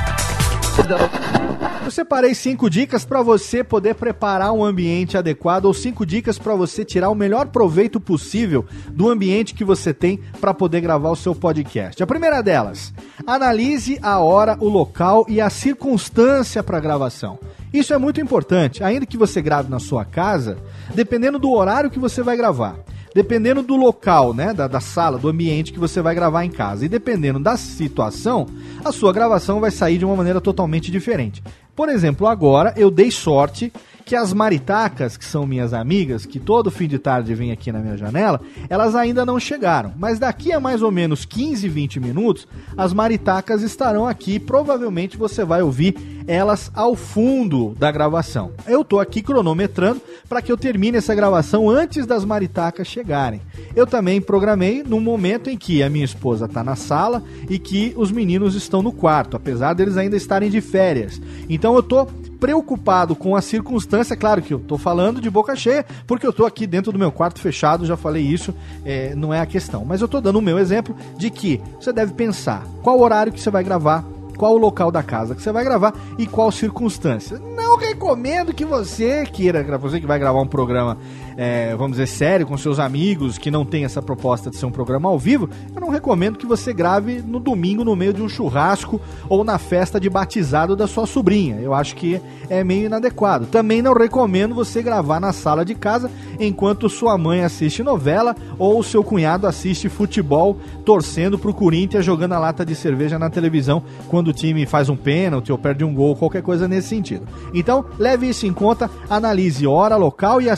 Eu 1.84 1.90
separei 1.90 2.36
cinco 2.36 2.70
dicas 2.70 3.06
para 3.06 3.22
você 3.22 3.64
poder 3.64 3.96
preparar 3.96 4.52
um 4.52 4.64
ambiente 4.64 5.18
adequado 5.18 5.66
ou 5.66 5.74
cinco 5.74 6.06
dicas 6.06 6.38
para 6.38 6.54
você 6.54 6.84
tirar 6.84 7.10
o 7.10 7.16
melhor 7.16 7.48
proveito 7.48 8.00
possível 8.00 8.66
do 8.90 9.10
ambiente 9.10 9.54
que 9.54 9.64
você 9.64 9.94
tem 9.94 10.20
para 10.40 10.54
poder 10.54 10.82
gravar 10.82 11.10
o 11.10 11.16
seu 11.16 11.34
podcast. 11.34 12.04
A 12.04 12.08
primeira 12.08 12.42
delas, 12.42 12.94
analise 13.26 13.98
a 14.02 14.20
hora, 14.20 14.58
o 14.60 14.68
local 14.68 15.26
e 15.30 15.40
a 15.40 15.50
circunstância 15.50 16.62
para 16.62 16.80
gravação. 16.80 17.40
Isso 17.74 17.94
é 17.94 17.98
muito 17.98 18.20
importante, 18.20 18.84
ainda 18.84 19.06
que 19.06 19.18
você 19.18 19.42
grave 19.42 19.70
na 19.70 19.80
sua 19.80 20.04
casa, 20.04 20.58
dependendo 20.94 21.40
do 21.40 21.52
horário 21.52 21.90
que 21.90 22.00
você 22.00 22.22
vai 22.22 22.36
gravar 22.36 22.76
dependendo 23.16 23.64
do 23.64 23.78
local, 23.78 24.34
né, 24.34 24.54
da, 24.54 24.68
da, 24.68 24.82
sala, 24.82 25.18
do 25.18 25.30
ambiente 25.30 25.72
que 25.72 25.80
você 25.80 26.02
vai 26.02 26.14
gravar 26.14 26.44
em 26.44 26.52
casa 26.52 26.84
e 26.86 26.90
dependendo 26.90 27.40
da 27.40 27.56
situação, 27.56 28.46
a 28.84 28.92
sua 28.92 29.14
gravação 29.14 29.62
vai 29.62 29.72
sair 29.72 29.98
de 29.98 30.04
uma 30.04 30.18
maneira 30.18 30.42
totalmente 30.42 30.92
diferente. 30.92 31.42
Por 31.74 31.88
exemplo, 31.88 32.28
agora 32.28 32.74
eu 32.76 32.92
dei 32.92 33.10
sorte 33.10 33.72
que 34.06 34.16
as 34.16 34.32
maritacas, 34.32 35.18
que 35.18 35.26
são 35.26 35.48
minhas 35.48 35.74
amigas, 35.74 36.28
que 36.28 36.40
todo 36.40 36.70
fim 36.70 36.88
de 36.88 37.00
tarde 37.00 37.34
vêm 37.34 37.52
aqui 37.52 37.72
na 37.72 37.80
minha 37.80 37.98
janela, 37.98 38.40
elas 38.70 38.94
ainda 38.96 39.26
não 39.26 39.40
chegaram. 39.40 39.94
Mas 39.98 40.20
daqui 40.20 40.54
a 40.54 40.60
mais 40.60 40.84
ou 40.84 40.92
menos 40.92 41.26
15, 41.26 41.68
20 41.68 42.00
minutos, 42.00 42.48
as 42.78 42.94
maritacas 42.94 43.64
estarão 43.64 44.08
aqui. 44.08 44.40
Provavelmente 44.40 45.18
você 45.18 45.44
vai 45.44 45.64
ouvir 45.64 45.96
elas 46.28 46.72
ao 46.76 46.96
fundo 46.96 47.76
da 47.80 47.92
gravação. 47.92 48.52
Eu 48.68 48.84
tô 48.84 49.00
aqui 49.00 49.24
cronometrando 49.24 50.02
para 50.30 50.42
que 50.42 50.52
eu 50.52 50.58
termine 50.58 50.98
essa 50.98 51.16
gravação 51.16 51.70
antes 51.70 52.06
das 52.06 52.24
maritacas 52.24 52.88
chegarem. 52.88 53.42
Eu 53.76 53.88
também 53.88 54.22
programei 54.22 54.84
no 54.84 55.00
momento 55.00 55.50
em 55.50 55.58
que 55.58 55.82
a 55.82 55.90
minha 55.90 56.06
esposa 56.06 56.46
está 56.46 56.64
na 56.64 56.76
sala 56.76 57.24
e 57.50 57.58
que 57.58 57.94
os 57.98 58.12
meninos 58.12 58.56
estão 58.56 58.84
no 58.84 58.92
quarto, 58.92 59.36
apesar 59.36 59.74
deles 59.74 59.98
ainda 59.98 60.16
estarem 60.16 60.50
de 60.50 60.62
férias. 60.62 61.20
Então 61.50 61.76
eu 61.76 61.84
tô 61.84 62.08
preocupado 62.40 63.16
com 63.16 63.36
a 63.36 63.42
circunstância, 63.42 64.16
claro 64.16 64.42
que 64.42 64.54
eu 64.54 64.60
tô 64.60 64.78
falando 64.78 65.22
de 65.22 65.30
boca 65.30 65.56
cheia, 65.56 65.86
porque 66.06 66.26
eu 66.26 66.34
tô 66.34 66.46
aqui 66.46 66.68
dentro 66.68 66.92
do 66.92 67.00
meu 67.00 67.12
quarto 67.12 67.40
fechado, 67.40 67.86
já 67.86 67.98
falei 67.98 68.24
isso, 68.24 68.54
é, 68.84 69.16
não 69.16 69.34
é 69.34 69.40
a 69.40 69.46
questão. 69.46 69.86
Mas 69.86 70.02
eu 70.02 70.08
tô 70.08 70.22
dando 70.22 70.40
o 70.40 70.42
meu 70.42 70.60
exemplo 70.60 70.96
de 71.18 71.30
que 71.30 71.62
você 71.80 71.92
deve 71.92 72.14
pensar 72.14 72.66
qual 72.82 73.00
horário 73.00 73.32
que 73.32 73.40
você 73.40 73.50
vai 73.50 73.64
gravar, 73.64 74.04
qual 74.38 74.54
o 74.54 74.58
local 74.58 74.92
da 74.92 75.02
casa 75.02 75.34
que 75.34 75.42
você 75.42 75.52
vai 75.52 75.64
gravar 75.64 75.94
e 76.18 76.28
qual 76.28 76.52
circunstância. 76.52 77.40
Não 77.40 77.78
recomendo 77.78 78.54
que 78.54 78.66
você 78.66 79.26
queira, 79.26 79.64
você 79.78 80.00
que 80.00 80.08
vai 80.08 80.20
gravar 80.20 80.42
um 80.42 80.48
programa 80.48 80.98
é, 81.38 81.76
vamos 81.76 81.98
dizer, 81.98 82.08
sério 82.08 82.48
com 82.48 82.58
seus 82.58 82.80
amigos, 82.80 83.38
que 83.38 83.52
não 83.52 83.66
tem 83.66 83.86
essa 83.86 84.02
proposta 84.02 84.50
de 84.50 84.58
ser 84.58 84.66
um 84.66 84.72
programa 84.72 85.10
ao 85.10 85.20
vivo, 85.20 85.50
eu 85.74 85.82
não 85.82 85.90
recomendo 85.90 86.38
que 86.38 86.46
você 86.46 86.74
grave 86.74 87.22
no 87.22 87.40
domingo 87.40 87.84
no 87.84 87.96
meio 87.96 88.14
de 88.14 88.22
um 88.22 88.30
churrasco 88.30 89.02
ou 89.28 89.44
na 89.44 89.58
festa 89.58 90.00
de 90.00 90.10
batizado 90.10 90.76
da 90.76 90.88
sua 90.88 91.06
sobrinha. 91.06 91.60
Eu 91.60 91.74
acho 91.74 91.96
que 91.96 92.22
é 92.50 92.64
meio 92.64 92.86
inadequado. 92.86 93.48
Também 93.48 93.82
não 93.82 93.94
recomendo 93.94 94.56
você 94.56 94.82
gravar 94.82 95.20
na 95.20 95.34
sala 95.34 95.66
de 95.66 95.76
casa 95.76 96.10
enquanto 96.40 96.90
sua 96.90 97.18
mãe 97.18 97.44
assiste 97.44 97.84
novela 97.84 98.36
ou 98.58 98.82
seu 98.84 99.04
cunhado 99.04 99.48
assiste 99.48 99.90
futebol 99.90 100.58
torcendo 100.86 101.38
pro 101.38 101.54
Corinthians 101.54 102.06
jogando 102.06 102.34
a 102.34 102.40
lata 102.40 102.66
de 102.66 102.76
cerveja 102.76 103.18
na 103.18 103.30
televisão 103.30 103.84
quando 104.08 104.30
o 104.30 104.34
time 104.34 104.66
faz 104.66 104.90
um 104.90 104.96
pênalti 104.96 105.52
ou 105.52 105.58
perde 105.58 105.84
um 105.84 105.94
gol, 105.94 106.16
qualquer 106.16 106.42
coisa 106.42 106.68
nesse 106.68 106.90
sentido. 106.90 107.28
Então, 107.54 107.86
leve 107.98 108.30
isso 108.30 108.46
em 108.46 108.54
conta, 108.54 108.90
analise 109.10 109.66
hora, 109.66 109.96
local 109.96 110.42
e 110.42 110.50
a 110.50 110.56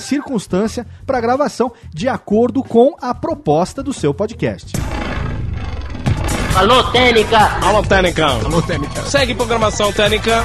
circunstância 0.68 0.86
para 1.06 1.22
gravação 1.22 1.72
de 1.94 2.08
acordo 2.08 2.64
com 2.64 2.96
a 3.02 3.14
proposta 3.14 3.82
do 3.82 3.94
seu 3.94 4.14
podcast. 4.14 4.74
Alô, 6.56 6.84
Técnica! 6.92 7.38
Alô, 7.64 7.84
Técnica! 7.84 8.26
Alô, 8.26 8.62
Técnica! 8.62 9.04
Segue 9.04 9.34
programação 9.34 9.92
Técnica! 9.94 10.44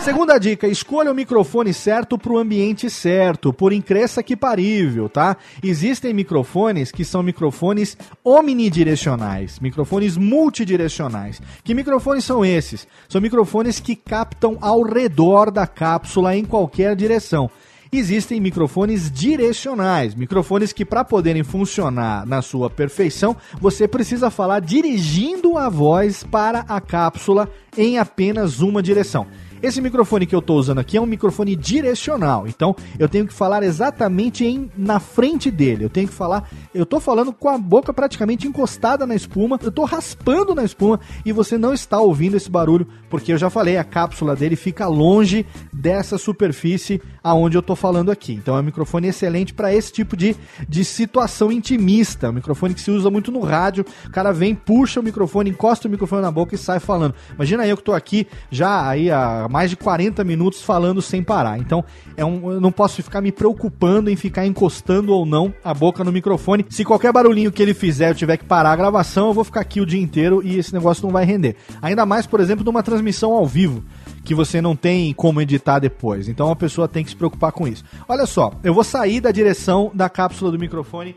Segunda 0.00 0.38
dica, 0.38 0.66
escolha 0.66 1.10
o 1.12 1.14
microfone 1.14 1.74
certo 1.74 2.16
para 2.16 2.32
o 2.32 2.38
ambiente 2.38 2.88
certo, 2.88 3.52
por 3.52 3.72
incresça 3.72 4.22
que 4.22 4.36
parível, 4.36 5.08
tá? 5.08 5.36
Existem 5.62 6.14
microfones 6.14 6.90
que 6.90 7.04
são 7.04 7.22
microfones 7.22 7.96
omnidirecionais, 8.24 9.60
microfones 9.60 10.16
multidirecionais. 10.16 11.40
Que 11.62 11.74
microfones 11.74 12.24
são 12.24 12.44
esses? 12.44 12.86
São 13.08 13.20
microfones 13.20 13.80
que 13.80 13.94
captam 13.94 14.56
ao 14.60 14.82
redor 14.82 15.50
da 15.50 15.66
cápsula 15.66 16.36
em 16.36 16.44
qualquer 16.44 16.96
direção 16.96 17.50
existem 17.98 18.40
microfones 18.40 19.10
direcionais, 19.10 20.14
microfones 20.14 20.72
que 20.72 20.82
para 20.82 21.04
poderem 21.04 21.42
funcionar 21.42 22.24
na 22.26 22.40
sua 22.40 22.70
perfeição, 22.70 23.36
você 23.60 23.86
precisa 23.86 24.30
falar 24.30 24.60
dirigindo 24.60 25.58
a 25.58 25.68
voz 25.68 26.24
para 26.24 26.60
a 26.60 26.80
cápsula 26.80 27.50
em 27.76 27.98
apenas 27.98 28.60
uma 28.60 28.82
direção. 28.82 29.26
Esse 29.62 29.80
microfone 29.80 30.26
que 30.26 30.34
eu 30.34 30.40
estou 30.40 30.58
usando 30.58 30.80
aqui 30.80 30.96
é 30.96 31.00
um 31.00 31.06
microfone 31.06 31.54
direcional, 31.54 32.48
então 32.48 32.74
eu 32.98 33.08
tenho 33.08 33.28
que 33.28 33.32
falar 33.32 33.62
exatamente 33.62 34.44
em, 34.44 34.68
na 34.76 34.98
frente 34.98 35.52
dele. 35.52 35.84
Eu 35.84 35.90
tenho 35.90 36.08
que 36.08 36.14
falar, 36.14 36.50
eu 36.74 36.82
estou 36.82 36.98
falando 36.98 37.32
com 37.32 37.48
a 37.48 37.56
boca 37.56 37.92
praticamente 37.92 38.48
encostada 38.48 39.06
na 39.06 39.14
espuma, 39.14 39.60
eu 39.62 39.68
estou 39.68 39.84
raspando 39.84 40.52
na 40.52 40.64
espuma 40.64 40.98
e 41.24 41.30
você 41.30 41.56
não 41.56 41.72
está 41.72 42.00
ouvindo 42.00 42.36
esse 42.36 42.50
barulho, 42.50 42.88
porque 43.08 43.32
eu 43.32 43.38
já 43.38 43.48
falei, 43.50 43.76
a 43.76 43.84
cápsula 43.84 44.34
dele 44.34 44.56
fica 44.56 44.88
longe 44.88 45.46
dessa 45.72 46.18
superfície 46.18 47.00
aonde 47.22 47.56
eu 47.56 47.62
tô 47.62 47.76
falando 47.76 48.10
aqui. 48.10 48.32
Então 48.32 48.56
é 48.56 48.60
um 48.60 48.64
microfone 48.64 49.08
excelente 49.08 49.54
para 49.54 49.72
esse 49.72 49.92
tipo 49.92 50.16
de, 50.16 50.36
de 50.68 50.84
situação 50.84 51.52
intimista. 51.52 52.26
É 52.26 52.30
um 52.30 52.34
microfone 52.34 52.74
que 52.74 52.80
se 52.80 52.90
usa 52.90 53.10
muito 53.10 53.30
no 53.30 53.40
rádio. 53.40 53.84
O 54.06 54.10
cara 54.10 54.32
vem, 54.32 54.54
puxa 54.54 55.00
o 55.00 55.02
microfone, 55.02 55.50
encosta 55.50 55.88
o 55.88 55.90
microfone 55.90 56.22
na 56.22 56.30
boca 56.30 56.54
e 56.54 56.58
sai 56.58 56.80
falando. 56.80 57.14
Imagina 57.34 57.66
eu 57.66 57.76
que 57.76 57.82
tô 57.82 57.92
aqui 57.92 58.26
já 58.50 58.88
aí 58.88 59.10
há 59.10 59.46
mais 59.50 59.70
de 59.70 59.76
40 59.76 60.24
minutos 60.24 60.62
falando 60.62 61.00
sem 61.00 61.22
parar. 61.22 61.58
Então 61.58 61.84
é 62.16 62.24
um, 62.24 62.52
eu 62.52 62.60
não 62.60 62.72
posso 62.72 63.02
ficar 63.02 63.20
me 63.20 63.30
preocupando 63.30 64.10
em 64.10 64.16
ficar 64.16 64.46
encostando 64.46 65.12
ou 65.12 65.24
não 65.24 65.52
a 65.64 65.72
boca 65.72 66.02
no 66.02 66.12
microfone. 66.12 66.66
Se 66.70 66.84
qualquer 66.84 67.12
barulhinho 67.12 67.52
que 67.52 67.62
ele 67.62 67.74
fizer 67.74 68.10
eu 68.10 68.14
tiver 68.14 68.36
que 68.36 68.44
parar 68.44 68.72
a 68.72 68.76
gravação, 68.76 69.28
eu 69.28 69.34
vou 69.34 69.44
ficar 69.44 69.60
aqui 69.60 69.80
o 69.80 69.86
dia 69.86 70.00
inteiro 70.00 70.42
e 70.44 70.58
esse 70.58 70.72
negócio 70.72 71.04
não 71.04 71.12
vai 71.12 71.24
render. 71.24 71.56
Ainda 71.80 72.04
mais, 72.04 72.26
por 72.26 72.40
exemplo, 72.40 72.64
numa 72.64 72.82
transmissão 72.82 73.32
ao 73.32 73.46
vivo 73.46 73.82
que 74.24 74.34
você 74.34 74.60
não 74.60 74.76
tem 74.76 75.12
como 75.12 75.40
editar 75.40 75.78
depois. 75.78 76.28
Então 76.28 76.50
a 76.50 76.56
pessoa 76.56 76.88
tem 76.88 77.04
que 77.04 77.10
se 77.10 77.16
preocupar 77.16 77.52
com 77.52 77.66
isso. 77.66 77.84
Olha 78.08 78.26
só, 78.26 78.52
eu 78.62 78.74
vou 78.74 78.84
sair 78.84 79.20
da 79.20 79.30
direção 79.30 79.90
da 79.94 80.08
cápsula 80.08 80.50
do 80.50 80.58
microfone 80.58 81.16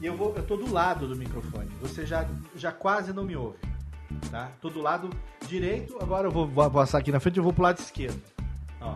e 0.00 0.06
eu 0.06 0.16
vou, 0.16 0.34
eu 0.36 0.42
tô 0.42 0.56
do 0.56 0.72
lado 0.72 1.06
do 1.06 1.16
microfone. 1.16 1.68
Você 1.80 2.06
já, 2.06 2.26
já 2.56 2.72
quase 2.72 3.12
não 3.12 3.24
me 3.24 3.36
ouve, 3.36 3.58
tá? 4.30 4.50
Tô 4.60 4.68
do 4.68 4.80
lado 4.80 5.10
direito, 5.46 5.96
agora 6.00 6.28
eu 6.28 6.32
vou, 6.32 6.46
vou 6.46 6.70
passar 6.70 6.98
aqui 6.98 7.12
na 7.12 7.20
frente 7.20 7.36
e 7.36 7.40
vou 7.40 7.52
pro 7.52 7.62
lado 7.62 7.78
esquerdo. 7.78 8.20
Ó. 8.80 8.94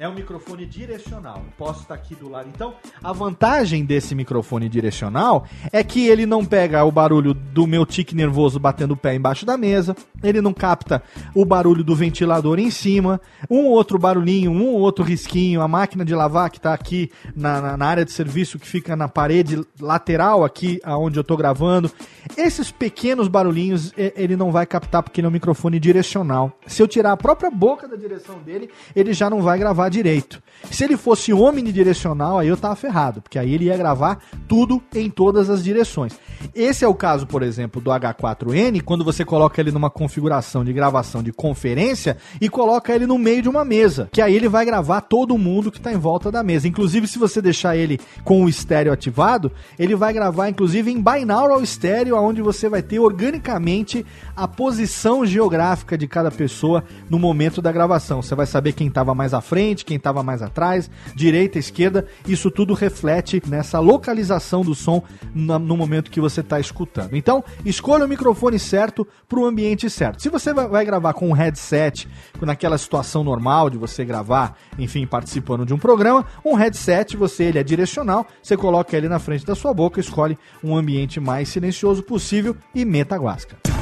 É 0.00 0.08
um 0.08 0.14
microfone 0.14 0.64
direcional. 0.64 1.44
Posso 1.58 1.82
estar 1.82 1.92
aqui 1.92 2.14
do 2.14 2.26
lado. 2.26 2.48
Então, 2.48 2.72
a 3.04 3.12
vantagem 3.12 3.84
desse 3.84 4.14
microfone 4.14 4.66
direcional 4.66 5.44
é 5.70 5.84
que 5.84 6.08
ele 6.08 6.24
não 6.24 6.42
pega 6.42 6.82
o 6.82 6.90
barulho 6.90 7.34
do 7.34 7.66
meu 7.66 7.84
tique 7.84 8.14
nervoso 8.14 8.58
batendo 8.58 8.94
o 8.94 8.96
pé 8.96 9.14
embaixo 9.14 9.44
da 9.44 9.58
mesa, 9.58 9.94
ele 10.22 10.40
não 10.40 10.54
capta 10.54 11.02
o 11.34 11.44
barulho 11.44 11.84
do 11.84 11.94
ventilador 11.94 12.58
em 12.58 12.70
cima, 12.70 13.20
um 13.50 13.66
outro 13.66 13.98
barulhinho, 13.98 14.50
um 14.50 14.68
outro 14.68 15.04
risquinho, 15.04 15.60
a 15.60 15.68
máquina 15.68 16.02
de 16.02 16.14
lavar 16.14 16.48
que 16.48 16.56
está 16.56 16.72
aqui 16.72 17.10
na, 17.36 17.60
na, 17.60 17.76
na, 17.76 17.86
área 17.86 18.04
de 18.04 18.10
serviço 18.10 18.58
que 18.58 18.66
fica 18.66 18.96
na 18.96 19.06
parede 19.06 19.62
lateral 19.78 20.46
aqui 20.46 20.80
aonde 20.82 21.18
eu 21.18 21.22
estou 21.22 21.36
gravando. 21.36 21.92
Esses 22.38 22.70
pequenos 22.70 23.28
barulhinhos 23.28 23.92
ele 23.98 24.34
não 24.34 24.50
vai 24.50 24.64
captar 24.64 25.02
porque 25.02 25.20
ele 25.20 25.26
é 25.26 25.28
um 25.28 25.32
microfone 25.32 25.78
direcional. 25.78 26.58
Se 26.66 26.82
eu 26.82 26.88
tirar 26.88 27.12
a 27.12 27.18
própria 27.18 27.50
boca 27.50 27.86
da 27.86 27.96
direção 27.96 28.38
dele, 28.38 28.70
ele 28.96 29.12
já 29.12 29.28
não 29.28 29.42
vai 29.42 29.58
gravar 29.58 29.89
direito. 29.90 30.42
Se 30.70 30.84
ele 30.84 30.96
fosse 30.96 31.32
omnidirecional, 31.32 32.38
aí 32.38 32.48
eu 32.48 32.56
tava 32.56 32.76
ferrado, 32.76 33.22
porque 33.22 33.38
aí 33.38 33.54
ele 33.54 33.64
ia 33.64 33.76
gravar 33.76 34.18
tudo 34.46 34.82
em 34.94 35.08
todas 35.08 35.48
as 35.48 35.64
direções. 35.64 36.18
Esse 36.54 36.84
é 36.84 36.88
o 36.88 36.94
caso, 36.94 37.26
por 37.26 37.42
exemplo, 37.42 37.80
do 37.80 37.90
H4N, 37.90 38.82
quando 38.82 39.04
você 39.04 39.24
coloca 39.24 39.60
ele 39.60 39.72
numa 39.72 39.90
configuração 39.90 40.64
de 40.64 40.72
gravação 40.72 41.22
de 41.22 41.32
conferência 41.32 42.16
e 42.40 42.48
coloca 42.48 42.94
ele 42.94 43.06
no 43.06 43.18
meio 43.18 43.42
de 43.42 43.48
uma 43.48 43.64
mesa, 43.64 44.08
que 44.12 44.20
aí 44.20 44.34
ele 44.34 44.48
vai 44.48 44.64
gravar 44.64 45.00
todo 45.02 45.36
mundo 45.38 45.70
que 45.70 45.78
está 45.78 45.92
em 45.92 45.98
volta 45.98 46.30
da 46.30 46.42
mesa. 46.42 46.68
Inclusive, 46.68 47.08
se 47.08 47.18
você 47.18 47.40
deixar 47.40 47.76
ele 47.76 47.98
com 48.24 48.44
o 48.44 48.48
estéreo 48.48 48.92
ativado, 48.92 49.50
ele 49.78 49.94
vai 49.94 50.12
gravar 50.12 50.48
inclusive 50.48 50.90
em 50.90 51.02
binaural 51.02 51.62
estéreo, 51.62 52.16
onde 52.16 52.42
você 52.42 52.68
vai 52.68 52.82
ter 52.82 52.98
organicamente 52.98 54.04
a 54.36 54.46
posição 54.46 55.24
geográfica 55.26 55.96
de 55.96 56.06
cada 56.06 56.30
pessoa 56.30 56.84
no 57.08 57.18
momento 57.18 57.60
da 57.60 57.72
gravação. 57.72 58.22
Você 58.22 58.34
vai 58.34 58.46
saber 58.46 58.72
quem 58.72 58.88
estava 58.88 59.14
mais 59.14 59.34
à 59.34 59.40
frente, 59.40 59.79
quem 59.84 59.96
estava 59.96 60.22
mais 60.22 60.42
atrás, 60.42 60.90
direita, 61.14 61.58
esquerda. 61.58 62.06
Isso 62.26 62.50
tudo 62.50 62.74
reflete 62.74 63.42
nessa 63.46 63.78
localização 63.78 64.62
do 64.62 64.74
som 64.74 65.02
no 65.34 65.76
momento 65.76 66.10
que 66.10 66.20
você 66.20 66.40
está 66.40 66.58
escutando. 66.60 67.16
Então, 67.16 67.44
escolha 67.64 68.04
o 68.04 68.08
microfone 68.08 68.58
certo 68.58 69.06
para 69.28 69.38
o 69.38 69.46
ambiente 69.46 69.88
certo. 69.88 70.22
Se 70.22 70.28
você 70.28 70.52
vai 70.52 70.84
gravar 70.84 71.12
com 71.12 71.28
um 71.28 71.32
headset, 71.32 72.08
naquela 72.40 72.78
situação 72.78 73.22
normal 73.22 73.70
de 73.70 73.78
você 73.78 74.04
gravar, 74.04 74.56
enfim, 74.78 75.06
participando 75.06 75.64
de 75.64 75.74
um 75.74 75.78
programa, 75.78 76.26
um 76.44 76.54
headset, 76.54 77.16
você 77.16 77.44
ele 77.44 77.58
é 77.58 77.62
direcional, 77.62 78.26
você 78.42 78.56
coloca 78.56 78.96
ele 78.96 79.08
na 79.08 79.18
frente 79.18 79.44
da 79.44 79.54
sua 79.54 79.72
boca, 79.72 80.00
escolhe 80.00 80.38
um 80.62 80.76
ambiente 80.76 81.20
mais 81.20 81.48
silencioso 81.48 82.02
possível 82.02 82.56
e 82.74 82.84
meta 82.84 83.16
guasca. 83.16 83.79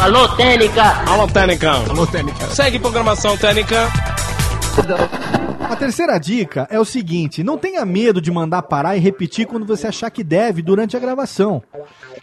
Alô, 0.00 0.28
Técnica! 0.36 0.82
Alô, 1.06 1.26
Técnica! 1.26 1.70
Alô, 1.70 2.06
Técnica! 2.06 2.46
Segue 2.50 2.78
programação 2.78 3.36
Técnica! 3.36 3.88
A 5.60 5.76
terceira 5.76 6.18
dica 6.18 6.66
é 6.70 6.78
o 6.78 6.84
seguinte: 6.84 7.42
não 7.42 7.56
tenha 7.56 7.84
medo 7.84 8.20
de 8.20 8.30
mandar 8.30 8.62
parar 8.62 8.96
e 8.96 9.00
repetir 9.00 9.46
quando 9.46 9.64
você 9.64 9.86
achar 9.86 10.10
que 10.10 10.22
deve 10.22 10.60
durante 10.62 10.96
a 10.96 11.00
gravação. 11.00 11.62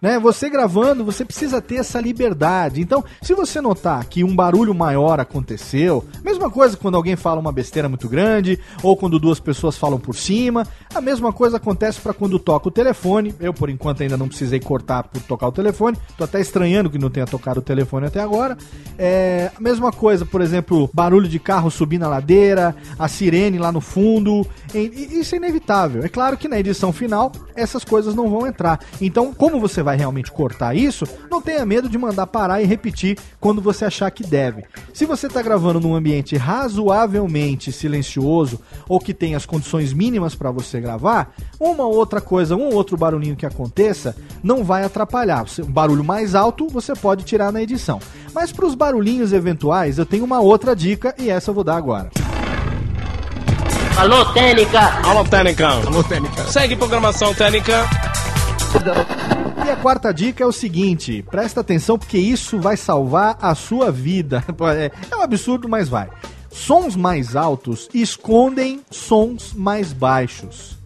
Né? 0.01 0.19
Você 0.19 0.49
gravando, 0.49 1.03
você 1.03 1.25
precisa 1.25 1.61
ter 1.61 1.75
essa 1.75 1.99
liberdade. 1.99 2.81
Então, 2.81 3.03
se 3.21 3.33
você 3.33 3.59
notar 3.61 4.05
que 4.05 4.23
um 4.23 4.35
barulho 4.35 4.73
maior 4.73 5.19
aconteceu, 5.19 6.05
mesma 6.23 6.49
coisa 6.49 6.77
quando 6.77 6.95
alguém 6.95 7.15
fala 7.15 7.39
uma 7.39 7.51
besteira 7.51 7.89
muito 7.89 8.07
grande 8.07 8.59
ou 8.83 8.95
quando 8.95 9.19
duas 9.19 9.39
pessoas 9.39 9.77
falam 9.77 9.99
por 9.99 10.15
cima, 10.15 10.67
a 10.93 11.01
mesma 11.01 11.33
coisa 11.33 11.57
acontece 11.57 11.99
para 11.99 12.13
quando 12.13 12.37
toca 12.37 12.67
o 12.67 12.71
telefone. 12.71 13.33
Eu, 13.39 13.53
por 13.53 13.69
enquanto, 13.69 14.03
ainda 14.03 14.17
não 14.17 14.27
precisei 14.27 14.59
cortar 14.59 15.03
por 15.03 15.21
tocar 15.23 15.47
o 15.47 15.51
telefone. 15.51 15.97
Tô 16.17 16.23
até 16.23 16.39
estranhando 16.39 16.89
que 16.89 16.97
não 16.97 17.09
tenha 17.09 17.25
tocado 17.25 17.59
o 17.59 17.63
telefone 17.63 18.07
até 18.07 18.19
agora. 18.19 18.57
É, 18.97 19.51
a 19.55 19.61
mesma 19.61 19.91
coisa, 19.91 20.25
por 20.25 20.41
exemplo, 20.41 20.89
barulho 20.93 21.27
de 21.27 21.39
carro 21.39 21.71
subir 21.71 21.97
na 21.97 22.07
ladeira, 22.07 22.75
a 22.97 23.07
sirene 23.07 23.57
lá 23.57 23.71
no 23.71 23.81
fundo. 23.81 24.45
Isso 24.73 25.35
é 25.35 25.37
inevitável. 25.37 26.03
É 26.03 26.09
claro 26.09 26.37
que 26.37 26.47
na 26.47 26.59
edição 26.59 26.91
final 26.91 27.31
essas 27.55 27.83
coisas 27.83 28.15
não 28.15 28.29
vão 28.29 28.47
entrar. 28.47 28.79
Então, 28.99 29.33
como 29.33 29.59
você 29.59 29.80
vai 29.83 29.97
realmente 29.97 30.31
cortar 30.31 30.75
isso, 30.75 31.05
não 31.29 31.41
tenha 31.41 31.65
medo 31.65 31.89
de 31.89 31.97
mandar 31.97 32.27
parar 32.27 32.61
e 32.61 32.65
repetir 32.65 33.17
quando 33.39 33.61
você 33.61 33.85
achar 33.85 34.09
que 34.11 34.23
deve. 34.23 34.63
Se 34.93 35.05
você 35.05 35.27
está 35.27 35.41
gravando 35.41 35.79
num 35.79 35.95
ambiente 35.95 36.35
razoavelmente 36.37 37.71
silencioso 37.71 38.59
ou 38.87 38.99
que 38.99 39.13
tem 39.13 39.35
as 39.35 39.45
condições 39.45 39.93
mínimas 39.93 40.35
para 40.35 40.51
você 40.51 40.79
gravar, 40.79 41.33
uma 41.59 41.85
outra 41.85 42.21
coisa, 42.21 42.55
um 42.55 42.73
outro 42.73 42.97
barulhinho 42.97 43.35
que 43.35 43.45
aconteça 43.45 44.15
não 44.43 44.63
vai 44.63 44.83
atrapalhar. 44.83 45.45
Um 45.59 45.71
barulho 45.71 46.03
mais 46.03 46.35
alto 46.35 46.67
você 46.67 46.93
pode 46.93 47.23
tirar 47.23 47.51
na 47.51 47.61
edição. 47.61 47.99
Mas 48.33 48.51
para 48.51 48.65
os 48.65 48.75
barulhinhos 48.75 49.33
eventuais, 49.33 49.97
eu 49.97 50.05
tenho 50.05 50.23
uma 50.23 50.39
outra 50.39 50.75
dica 50.75 51.13
e 51.17 51.29
essa 51.29 51.51
eu 51.51 51.55
vou 51.55 51.63
dar 51.63 51.75
agora. 51.75 52.09
Alô, 53.97 54.25
Técnica! 54.33 54.79
Alô, 55.03 55.23
Técnica! 55.23 55.67
Alô, 55.67 56.03
Técnica! 56.03 56.43
Segue 56.45 56.75
programação 56.75 57.33
Técnica! 57.33 57.87
E 59.65 59.69
a 59.69 59.75
quarta 59.75 60.11
dica 60.11 60.43
é 60.43 60.47
o 60.47 60.51
seguinte: 60.51 61.23
presta 61.29 61.61
atenção 61.61 61.97
porque 61.97 62.17
isso 62.17 62.59
vai 62.59 62.75
salvar 62.75 63.37
a 63.41 63.53
sua 63.55 63.91
vida. 63.91 64.43
É, 64.75 64.91
é 65.11 65.15
um 65.15 65.21
absurdo, 65.21 65.67
mas 65.67 65.89
vai. 65.89 66.09
Sons 66.49 66.95
mais 66.95 67.35
altos 67.35 67.89
escondem 67.93 68.81
sons 68.89 69.53
mais 69.53 69.91
baixos. 69.93 70.77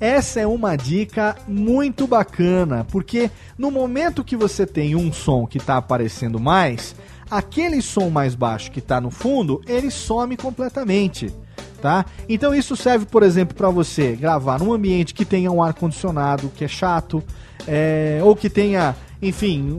Essa 0.00 0.40
é 0.40 0.46
uma 0.46 0.76
dica 0.76 1.36
muito 1.48 2.06
bacana, 2.06 2.86
porque 2.90 3.30
no 3.56 3.70
momento 3.70 4.22
que 4.22 4.36
você 4.36 4.64
tem 4.64 4.94
um 4.94 5.12
som 5.12 5.46
que 5.46 5.58
está 5.58 5.76
aparecendo 5.76 6.38
mais, 6.38 6.94
aquele 7.28 7.82
som 7.82 8.08
mais 8.08 8.34
baixo 8.34 8.70
que 8.70 8.78
está 8.78 9.00
no 9.00 9.10
fundo, 9.10 9.60
ele 9.66 9.90
some 9.90 10.36
completamente 10.36 11.34
tá? 11.80 12.04
Então 12.28 12.54
isso 12.54 12.76
serve, 12.76 13.06
por 13.06 13.22
exemplo, 13.22 13.54
para 13.54 13.70
você 13.70 14.12
gravar 14.12 14.58
num 14.58 14.72
ambiente 14.72 15.14
que 15.14 15.24
tenha 15.24 15.50
um 15.50 15.62
ar 15.62 15.74
condicionado, 15.74 16.50
que 16.54 16.64
é 16.64 16.68
chato, 16.68 17.22
é, 17.66 18.20
ou 18.22 18.34
que 18.34 18.48
tenha, 18.50 18.96
enfim, 19.20 19.72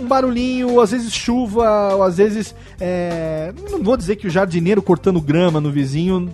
um, 0.00 0.06
barulhinho, 0.06 0.80
às 0.80 0.90
vezes 0.90 1.12
chuva, 1.12 1.94
ou 1.94 2.02
às 2.02 2.16
vezes, 2.16 2.54
é, 2.80 3.52
não 3.70 3.82
vou 3.82 3.96
dizer 3.96 4.16
que 4.16 4.26
o 4.26 4.30
jardineiro 4.30 4.82
cortando 4.82 5.20
grama 5.20 5.60
no 5.60 5.70
vizinho 5.70 6.32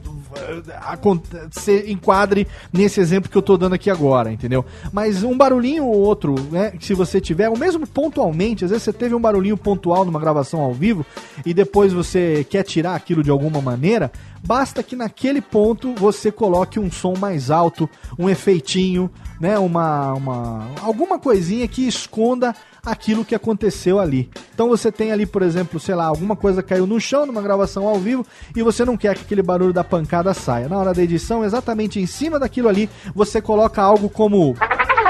se 1.50 1.90
enquadre 1.90 2.46
nesse 2.72 3.00
exemplo 3.00 3.30
que 3.30 3.36
eu 3.36 3.42
tô 3.42 3.56
dando 3.56 3.74
aqui 3.74 3.90
agora, 3.90 4.32
entendeu? 4.32 4.64
Mas 4.92 5.22
um 5.22 5.36
barulhinho 5.36 5.84
ou 5.84 5.96
outro, 5.96 6.34
né, 6.50 6.72
se 6.80 6.94
você 6.94 7.20
tiver, 7.20 7.48
ou 7.48 7.58
mesmo 7.58 7.86
pontualmente, 7.86 8.64
às 8.64 8.70
vezes 8.70 8.84
você 8.84 8.92
teve 8.92 9.14
um 9.14 9.20
barulhinho 9.20 9.56
pontual 9.56 10.04
numa 10.04 10.20
gravação 10.20 10.60
ao 10.60 10.72
vivo 10.72 11.04
e 11.44 11.54
depois 11.54 11.92
você 11.92 12.46
quer 12.48 12.62
tirar 12.62 12.94
aquilo 12.94 13.22
de 13.22 13.30
alguma 13.30 13.60
maneira, 13.60 14.10
basta 14.46 14.82
que 14.82 14.94
naquele 14.94 15.40
ponto 15.40 15.94
você 15.94 16.30
coloque 16.30 16.78
um 16.78 16.90
som 16.90 17.14
mais 17.18 17.50
alto, 17.50 17.88
um 18.18 18.28
efeitinho, 18.28 19.10
né, 19.40 19.58
uma, 19.58 20.12
uma 20.14 20.68
alguma 20.82 21.18
coisinha 21.18 21.66
que 21.66 21.86
esconda 21.86 22.54
aquilo 22.84 23.24
que 23.24 23.34
aconteceu 23.34 23.98
ali. 23.98 24.28
Então 24.54 24.68
você 24.68 24.90
tem 24.92 25.12
ali, 25.12 25.26
por 25.26 25.42
exemplo, 25.42 25.80
sei 25.80 25.94
lá, 25.94 26.06
alguma 26.06 26.36
coisa 26.36 26.62
caiu 26.62 26.86
no 26.86 27.00
chão 27.00 27.26
numa 27.26 27.42
gravação 27.42 27.86
ao 27.86 27.98
vivo 27.98 28.26
e 28.54 28.62
você 28.62 28.84
não 28.84 28.96
quer 28.96 29.14
que 29.16 29.22
aquele 29.22 29.42
barulho 29.42 29.72
da 29.72 29.84
pancada 29.84 30.34
saia. 30.34 30.68
Na 30.68 30.78
hora 30.78 30.94
da 30.94 31.02
edição, 31.02 31.44
exatamente 31.44 32.00
em 32.00 32.06
cima 32.06 32.38
daquilo 32.38 32.68
ali, 32.68 32.88
você 33.14 33.40
coloca 33.40 33.82
algo 33.82 34.08
como 34.08 34.54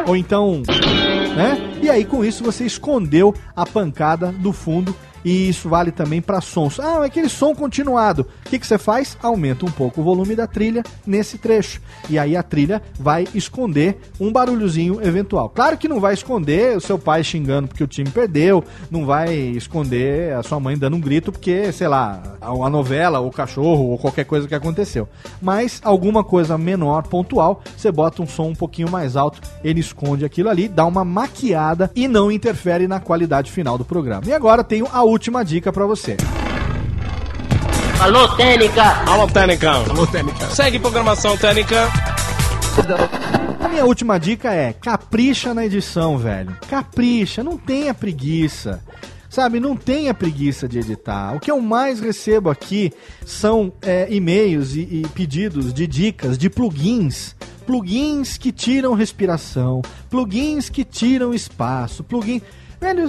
ou 0.06 0.16
então, 0.16 0.62
né? 1.36 1.78
E 1.82 1.88
aí 1.88 2.04
com 2.04 2.24
isso 2.24 2.44
você 2.44 2.64
escondeu 2.64 3.34
a 3.56 3.64
pancada 3.64 4.32
do 4.32 4.52
fundo 4.52 4.94
E 5.24 5.48
isso 5.48 5.68
vale 5.68 5.90
também 5.90 6.20
para 6.20 6.40
sons. 6.40 6.78
Ah, 6.78 7.00
é 7.02 7.06
aquele 7.06 7.28
som 7.28 7.54
continuado. 7.54 8.26
O 8.44 8.50
que, 8.50 8.58
que 8.58 8.66
você 8.66 8.76
faz? 8.76 9.16
Aumenta 9.22 9.64
um 9.64 9.70
pouco 9.70 10.00
o 10.00 10.04
volume 10.04 10.36
da 10.36 10.46
trilha 10.46 10.82
nesse 11.06 11.38
trecho. 11.38 11.80
E 12.10 12.18
aí 12.18 12.36
a 12.36 12.42
trilha 12.42 12.82
vai 12.98 13.26
esconder 13.34 13.98
um 14.20 14.30
barulhozinho 14.30 15.00
eventual. 15.02 15.48
Claro 15.48 15.78
que 15.78 15.88
não 15.88 16.00
vai 16.00 16.14
esconder 16.14 16.76
o 16.76 16.80
seu 16.80 16.98
pai 16.98 17.24
xingando 17.24 17.68
porque 17.68 17.82
o 17.82 17.86
time 17.86 18.10
perdeu, 18.10 18.62
não 18.90 19.06
vai 19.06 19.34
esconder 19.34 20.34
a 20.34 20.42
sua 20.42 20.60
mãe 20.60 20.76
dando 20.76 20.96
um 20.96 21.00
grito 21.00 21.32
porque, 21.32 21.72
sei 21.72 21.88
lá, 21.88 22.22
a 22.40 22.70
novela, 22.70 23.20
o 23.20 23.30
cachorro 23.30 23.90
ou 23.90 23.98
qualquer 23.98 24.24
coisa 24.24 24.46
que 24.46 24.54
aconteceu. 24.54 25.08
Mas 25.40 25.80
alguma 25.84 26.22
coisa 26.22 26.58
menor, 26.58 27.04
pontual, 27.04 27.62
você 27.76 27.90
bota 27.90 28.22
um 28.22 28.26
som 28.26 28.48
um 28.48 28.54
pouquinho 28.54 28.90
mais 28.90 29.16
alto, 29.16 29.40
ele 29.62 29.80
esconde 29.80 30.24
aquilo 30.24 30.48
ali, 30.48 30.68
dá 30.68 30.84
uma 30.84 31.04
maquiada 31.04 31.90
e 31.94 32.06
não 32.06 32.30
interfere 32.30 32.86
na 32.86 33.00
qualidade 33.00 33.50
final 33.50 33.78
do 33.78 33.84
programa. 33.84 34.22
E 34.26 34.32
agora 34.32 34.62
tenho 34.62 34.86
a 34.92 35.02
última 35.14 35.44
dica 35.44 35.72
para 35.72 35.86
você. 35.86 36.16
Alô, 38.00 38.28
Técnica! 38.36 38.82
Alô, 39.06 39.26
Técnica! 39.28 39.70
Alô, 39.70 40.06
Técnica! 40.08 40.46
Segue 40.50 40.78
programação 40.80 41.36
Técnica! 41.36 41.88
A 43.60 43.68
minha 43.68 43.84
última 43.84 44.18
dica 44.18 44.52
é: 44.52 44.72
capricha 44.72 45.54
na 45.54 45.64
edição, 45.64 46.18
velho. 46.18 46.56
Capricha, 46.68 47.44
não 47.44 47.56
tenha 47.56 47.94
preguiça. 47.94 48.82
Sabe, 49.30 49.58
não 49.58 49.76
tenha 49.76 50.12
preguiça 50.12 50.68
de 50.68 50.78
editar. 50.78 51.34
O 51.34 51.40
que 51.40 51.50
eu 51.50 51.60
mais 51.60 52.00
recebo 52.00 52.50
aqui 52.50 52.92
são 53.24 53.72
é, 53.82 54.06
e-mails 54.08 54.74
e, 54.74 54.80
e 54.80 55.06
pedidos 55.12 55.72
de 55.72 55.86
dicas 55.86 56.36
de 56.38 56.50
plugins 56.50 57.34
plugins 57.64 58.36
que 58.36 58.52
tiram 58.52 58.92
respiração, 58.92 59.80
plugins 60.10 60.68
que 60.68 60.84
tiram 60.84 61.32
espaço, 61.32 62.04
plugin. 62.04 62.42
Velho, 62.84 63.08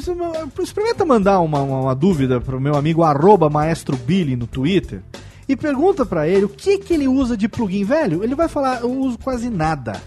experimenta 0.64 1.04
mandar 1.04 1.42
uma, 1.42 1.62
uma, 1.62 1.82
uma 1.82 1.94
dúvida 1.94 2.40
pro 2.40 2.62
meu 2.62 2.76
amigo 2.76 3.04
arroba 3.04 3.50
maestro 3.50 3.98
Billy 3.98 4.34
no 4.34 4.48
Twitter 4.48 5.02
e 5.50 5.56
pergunta 5.58 6.06
para 6.06 6.26
ele 6.30 6.46
o 6.46 6.50
que 6.50 6.78
que 6.78 6.94
ele 6.94 7.10
usa 7.10 7.36
de 7.36 7.50
plugin, 7.50 7.84
velho. 7.84 8.24
Ele 8.24 8.36
vai 8.36 8.48
falar, 8.48 8.80
eu 8.80 8.90
uso 8.90 9.18
quase 9.18 9.50
nada. 9.50 10.02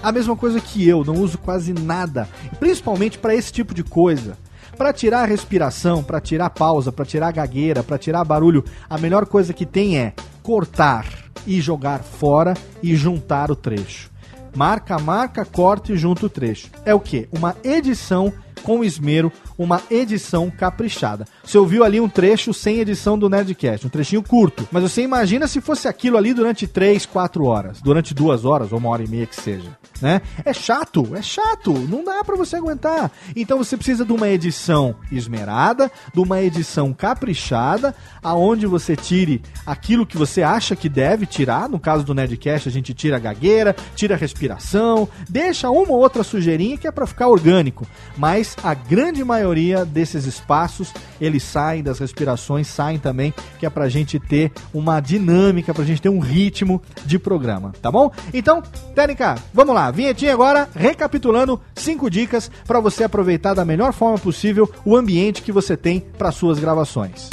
A 0.00 0.12
mesma 0.12 0.36
coisa 0.36 0.60
que 0.60 0.88
eu, 0.88 1.04
não 1.04 1.14
uso 1.14 1.36
quase 1.36 1.72
nada, 1.72 2.28
principalmente 2.60 3.18
para 3.18 3.34
esse 3.34 3.52
tipo 3.52 3.74
de 3.74 3.82
coisa. 3.82 4.38
Para 4.76 4.92
tirar 4.92 5.22
a 5.22 5.26
respiração, 5.26 6.00
para 6.00 6.20
tirar 6.20 6.50
pausa, 6.50 6.92
para 6.92 7.04
tirar 7.04 7.32
gagueira, 7.32 7.82
para 7.82 7.98
tirar 7.98 8.22
barulho, 8.22 8.64
a 8.88 8.98
melhor 8.98 9.26
coisa 9.26 9.52
que 9.52 9.66
tem 9.66 9.98
é 9.98 10.12
cortar 10.44 11.04
e 11.44 11.60
jogar 11.60 12.04
fora 12.04 12.54
e 12.80 12.94
juntar 12.94 13.50
o 13.50 13.56
trecho. 13.56 14.12
Marca, 14.54 14.96
marca, 14.98 15.44
corta 15.44 15.92
e 15.92 15.96
junta 15.96 16.26
o 16.26 16.30
trecho. 16.30 16.70
É 16.84 16.94
o 16.94 17.00
que? 17.00 17.28
Uma 17.32 17.56
edição 17.64 18.32
com 18.58 18.84
esmero, 18.84 19.32
uma 19.56 19.82
edição 19.90 20.50
caprichada. 20.50 21.26
Você 21.44 21.56
ouviu 21.58 21.84
ali 21.84 22.00
um 22.00 22.08
trecho 22.08 22.52
sem 22.52 22.80
edição 22.80 23.18
do 23.18 23.28
Nerdcast, 23.28 23.86
um 23.86 23.90
trechinho 23.90 24.22
curto. 24.22 24.68
Mas 24.70 24.82
você 24.82 25.02
imagina 25.02 25.46
se 25.46 25.60
fosse 25.60 25.88
aquilo 25.88 26.16
ali 26.16 26.34
durante 26.34 26.66
3, 26.66 27.06
4 27.06 27.44
horas, 27.44 27.80
durante 27.80 28.14
duas 28.14 28.44
horas 28.44 28.72
ou 28.72 28.78
uma 28.78 28.90
hora 28.90 29.02
e 29.02 29.08
meia 29.08 29.26
que 29.26 29.36
seja 29.36 29.78
né? 30.00 30.20
É 30.44 30.52
chato, 30.52 31.14
é 31.14 31.22
chato, 31.22 31.72
não 31.72 32.04
dá 32.04 32.22
para 32.24 32.36
você 32.36 32.56
aguentar. 32.56 33.10
Então 33.34 33.58
você 33.58 33.76
precisa 33.76 34.04
de 34.04 34.12
uma 34.12 34.28
edição 34.28 34.94
esmerada, 35.10 35.90
de 36.12 36.20
uma 36.20 36.40
edição 36.40 36.92
caprichada, 36.92 37.94
aonde 38.22 38.66
você 38.66 38.96
tire 38.96 39.42
aquilo 39.66 40.06
que 40.06 40.16
você 40.16 40.42
acha 40.42 40.76
que 40.76 40.88
deve 40.88 41.26
tirar. 41.26 41.68
No 41.68 41.78
caso 41.78 42.04
do 42.04 42.14
Nerdcast, 42.14 42.68
a 42.68 42.72
gente 42.72 42.94
tira 42.94 43.16
a 43.16 43.20
gagueira, 43.20 43.74
tira 43.94 44.14
a 44.14 44.18
respiração, 44.18 45.08
deixa 45.28 45.70
uma 45.70 45.92
ou 45.92 46.00
outra 46.00 46.22
sujeirinha 46.22 46.78
que 46.78 46.86
é 46.86 46.92
para 46.92 47.06
ficar 47.06 47.28
orgânico. 47.28 47.86
Mas 48.16 48.47
a 48.62 48.74
grande 48.74 49.24
maioria 49.24 49.84
desses 49.84 50.24
espaços, 50.26 50.92
eles 51.20 51.42
saem 51.42 51.82
das 51.82 51.98
respirações, 51.98 52.66
saem 52.66 52.98
também, 52.98 53.32
que 53.58 53.66
é 53.66 53.70
pra 53.70 53.88
gente 53.88 54.18
ter 54.18 54.52
uma 54.72 55.00
dinâmica, 55.00 55.74
pra 55.74 55.84
gente 55.84 56.02
ter 56.02 56.08
um 56.08 56.20
ritmo 56.20 56.82
de 57.04 57.18
programa, 57.18 57.72
tá 57.80 57.90
bom? 57.90 58.10
Então, 58.32 58.62
técnica, 58.94 59.36
vamos 59.52 59.74
lá 59.74 59.90
vinhetinha 59.90 60.32
agora, 60.32 60.68
recapitulando 60.74 61.60
cinco 61.74 62.10
dicas 62.10 62.50
para 62.66 62.80
você 62.80 63.04
aproveitar 63.04 63.54
da 63.54 63.64
melhor 63.64 63.92
forma 63.92 64.18
possível 64.18 64.70
o 64.84 64.96
ambiente 64.96 65.42
que 65.42 65.52
você 65.52 65.76
tem 65.76 66.00
para 66.00 66.32
suas 66.32 66.58
gravações. 66.58 67.28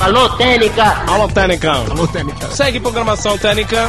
Alô, 0.00 0.28
Técnica! 0.36 0.84
Alô, 1.10 1.26
Técnica! 1.28 1.72
Alô, 1.72 2.06
Técnica! 2.06 2.50
Segue 2.50 2.78
programação 2.78 3.38
Técnica! 3.38 3.88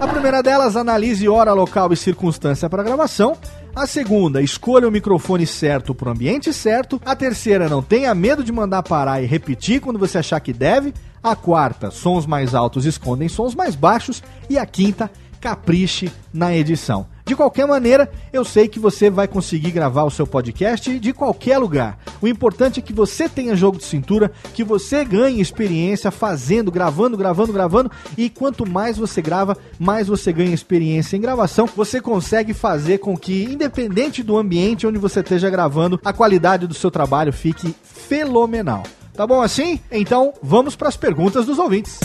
A 0.00 0.08
primeira 0.08 0.42
delas, 0.42 0.76
analise 0.76 1.28
hora, 1.28 1.52
local 1.52 1.92
e 1.92 1.96
circunstância 1.96 2.70
para 2.70 2.82
gravação. 2.82 3.36
A 3.74 3.86
segunda, 3.86 4.42
escolha 4.42 4.88
o 4.88 4.90
microfone 4.90 5.46
certo 5.46 5.94
para 5.94 6.08
o 6.08 6.12
ambiente 6.12 6.52
certo. 6.52 7.00
A 7.04 7.14
terceira, 7.14 7.68
não 7.68 7.82
tenha 7.82 8.14
medo 8.14 8.42
de 8.42 8.50
mandar 8.50 8.82
parar 8.82 9.22
e 9.22 9.26
repetir 9.26 9.80
quando 9.80 9.98
você 9.98 10.18
achar 10.18 10.40
que 10.40 10.52
deve. 10.52 10.92
A 11.22 11.36
quarta, 11.36 11.90
sons 11.90 12.26
mais 12.26 12.54
altos 12.54 12.84
escondem 12.84 13.28
sons 13.28 13.54
mais 13.54 13.76
baixos. 13.76 14.22
E 14.48 14.58
a 14.58 14.66
quinta, 14.66 15.10
capriche 15.40 16.10
na 16.32 16.54
edição. 16.54 17.06
De 17.24 17.36
qualquer 17.36 17.66
maneira, 17.66 18.10
eu 18.32 18.44
sei 18.44 18.68
que 18.68 18.78
você 18.78 19.10
vai 19.10 19.28
conseguir 19.28 19.70
gravar 19.70 20.04
o 20.04 20.10
seu 20.10 20.26
podcast 20.26 20.98
de 20.98 21.12
qualquer 21.12 21.58
lugar. 21.58 21.98
O 22.20 22.26
importante 22.26 22.80
é 22.80 22.82
que 22.82 22.92
você 22.92 23.28
tenha 23.28 23.56
jogo 23.56 23.78
de 23.78 23.84
cintura, 23.84 24.32
que 24.54 24.64
você 24.64 25.04
ganhe 25.04 25.40
experiência 25.40 26.10
fazendo, 26.10 26.70
gravando, 26.70 27.16
gravando, 27.16 27.52
gravando. 27.52 27.90
E 28.16 28.28
quanto 28.28 28.68
mais 28.68 28.96
você 28.96 29.22
grava, 29.22 29.56
mais 29.78 30.08
você 30.08 30.32
ganha 30.32 30.54
experiência 30.54 31.16
em 31.16 31.20
gravação. 31.20 31.66
Você 31.76 32.00
consegue 32.00 32.52
fazer 32.52 32.98
com 32.98 33.16
que, 33.16 33.44
independente 33.44 34.22
do 34.22 34.36
ambiente 34.36 34.86
onde 34.86 34.98
você 34.98 35.20
esteja 35.20 35.50
gravando, 35.50 36.00
a 36.04 36.12
qualidade 36.12 36.66
do 36.66 36.74
seu 36.74 36.90
trabalho 36.90 37.32
fique 37.32 37.74
fenomenal. 37.82 38.82
Tá 39.14 39.26
bom 39.26 39.42
assim? 39.42 39.80
Então 39.90 40.32
vamos 40.42 40.74
para 40.74 40.88
as 40.88 40.96
perguntas 40.96 41.44
dos 41.44 41.58
ouvintes. 41.58 42.00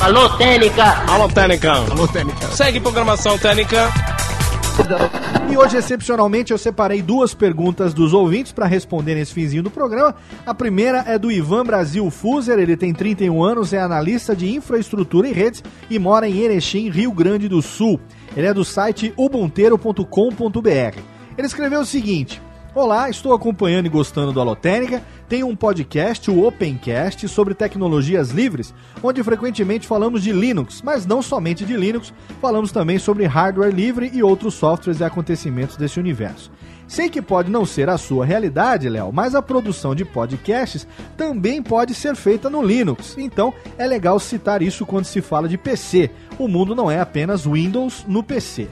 Alô, 0.00 0.28
Técnica! 0.36 0.84
Alô, 1.08 1.28
Técnica! 1.28 1.72
Alô, 1.72 2.06
Técnica! 2.06 2.46
Segue 2.52 2.78
programação 2.78 3.36
Técnica! 3.36 3.90
E 5.50 5.56
hoje, 5.56 5.76
excepcionalmente, 5.76 6.52
eu 6.52 6.58
separei 6.58 7.02
duas 7.02 7.34
perguntas 7.34 7.92
dos 7.92 8.12
ouvintes 8.12 8.52
para 8.52 8.64
responder 8.66 9.16
nesse 9.16 9.34
finzinho 9.34 9.62
do 9.62 9.70
programa. 9.70 10.14
A 10.46 10.54
primeira 10.54 10.98
é 10.98 11.18
do 11.18 11.32
Ivan 11.32 11.64
Brasil 11.64 12.08
Fuser, 12.10 12.60
ele 12.60 12.76
tem 12.76 12.94
31 12.94 13.42
anos, 13.42 13.72
é 13.72 13.80
analista 13.80 14.36
de 14.36 14.54
infraestrutura 14.54 15.28
e 15.28 15.32
redes 15.32 15.64
e 15.90 15.98
mora 15.98 16.28
em 16.28 16.38
Erechim, 16.38 16.88
Rio 16.90 17.10
Grande 17.10 17.48
do 17.48 17.60
Sul. 17.60 18.00
Ele 18.36 18.46
é 18.46 18.54
do 18.54 18.64
site 18.64 19.12
ubunteiro.com.br. 19.16 20.98
Ele 21.36 21.46
escreveu 21.46 21.80
o 21.80 21.86
seguinte: 21.86 22.40
Olá, 22.78 23.10
estou 23.10 23.32
acompanhando 23.34 23.86
e 23.86 23.88
gostando 23.88 24.32
do 24.32 24.40
Alotênica. 24.40 25.02
Tenho 25.28 25.48
um 25.48 25.56
podcast, 25.56 26.30
o 26.30 26.46
Opencast, 26.46 27.26
sobre 27.26 27.52
tecnologias 27.52 28.30
livres, 28.30 28.72
onde 29.02 29.20
frequentemente 29.24 29.84
falamos 29.84 30.22
de 30.22 30.30
Linux, 30.30 30.80
mas 30.80 31.04
não 31.04 31.20
somente 31.20 31.64
de 31.64 31.76
Linux, 31.76 32.14
falamos 32.40 32.70
também 32.70 32.96
sobre 32.96 33.26
hardware 33.26 33.74
livre 33.74 34.12
e 34.14 34.22
outros 34.22 34.54
softwares 34.54 35.00
e 35.00 35.04
acontecimentos 35.04 35.76
desse 35.76 35.98
universo. 35.98 36.52
Sei 36.86 37.08
que 37.08 37.20
pode 37.20 37.50
não 37.50 37.66
ser 37.66 37.88
a 37.88 37.98
sua 37.98 38.24
realidade, 38.24 38.88
Léo, 38.88 39.10
mas 39.12 39.34
a 39.34 39.42
produção 39.42 39.92
de 39.92 40.04
podcasts 40.04 40.86
também 41.16 41.60
pode 41.60 41.96
ser 41.96 42.14
feita 42.14 42.48
no 42.48 42.62
Linux. 42.62 43.16
Então 43.18 43.52
é 43.76 43.88
legal 43.88 44.20
citar 44.20 44.62
isso 44.62 44.86
quando 44.86 45.04
se 45.04 45.20
fala 45.20 45.48
de 45.48 45.58
PC. 45.58 46.12
O 46.38 46.46
mundo 46.46 46.76
não 46.76 46.88
é 46.88 47.00
apenas 47.00 47.44
Windows 47.44 48.04
no 48.06 48.22
PC. 48.22 48.68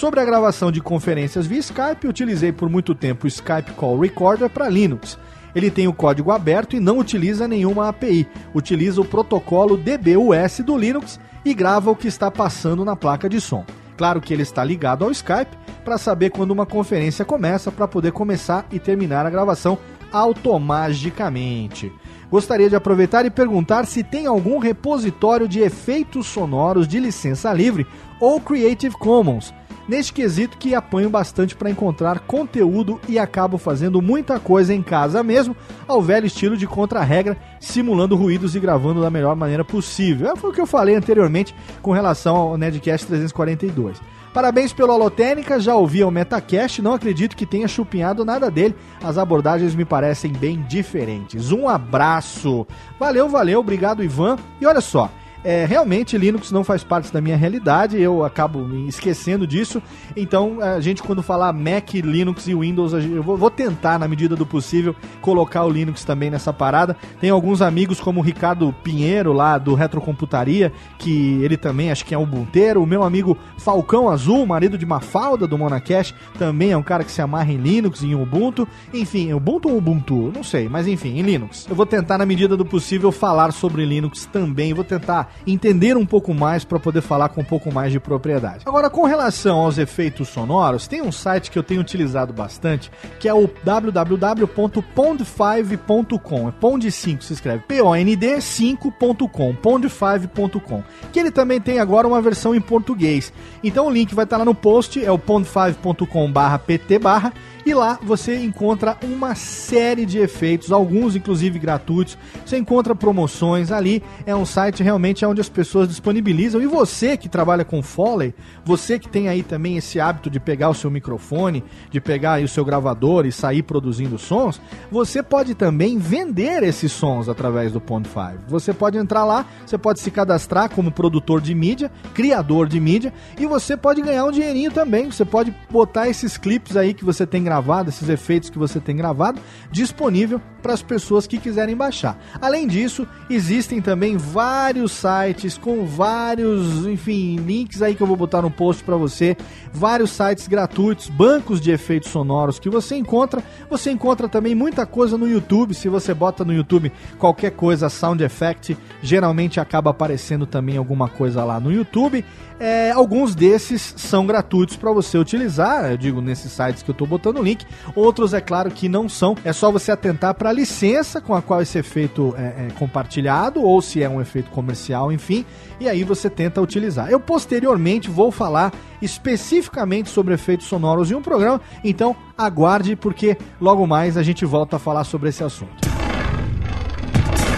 Sobre 0.00 0.18
a 0.18 0.24
gravação 0.24 0.72
de 0.72 0.80
conferências 0.80 1.46
via 1.46 1.58
Skype, 1.58 2.08
utilizei 2.08 2.50
por 2.50 2.70
muito 2.70 2.94
tempo 2.94 3.26
o 3.26 3.28
Skype 3.28 3.72
Call 3.72 4.00
Recorder 4.00 4.48
para 4.48 4.66
Linux. 4.66 5.18
Ele 5.54 5.70
tem 5.70 5.86
o 5.86 5.92
código 5.92 6.30
aberto 6.30 6.74
e 6.74 6.80
não 6.80 6.96
utiliza 6.96 7.46
nenhuma 7.46 7.86
API. 7.86 8.26
Utiliza 8.54 8.98
o 9.02 9.04
protocolo 9.04 9.76
DBUS 9.76 10.60
do 10.64 10.74
Linux 10.74 11.20
e 11.44 11.52
grava 11.52 11.90
o 11.90 11.94
que 11.94 12.08
está 12.08 12.30
passando 12.30 12.82
na 12.82 12.96
placa 12.96 13.28
de 13.28 13.42
som. 13.42 13.62
Claro 13.98 14.22
que 14.22 14.32
ele 14.32 14.42
está 14.42 14.64
ligado 14.64 15.04
ao 15.04 15.10
Skype 15.10 15.54
para 15.84 15.98
saber 15.98 16.30
quando 16.30 16.52
uma 16.52 16.64
conferência 16.64 17.22
começa 17.22 17.70
para 17.70 17.86
poder 17.86 18.12
começar 18.12 18.64
e 18.72 18.78
terminar 18.78 19.26
a 19.26 19.30
gravação 19.30 19.76
automaticamente. 20.10 21.92
Gostaria 22.30 22.70
de 22.70 22.76
aproveitar 22.76 23.26
e 23.26 23.30
perguntar 23.30 23.84
se 23.84 24.02
tem 24.02 24.26
algum 24.26 24.56
repositório 24.56 25.46
de 25.46 25.60
efeitos 25.60 26.26
sonoros 26.26 26.88
de 26.88 26.98
licença 26.98 27.52
livre 27.52 27.86
ou 28.18 28.40
Creative 28.40 28.96
Commons 28.96 29.52
neste 29.90 30.12
quesito 30.12 30.56
que 30.56 30.72
apanho 30.72 31.10
bastante 31.10 31.56
para 31.56 31.68
encontrar 31.68 32.20
conteúdo 32.20 33.00
e 33.08 33.18
acabo 33.18 33.58
fazendo 33.58 34.00
muita 34.00 34.38
coisa 34.38 34.72
em 34.72 34.82
casa 34.82 35.20
mesmo, 35.20 35.56
ao 35.88 36.00
velho 36.00 36.26
estilo 36.26 36.56
de 36.56 36.64
contra-regra, 36.64 37.36
simulando 37.58 38.14
ruídos 38.14 38.54
e 38.54 38.60
gravando 38.60 39.00
da 39.00 39.10
melhor 39.10 39.34
maneira 39.34 39.64
possível. 39.64 40.30
É, 40.30 40.36
foi 40.36 40.50
o 40.50 40.52
que 40.52 40.60
eu 40.60 40.66
falei 40.66 40.94
anteriormente 40.94 41.52
com 41.82 41.90
relação 41.90 42.36
ao 42.36 42.56
Nedcast 42.56 43.04
342. 43.08 44.00
Parabéns 44.32 44.72
pelo 44.72 44.94
Holotênica, 44.94 45.58
já 45.58 45.74
ouvi 45.74 46.04
o 46.04 46.10
Metacast, 46.10 46.80
não 46.80 46.94
acredito 46.94 47.36
que 47.36 47.44
tenha 47.44 47.66
chupinhado 47.66 48.24
nada 48.24 48.48
dele. 48.48 48.76
As 49.02 49.18
abordagens 49.18 49.74
me 49.74 49.84
parecem 49.84 50.32
bem 50.32 50.64
diferentes. 50.68 51.50
Um 51.50 51.68
abraço. 51.68 52.64
Valeu, 52.96 53.28
valeu, 53.28 53.58
obrigado 53.58 54.04
Ivan. 54.04 54.36
E 54.60 54.66
olha 54.66 54.80
só, 54.80 55.10
é, 55.42 55.64
realmente 55.64 56.18
Linux 56.18 56.50
não 56.52 56.62
faz 56.62 56.84
parte 56.84 57.12
da 57.12 57.20
minha 57.20 57.36
realidade, 57.36 58.00
eu 58.00 58.24
acabo 58.24 58.60
me 58.60 58.88
esquecendo 58.88 59.46
disso. 59.46 59.82
Então, 60.16 60.60
a 60.60 60.80
gente, 60.80 61.02
quando 61.02 61.22
falar 61.22 61.52
Mac, 61.52 61.94
Linux 61.94 62.46
e 62.46 62.54
Windows, 62.54 62.92
eu 62.92 63.22
vou, 63.22 63.36
vou 63.36 63.50
tentar, 63.50 63.98
na 63.98 64.06
medida 64.06 64.36
do 64.36 64.44
possível, 64.44 64.94
colocar 65.20 65.64
o 65.64 65.70
Linux 65.70 66.04
também 66.04 66.30
nessa 66.30 66.52
parada. 66.52 66.96
Tem 67.20 67.30
alguns 67.30 67.62
amigos, 67.62 68.00
como 68.00 68.20
o 68.20 68.22
Ricardo 68.22 68.74
Pinheiro, 68.82 69.32
lá 69.32 69.56
do 69.56 69.74
Retrocomputaria, 69.74 70.72
que 70.98 71.42
ele 71.42 71.56
também 71.56 71.90
acho 71.90 72.04
que 72.04 72.14
é 72.14 72.18
um 72.18 72.26
bunteiro. 72.26 72.82
O 72.82 72.86
meu 72.86 73.02
amigo 73.02 73.36
Falcão 73.56 74.08
Azul, 74.08 74.44
marido 74.46 74.76
de 74.76 74.84
Mafalda 74.84 75.46
do 75.46 75.56
Monacash, 75.56 76.14
também 76.38 76.72
é 76.72 76.76
um 76.76 76.82
cara 76.82 77.04
que 77.04 77.12
se 77.12 77.22
amarra 77.22 77.52
em 77.52 77.56
Linux, 77.56 78.02
em 78.02 78.14
Ubuntu. 78.14 78.68
Enfim, 78.92 79.32
Ubuntu 79.32 79.68
ou 79.68 79.78
Ubuntu? 79.78 80.30
Não 80.34 80.42
sei, 80.42 80.68
mas 80.68 80.86
enfim, 80.86 81.18
em 81.18 81.22
Linux. 81.22 81.66
Eu 81.68 81.74
vou 81.74 81.86
tentar, 81.86 82.18
na 82.18 82.26
medida 82.26 82.56
do 82.56 82.64
possível, 82.64 83.10
falar 83.10 83.52
sobre 83.52 83.84
Linux 83.84 84.26
também. 84.26 84.74
Vou 84.74 84.84
tentar 84.84 85.29
entender 85.46 85.96
um 85.96 86.04
pouco 86.04 86.34
mais 86.34 86.64
para 86.64 86.78
poder 86.78 87.00
falar 87.00 87.30
com 87.30 87.40
um 87.40 87.44
pouco 87.44 87.72
mais 87.72 87.90
de 87.92 88.00
propriedade. 88.00 88.64
Agora, 88.66 88.90
com 88.90 89.04
relação 89.04 89.60
aos 89.60 89.78
efeitos 89.78 90.28
sonoros, 90.28 90.86
tem 90.86 91.00
um 91.02 91.12
site 91.12 91.50
que 91.50 91.58
eu 91.58 91.62
tenho 91.62 91.80
utilizado 91.80 92.30
bastante, 92.32 92.90
que 93.18 93.28
é 93.28 93.34
o 93.34 93.48
www.pond5.com. 93.64 96.48
É 96.48 96.52
Pond 96.52 96.90
5 96.90 97.24
se 97.24 97.32
escreve 97.32 97.64
P-O-N-D 97.66 98.36
5.com, 98.36 99.54
pond5.com. 99.54 100.82
Que 101.12 101.20
ele 101.20 101.30
também 101.30 101.60
tem 101.60 101.78
agora 101.78 102.06
uma 102.06 102.20
versão 102.20 102.54
em 102.54 102.60
português. 102.60 103.32
Então 103.62 103.86
o 103.86 103.90
link 103.90 104.14
vai 104.14 104.24
estar 104.24 104.36
lá 104.36 104.44
no 104.44 104.54
post, 104.54 105.02
é 105.04 105.10
o 105.10 105.18
pond5.com/pt 105.18 106.98
barra 106.98 107.32
e 107.64 107.74
lá 107.74 107.98
você 108.02 108.36
encontra 108.36 108.96
uma 109.02 109.34
série 109.34 110.06
de 110.06 110.18
efeitos, 110.18 110.72
alguns 110.72 111.16
inclusive 111.16 111.58
gratuitos. 111.58 112.16
Você 112.44 112.56
encontra 112.56 112.94
promoções 112.94 113.70
ali. 113.70 114.02
É 114.26 114.34
um 114.34 114.46
site 114.46 114.82
realmente 114.82 115.24
onde 115.24 115.40
as 115.40 115.48
pessoas 115.48 115.88
disponibilizam. 115.88 116.60
E 116.60 116.66
você 116.66 117.16
que 117.16 117.28
trabalha 117.28 117.64
com 117.64 117.82
Foley, 117.82 118.34
você 118.64 118.98
que 118.98 119.08
tem 119.08 119.28
aí 119.28 119.42
também 119.42 119.76
esse 119.76 120.00
hábito 120.00 120.30
de 120.30 120.40
pegar 120.40 120.70
o 120.70 120.74
seu 120.74 120.90
microfone, 120.90 121.64
de 121.90 122.00
pegar 122.00 122.42
o 122.42 122.48
seu 122.48 122.64
gravador 122.64 123.26
e 123.26 123.32
sair 123.32 123.62
produzindo 123.62 124.18
sons, 124.18 124.60
você 124.90 125.22
pode 125.22 125.54
também 125.54 125.98
vender 125.98 126.62
esses 126.62 126.92
sons 126.92 127.28
através 127.28 127.72
do 127.72 127.80
Pond 127.80 128.08
5. 128.08 128.44
Você 128.48 128.72
pode 128.72 128.98
entrar 128.98 129.24
lá, 129.24 129.46
você 129.64 129.76
pode 129.76 130.00
se 130.00 130.10
cadastrar 130.10 130.70
como 130.70 130.90
produtor 130.90 131.40
de 131.40 131.54
mídia, 131.54 131.90
criador 132.14 132.66
de 132.68 132.80
mídia, 132.80 133.12
e 133.38 133.46
você 133.46 133.76
pode 133.76 134.00
ganhar 134.00 134.24
um 134.24 134.30
dinheirinho 134.30 134.70
também. 134.70 135.10
Você 135.10 135.24
pode 135.24 135.54
botar 135.70 136.08
esses 136.08 136.36
clipes 136.36 136.76
aí 136.76 136.94
que 136.94 137.04
você 137.04 137.26
tem 137.26 137.42
gravado, 137.50 137.90
esses 137.90 138.08
efeitos 138.08 138.48
que 138.48 138.58
você 138.58 138.78
tem 138.78 138.96
gravado, 138.96 139.40
disponível 139.72 140.40
para 140.60 140.72
as 140.72 140.82
pessoas 140.82 141.26
que 141.26 141.38
quiserem 141.38 141.76
baixar. 141.76 142.18
Além 142.40 142.66
disso, 142.66 143.06
existem 143.28 143.80
também 143.80 144.16
vários 144.16 144.92
sites 144.92 145.58
com 145.58 145.84
vários, 145.84 146.86
enfim, 146.86 147.36
links 147.36 147.82
aí 147.82 147.94
que 147.94 148.02
eu 148.02 148.06
vou 148.06 148.16
botar 148.16 148.42
no 148.42 148.50
post 148.50 148.84
para 148.84 148.96
você, 148.96 149.36
vários 149.72 150.10
sites 150.10 150.46
gratuitos, 150.46 151.08
bancos 151.08 151.60
de 151.60 151.70
efeitos 151.70 152.10
sonoros 152.10 152.58
que 152.58 152.68
você 152.68 152.96
encontra. 152.96 153.42
Você 153.68 153.90
encontra 153.90 154.28
também 154.28 154.54
muita 154.54 154.86
coisa 154.86 155.16
no 155.16 155.28
YouTube. 155.28 155.74
Se 155.74 155.88
você 155.88 156.12
bota 156.14 156.44
no 156.44 156.52
YouTube 156.52 156.92
qualquer 157.18 157.52
coisa 157.52 157.88
sound 157.88 158.22
effect, 158.22 158.76
geralmente 159.02 159.60
acaba 159.60 159.90
aparecendo 159.90 160.46
também 160.46 160.76
alguma 160.76 161.08
coisa 161.08 161.44
lá 161.44 161.58
no 161.58 161.72
YouTube. 161.72 162.24
É, 162.60 162.90
alguns 162.90 163.34
desses 163.34 163.94
são 163.96 164.26
gratuitos 164.26 164.76
para 164.76 164.92
você 164.92 165.16
utilizar, 165.16 165.90
eu 165.90 165.96
digo 165.96 166.20
nesses 166.20 166.52
sites 166.52 166.82
que 166.82 166.90
eu 166.90 166.92
estou 166.92 167.06
botando 167.06 167.38
o 167.38 167.42
link. 167.42 167.64
Outros, 167.94 168.34
é 168.34 168.40
claro 168.40 168.70
que 168.70 168.86
não 168.86 169.08
são. 169.08 169.34
É 169.42 169.52
só 169.52 169.72
você 169.72 169.90
atentar 169.90 170.34
para 170.34 170.49
a 170.50 170.52
licença 170.52 171.20
com 171.20 171.34
a 171.34 171.40
qual 171.40 171.62
esse 171.62 171.78
efeito 171.78 172.34
é, 172.36 172.66
é 172.66 172.68
compartilhado 172.76 173.62
ou 173.62 173.80
se 173.80 174.02
é 174.02 174.08
um 174.08 174.20
efeito 174.20 174.50
comercial, 174.50 175.12
enfim. 175.12 175.46
E 175.78 175.88
aí 175.88 176.02
você 176.02 176.28
tenta 176.28 176.60
utilizar. 176.60 177.08
Eu 177.08 177.20
posteriormente 177.20 178.10
vou 178.10 178.32
falar 178.32 178.72
especificamente 179.00 180.10
sobre 180.10 180.34
efeitos 180.34 180.66
sonoros 180.66 181.10
em 181.10 181.14
um 181.14 181.22
programa, 181.22 181.60
então 181.84 182.14
aguarde 182.36 182.96
porque 182.96 183.38
logo 183.60 183.86
mais 183.86 184.16
a 184.16 184.22
gente 184.22 184.44
volta 184.44 184.76
a 184.76 184.78
falar 184.78 185.04
sobre 185.04 185.28
esse 185.28 185.44
assunto. 185.44 185.88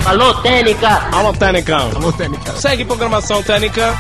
Alô, 0.05 0.35
Técnica! 0.43 1.09
Alô, 1.13 1.33
Técnica! 1.33 1.77
Alô, 1.77 2.13
Técnica! 2.13 2.53
Segue 2.53 2.85
programação 2.85 3.43
Técnica. 3.43 3.97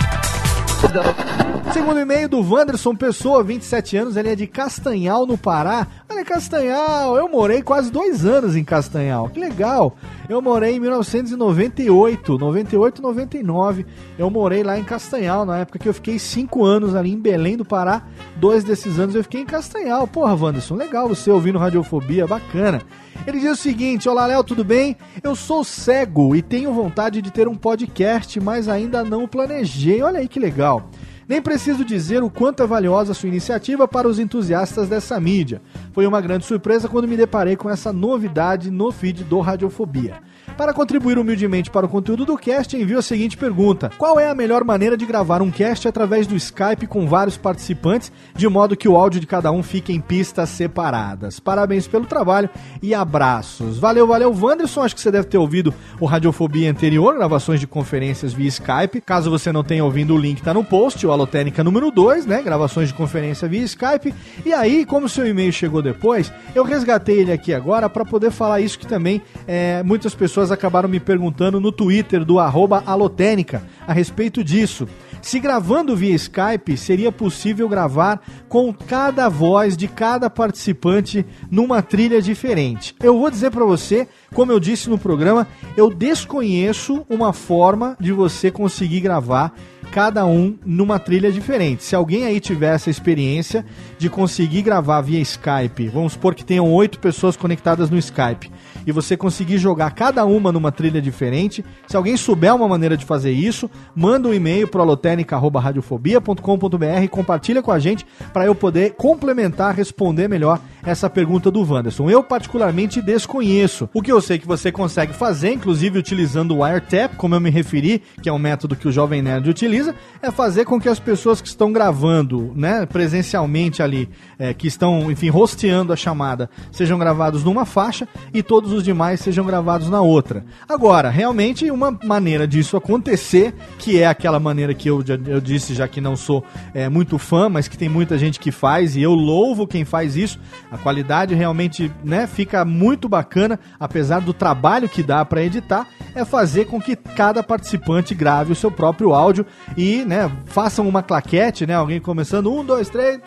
Segundo 1.70 2.00
e-mail 2.00 2.28
do 2.28 2.40
Wanderson 2.42 2.94
Pessoa, 2.94 3.42
27 3.42 3.96
anos, 3.96 4.16
ele 4.16 4.28
é 4.28 4.34
de 4.34 4.46
Castanhal, 4.46 5.26
no 5.26 5.38
Pará. 5.38 5.86
Olha, 6.10 6.22
Castanhal, 6.22 7.16
eu 7.16 7.28
morei 7.28 7.62
quase 7.62 7.90
dois 7.90 8.26
anos 8.26 8.56
em 8.56 8.64
Castanhal, 8.64 9.30
que 9.30 9.40
legal. 9.40 9.96
Eu 10.28 10.42
morei 10.42 10.76
em 10.76 10.80
1998, 10.80 12.36
98, 12.36 13.00
99. 13.00 13.86
Eu 14.18 14.28
morei 14.28 14.62
lá 14.62 14.78
em 14.78 14.84
Castanhal, 14.84 15.46
na 15.46 15.58
época 15.58 15.78
que 15.78 15.88
eu 15.88 15.94
fiquei 15.94 16.18
cinco 16.18 16.62
anos 16.64 16.94
ali 16.94 17.10
em 17.10 17.18
Belém 17.18 17.56
do 17.56 17.64
Pará. 17.64 18.02
Dois 18.36 18.64
desses 18.64 18.98
anos 18.98 19.14
eu 19.14 19.22
fiquei 19.22 19.40
em 19.40 19.46
Castanhal. 19.46 20.06
Porra, 20.06 20.34
Wanderson, 20.34 20.74
legal 20.74 21.08
você 21.08 21.30
ouvindo 21.30 21.58
Radiofobia, 21.58 22.26
bacana. 22.26 22.82
Ele 23.26 23.40
diz 23.40 23.52
o 23.52 23.56
seguinte: 23.56 24.08
Olá, 24.08 24.26
Léo, 24.26 24.44
tudo 24.44 24.62
bem? 24.62 24.96
Eu 25.22 25.34
sou 25.34 25.64
cego 25.64 26.36
e 26.36 26.42
tenho 26.42 26.72
vontade 26.72 27.22
de 27.22 27.30
ter 27.30 27.48
um 27.48 27.54
podcast, 27.54 28.38
mas 28.40 28.68
ainda 28.68 29.02
não 29.02 29.26
planejei. 29.26 30.02
Olha 30.02 30.18
aí 30.18 30.28
que 30.28 30.38
legal. 30.40 30.90
Nem 31.32 31.40
preciso 31.40 31.82
dizer 31.82 32.22
o 32.22 32.28
quanto 32.28 32.62
é 32.62 32.66
valiosa 32.66 33.14
sua 33.14 33.26
iniciativa 33.26 33.88
para 33.88 34.06
os 34.06 34.18
entusiastas 34.18 34.86
dessa 34.86 35.18
mídia. 35.18 35.62
Foi 35.94 36.06
uma 36.06 36.20
grande 36.20 36.44
surpresa 36.44 36.90
quando 36.90 37.08
me 37.08 37.16
deparei 37.16 37.56
com 37.56 37.70
essa 37.70 37.90
novidade 37.90 38.70
no 38.70 38.92
feed 38.92 39.24
do 39.24 39.40
Radiofobia. 39.40 40.20
Para 40.56 40.74
contribuir 40.74 41.18
humildemente 41.18 41.70
para 41.70 41.86
o 41.86 41.88
conteúdo 41.88 42.24
do 42.26 42.36
cast, 42.36 42.76
envio 42.76 42.98
a 42.98 43.02
seguinte 43.02 43.36
pergunta: 43.36 43.90
Qual 43.96 44.20
é 44.20 44.28
a 44.28 44.34
melhor 44.34 44.64
maneira 44.64 44.96
de 44.96 45.06
gravar 45.06 45.40
um 45.40 45.50
cast 45.50 45.88
através 45.88 46.26
do 46.26 46.36
Skype 46.36 46.86
com 46.86 47.06
vários 47.06 47.36
participantes, 47.36 48.12
de 48.36 48.48
modo 48.48 48.76
que 48.76 48.88
o 48.88 48.96
áudio 48.96 49.20
de 49.20 49.26
cada 49.26 49.50
um 49.50 49.62
fique 49.62 49.92
em 49.92 50.00
pistas 50.00 50.50
separadas? 50.50 51.40
Parabéns 51.40 51.86
pelo 51.86 52.04
trabalho 52.04 52.50
e 52.82 52.94
abraços. 52.94 53.78
Valeu, 53.78 54.06
valeu, 54.06 54.32
Wanderson. 54.32 54.82
Acho 54.82 54.94
que 54.94 55.00
você 55.00 55.10
deve 55.10 55.26
ter 55.26 55.38
ouvido 55.38 55.72
o 55.98 56.06
Radiofobia 56.06 56.70
anterior, 56.70 57.14
gravações 57.14 57.58
de 57.58 57.66
conferências 57.66 58.32
via 58.32 58.48
Skype. 58.48 59.00
Caso 59.00 59.30
você 59.30 59.50
não 59.50 59.64
tenha 59.64 59.84
ouvido, 59.84 60.14
o 60.14 60.18
link 60.18 60.38
está 60.38 60.52
no 60.52 60.64
post, 60.64 61.04
o 61.06 61.12
Alotênica 61.12 61.64
número 61.64 61.90
2, 61.90 62.26
né? 62.26 62.42
Gravações 62.42 62.88
de 62.88 62.94
conferência 62.94 63.48
via 63.48 63.62
Skype. 63.62 64.14
E 64.44 64.52
aí, 64.52 64.84
como 64.84 65.08
seu 65.08 65.26
e-mail 65.26 65.52
chegou 65.52 65.82
depois, 65.82 66.32
eu 66.54 66.62
resgatei 66.62 67.20
ele 67.20 67.32
aqui 67.32 67.54
agora 67.54 67.88
para 67.88 68.04
poder 68.04 68.30
falar 68.30 68.60
isso 68.60 68.78
que 68.78 68.86
também 68.86 69.22
é, 69.46 69.82
muitas 69.82 70.14
pessoas 70.14 70.41
acabaram 70.50 70.88
me 70.88 70.98
perguntando 70.98 71.60
no 71.60 71.70
Twitter 71.70 72.24
do 72.24 72.38
Alotênica 72.38 73.62
a 73.86 73.92
respeito 73.92 74.42
disso. 74.42 74.88
Se 75.22 75.38
gravando 75.38 75.94
via 75.94 76.16
Skype, 76.16 76.76
seria 76.76 77.12
possível 77.12 77.68
gravar 77.68 78.20
com 78.48 78.72
cada 78.72 79.28
voz 79.28 79.76
de 79.76 79.86
cada 79.86 80.28
participante 80.28 81.24
numa 81.48 81.80
trilha 81.80 82.20
diferente. 82.20 82.94
Eu 83.00 83.16
vou 83.16 83.30
dizer 83.30 83.52
para 83.52 83.64
você, 83.64 84.08
como 84.34 84.50
eu 84.50 84.58
disse 84.58 84.90
no 84.90 84.98
programa, 84.98 85.46
eu 85.76 85.94
desconheço 85.94 87.06
uma 87.08 87.32
forma 87.32 87.96
de 88.00 88.10
você 88.10 88.50
conseguir 88.50 89.00
gravar 89.00 89.54
cada 89.92 90.24
um 90.24 90.56
numa 90.64 90.98
trilha 90.98 91.30
diferente. 91.30 91.84
Se 91.84 91.94
alguém 91.94 92.24
aí 92.24 92.40
tiver 92.40 92.74
essa 92.74 92.90
experiência 92.90 93.64
de 93.98 94.08
conseguir 94.08 94.62
gravar 94.62 95.02
via 95.02 95.20
Skype, 95.20 95.88
vamos 95.88 96.14
supor 96.14 96.34
que 96.34 96.44
tenham 96.44 96.72
oito 96.72 96.98
pessoas 96.98 97.36
conectadas 97.36 97.90
no 97.90 97.98
Skype, 97.98 98.50
e 98.86 98.92
você 98.92 99.16
conseguir 99.16 99.58
jogar 99.58 99.90
cada 99.92 100.24
uma 100.24 100.52
numa 100.52 100.72
trilha 100.72 101.00
diferente, 101.00 101.64
se 101.86 101.96
alguém 101.96 102.16
souber 102.16 102.52
uma 102.54 102.68
maneira 102.68 102.96
de 102.96 103.04
fazer 103.04 103.32
isso, 103.32 103.70
manda 103.94 104.28
um 104.28 104.34
e-mail 104.34 104.66
para 104.68 104.82
alotênica.radiofobia.com.br 104.82 107.02
e 107.02 107.08
compartilha 107.08 107.62
com 107.62 107.70
a 107.70 107.78
gente 107.78 108.06
para 108.32 108.46
eu 108.46 108.54
poder 108.54 108.94
complementar, 108.94 109.74
responder 109.74 110.28
melhor 110.28 110.60
essa 110.84 111.08
pergunta 111.08 111.50
do 111.50 111.62
Wanderson. 111.62 112.10
Eu 112.10 112.22
particularmente 112.22 113.00
desconheço. 113.00 113.88
O 113.94 114.02
que 114.02 114.10
eu 114.10 114.20
sei 114.20 114.38
que 114.38 114.46
você 114.46 114.72
consegue 114.72 115.12
fazer, 115.12 115.52
inclusive 115.52 115.98
utilizando 115.98 116.56
o 116.56 116.62
WireTap, 116.62 117.16
como 117.16 117.34
eu 117.34 117.40
me 117.40 117.50
referi, 117.50 118.02
que 118.20 118.28
é 118.28 118.32
um 118.32 118.38
método 118.38 118.76
que 118.76 118.88
o 118.88 118.92
Jovem 118.92 119.22
Nerd 119.22 119.48
utiliza, 119.48 119.94
é 120.20 120.30
fazer 120.30 120.64
com 120.64 120.80
que 120.80 120.88
as 120.88 120.98
pessoas 120.98 121.40
que 121.40 121.48
estão 121.48 121.72
gravando, 121.72 122.52
né, 122.56 122.86
presencialmente 122.86 123.82
ali, 123.82 124.08
é, 124.38 124.52
que 124.52 124.66
estão, 124.66 125.10
enfim, 125.10 125.28
rosteando 125.28 125.92
a 125.92 125.96
chamada, 125.96 126.50
sejam 126.70 126.98
gravados 126.98 127.44
numa 127.44 127.64
faixa 127.64 128.08
e 128.34 128.42
todos 128.42 128.71
os 128.72 128.82
demais 128.82 129.20
sejam 129.20 129.44
gravados 129.44 129.88
na 129.88 130.00
outra. 130.00 130.44
Agora, 130.68 131.10
realmente, 131.10 131.70
uma 131.70 131.96
maneira 132.04 132.46
disso 132.46 132.76
acontecer, 132.76 133.54
que 133.78 134.00
é 134.00 134.06
aquela 134.06 134.40
maneira 134.40 134.74
que 134.74 134.88
eu, 134.88 135.04
eu 135.26 135.40
disse 135.40 135.74
já 135.74 135.86
que 135.86 136.00
não 136.00 136.16
sou 136.16 136.44
é, 136.74 136.88
muito 136.88 137.18
fã, 137.18 137.48
mas 137.48 137.68
que 137.68 137.78
tem 137.78 137.88
muita 137.88 138.18
gente 138.18 138.40
que 138.40 138.50
faz, 138.50 138.96
e 138.96 139.02
eu 139.02 139.12
louvo 139.12 139.66
quem 139.66 139.84
faz 139.84 140.16
isso. 140.16 140.40
A 140.70 140.78
qualidade 140.78 141.34
realmente 141.34 141.92
né, 142.02 142.26
fica 142.26 142.64
muito 142.64 143.08
bacana, 143.08 143.60
apesar 143.78 144.20
do 144.20 144.32
trabalho 144.32 144.88
que 144.88 145.02
dá 145.02 145.24
para 145.24 145.42
editar, 145.42 145.86
é 146.14 146.24
fazer 146.24 146.66
com 146.66 146.80
que 146.80 146.96
cada 146.96 147.42
participante 147.42 148.14
grave 148.14 148.52
o 148.52 148.56
seu 148.56 148.70
próprio 148.70 149.12
áudio 149.14 149.46
e 149.76 150.04
né, 150.04 150.30
façam 150.46 150.88
uma 150.88 151.02
claquete, 151.02 151.66
né, 151.66 151.74
alguém 151.74 152.00
começando, 152.00 152.52
um, 152.52 152.64
dois, 152.64 152.88
três 152.88 153.20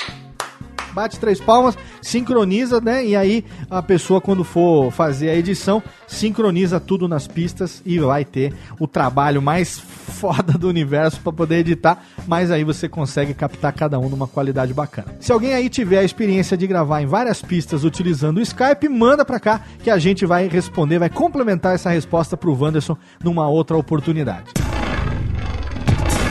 bate 0.95 1.19
três 1.19 1.41
palmas, 1.41 1.77
sincroniza, 2.01 2.79
né? 2.79 3.05
E 3.05 3.15
aí 3.15 3.43
a 3.69 3.83
pessoa, 3.83 4.21
quando 4.21 4.43
for 4.43 4.89
fazer 4.91 5.29
a 5.29 5.35
edição, 5.35 5.83
sincroniza 6.07 6.79
tudo 6.79 7.07
nas 7.07 7.27
pistas 7.27 7.83
e 7.85 7.99
vai 7.99 8.23
ter 8.23 8.53
o 8.79 8.87
trabalho 8.87 9.41
mais 9.41 9.77
foda 10.15 10.53
do 10.53 10.69
universo 10.69 11.19
para 11.19 11.33
poder 11.33 11.57
editar, 11.57 12.01
mas 12.25 12.49
aí 12.49 12.63
você 12.63 12.87
consegue 12.87 13.33
captar 13.33 13.73
cada 13.73 13.99
um 13.99 14.07
numa 14.07 14.27
qualidade 14.27 14.73
bacana. 14.73 15.15
Se 15.19 15.31
alguém 15.31 15.53
aí 15.53 15.67
tiver 15.67 15.99
a 15.99 16.03
experiência 16.03 16.55
de 16.55 16.65
gravar 16.65 17.01
em 17.01 17.05
várias 17.05 17.41
pistas 17.41 17.83
utilizando 17.83 18.37
o 18.37 18.41
Skype, 18.41 18.87
manda 18.87 19.25
para 19.25 19.39
cá 19.39 19.61
que 19.83 19.89
a 19.89 19.97
gente 19.97 20.25
vai 20.25 20.47
responder, 20.47 20.99
vai 20.99 21.09
complementar 21.09 21.75
essa 21.75 21.89
resposta 21.89 22.37
pro 22.37 22.57
Wanderson 22.57 22.97
numa 23.21 23.49
outra 23.49 23.75
oportunidade. 23.75 24.51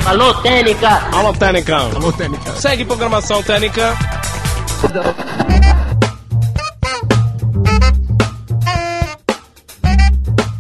Alô, 0.07 0.35
Técnica! 0.35 0.89
Alô, 1.13 1.33
Técnica! 1.33 1.77
Alô, 1.77 2.13
Técnica! 2.13 2.53
Segue 2.57 2.85
programação 2.85 3.43
Técnica. 3.43 3.97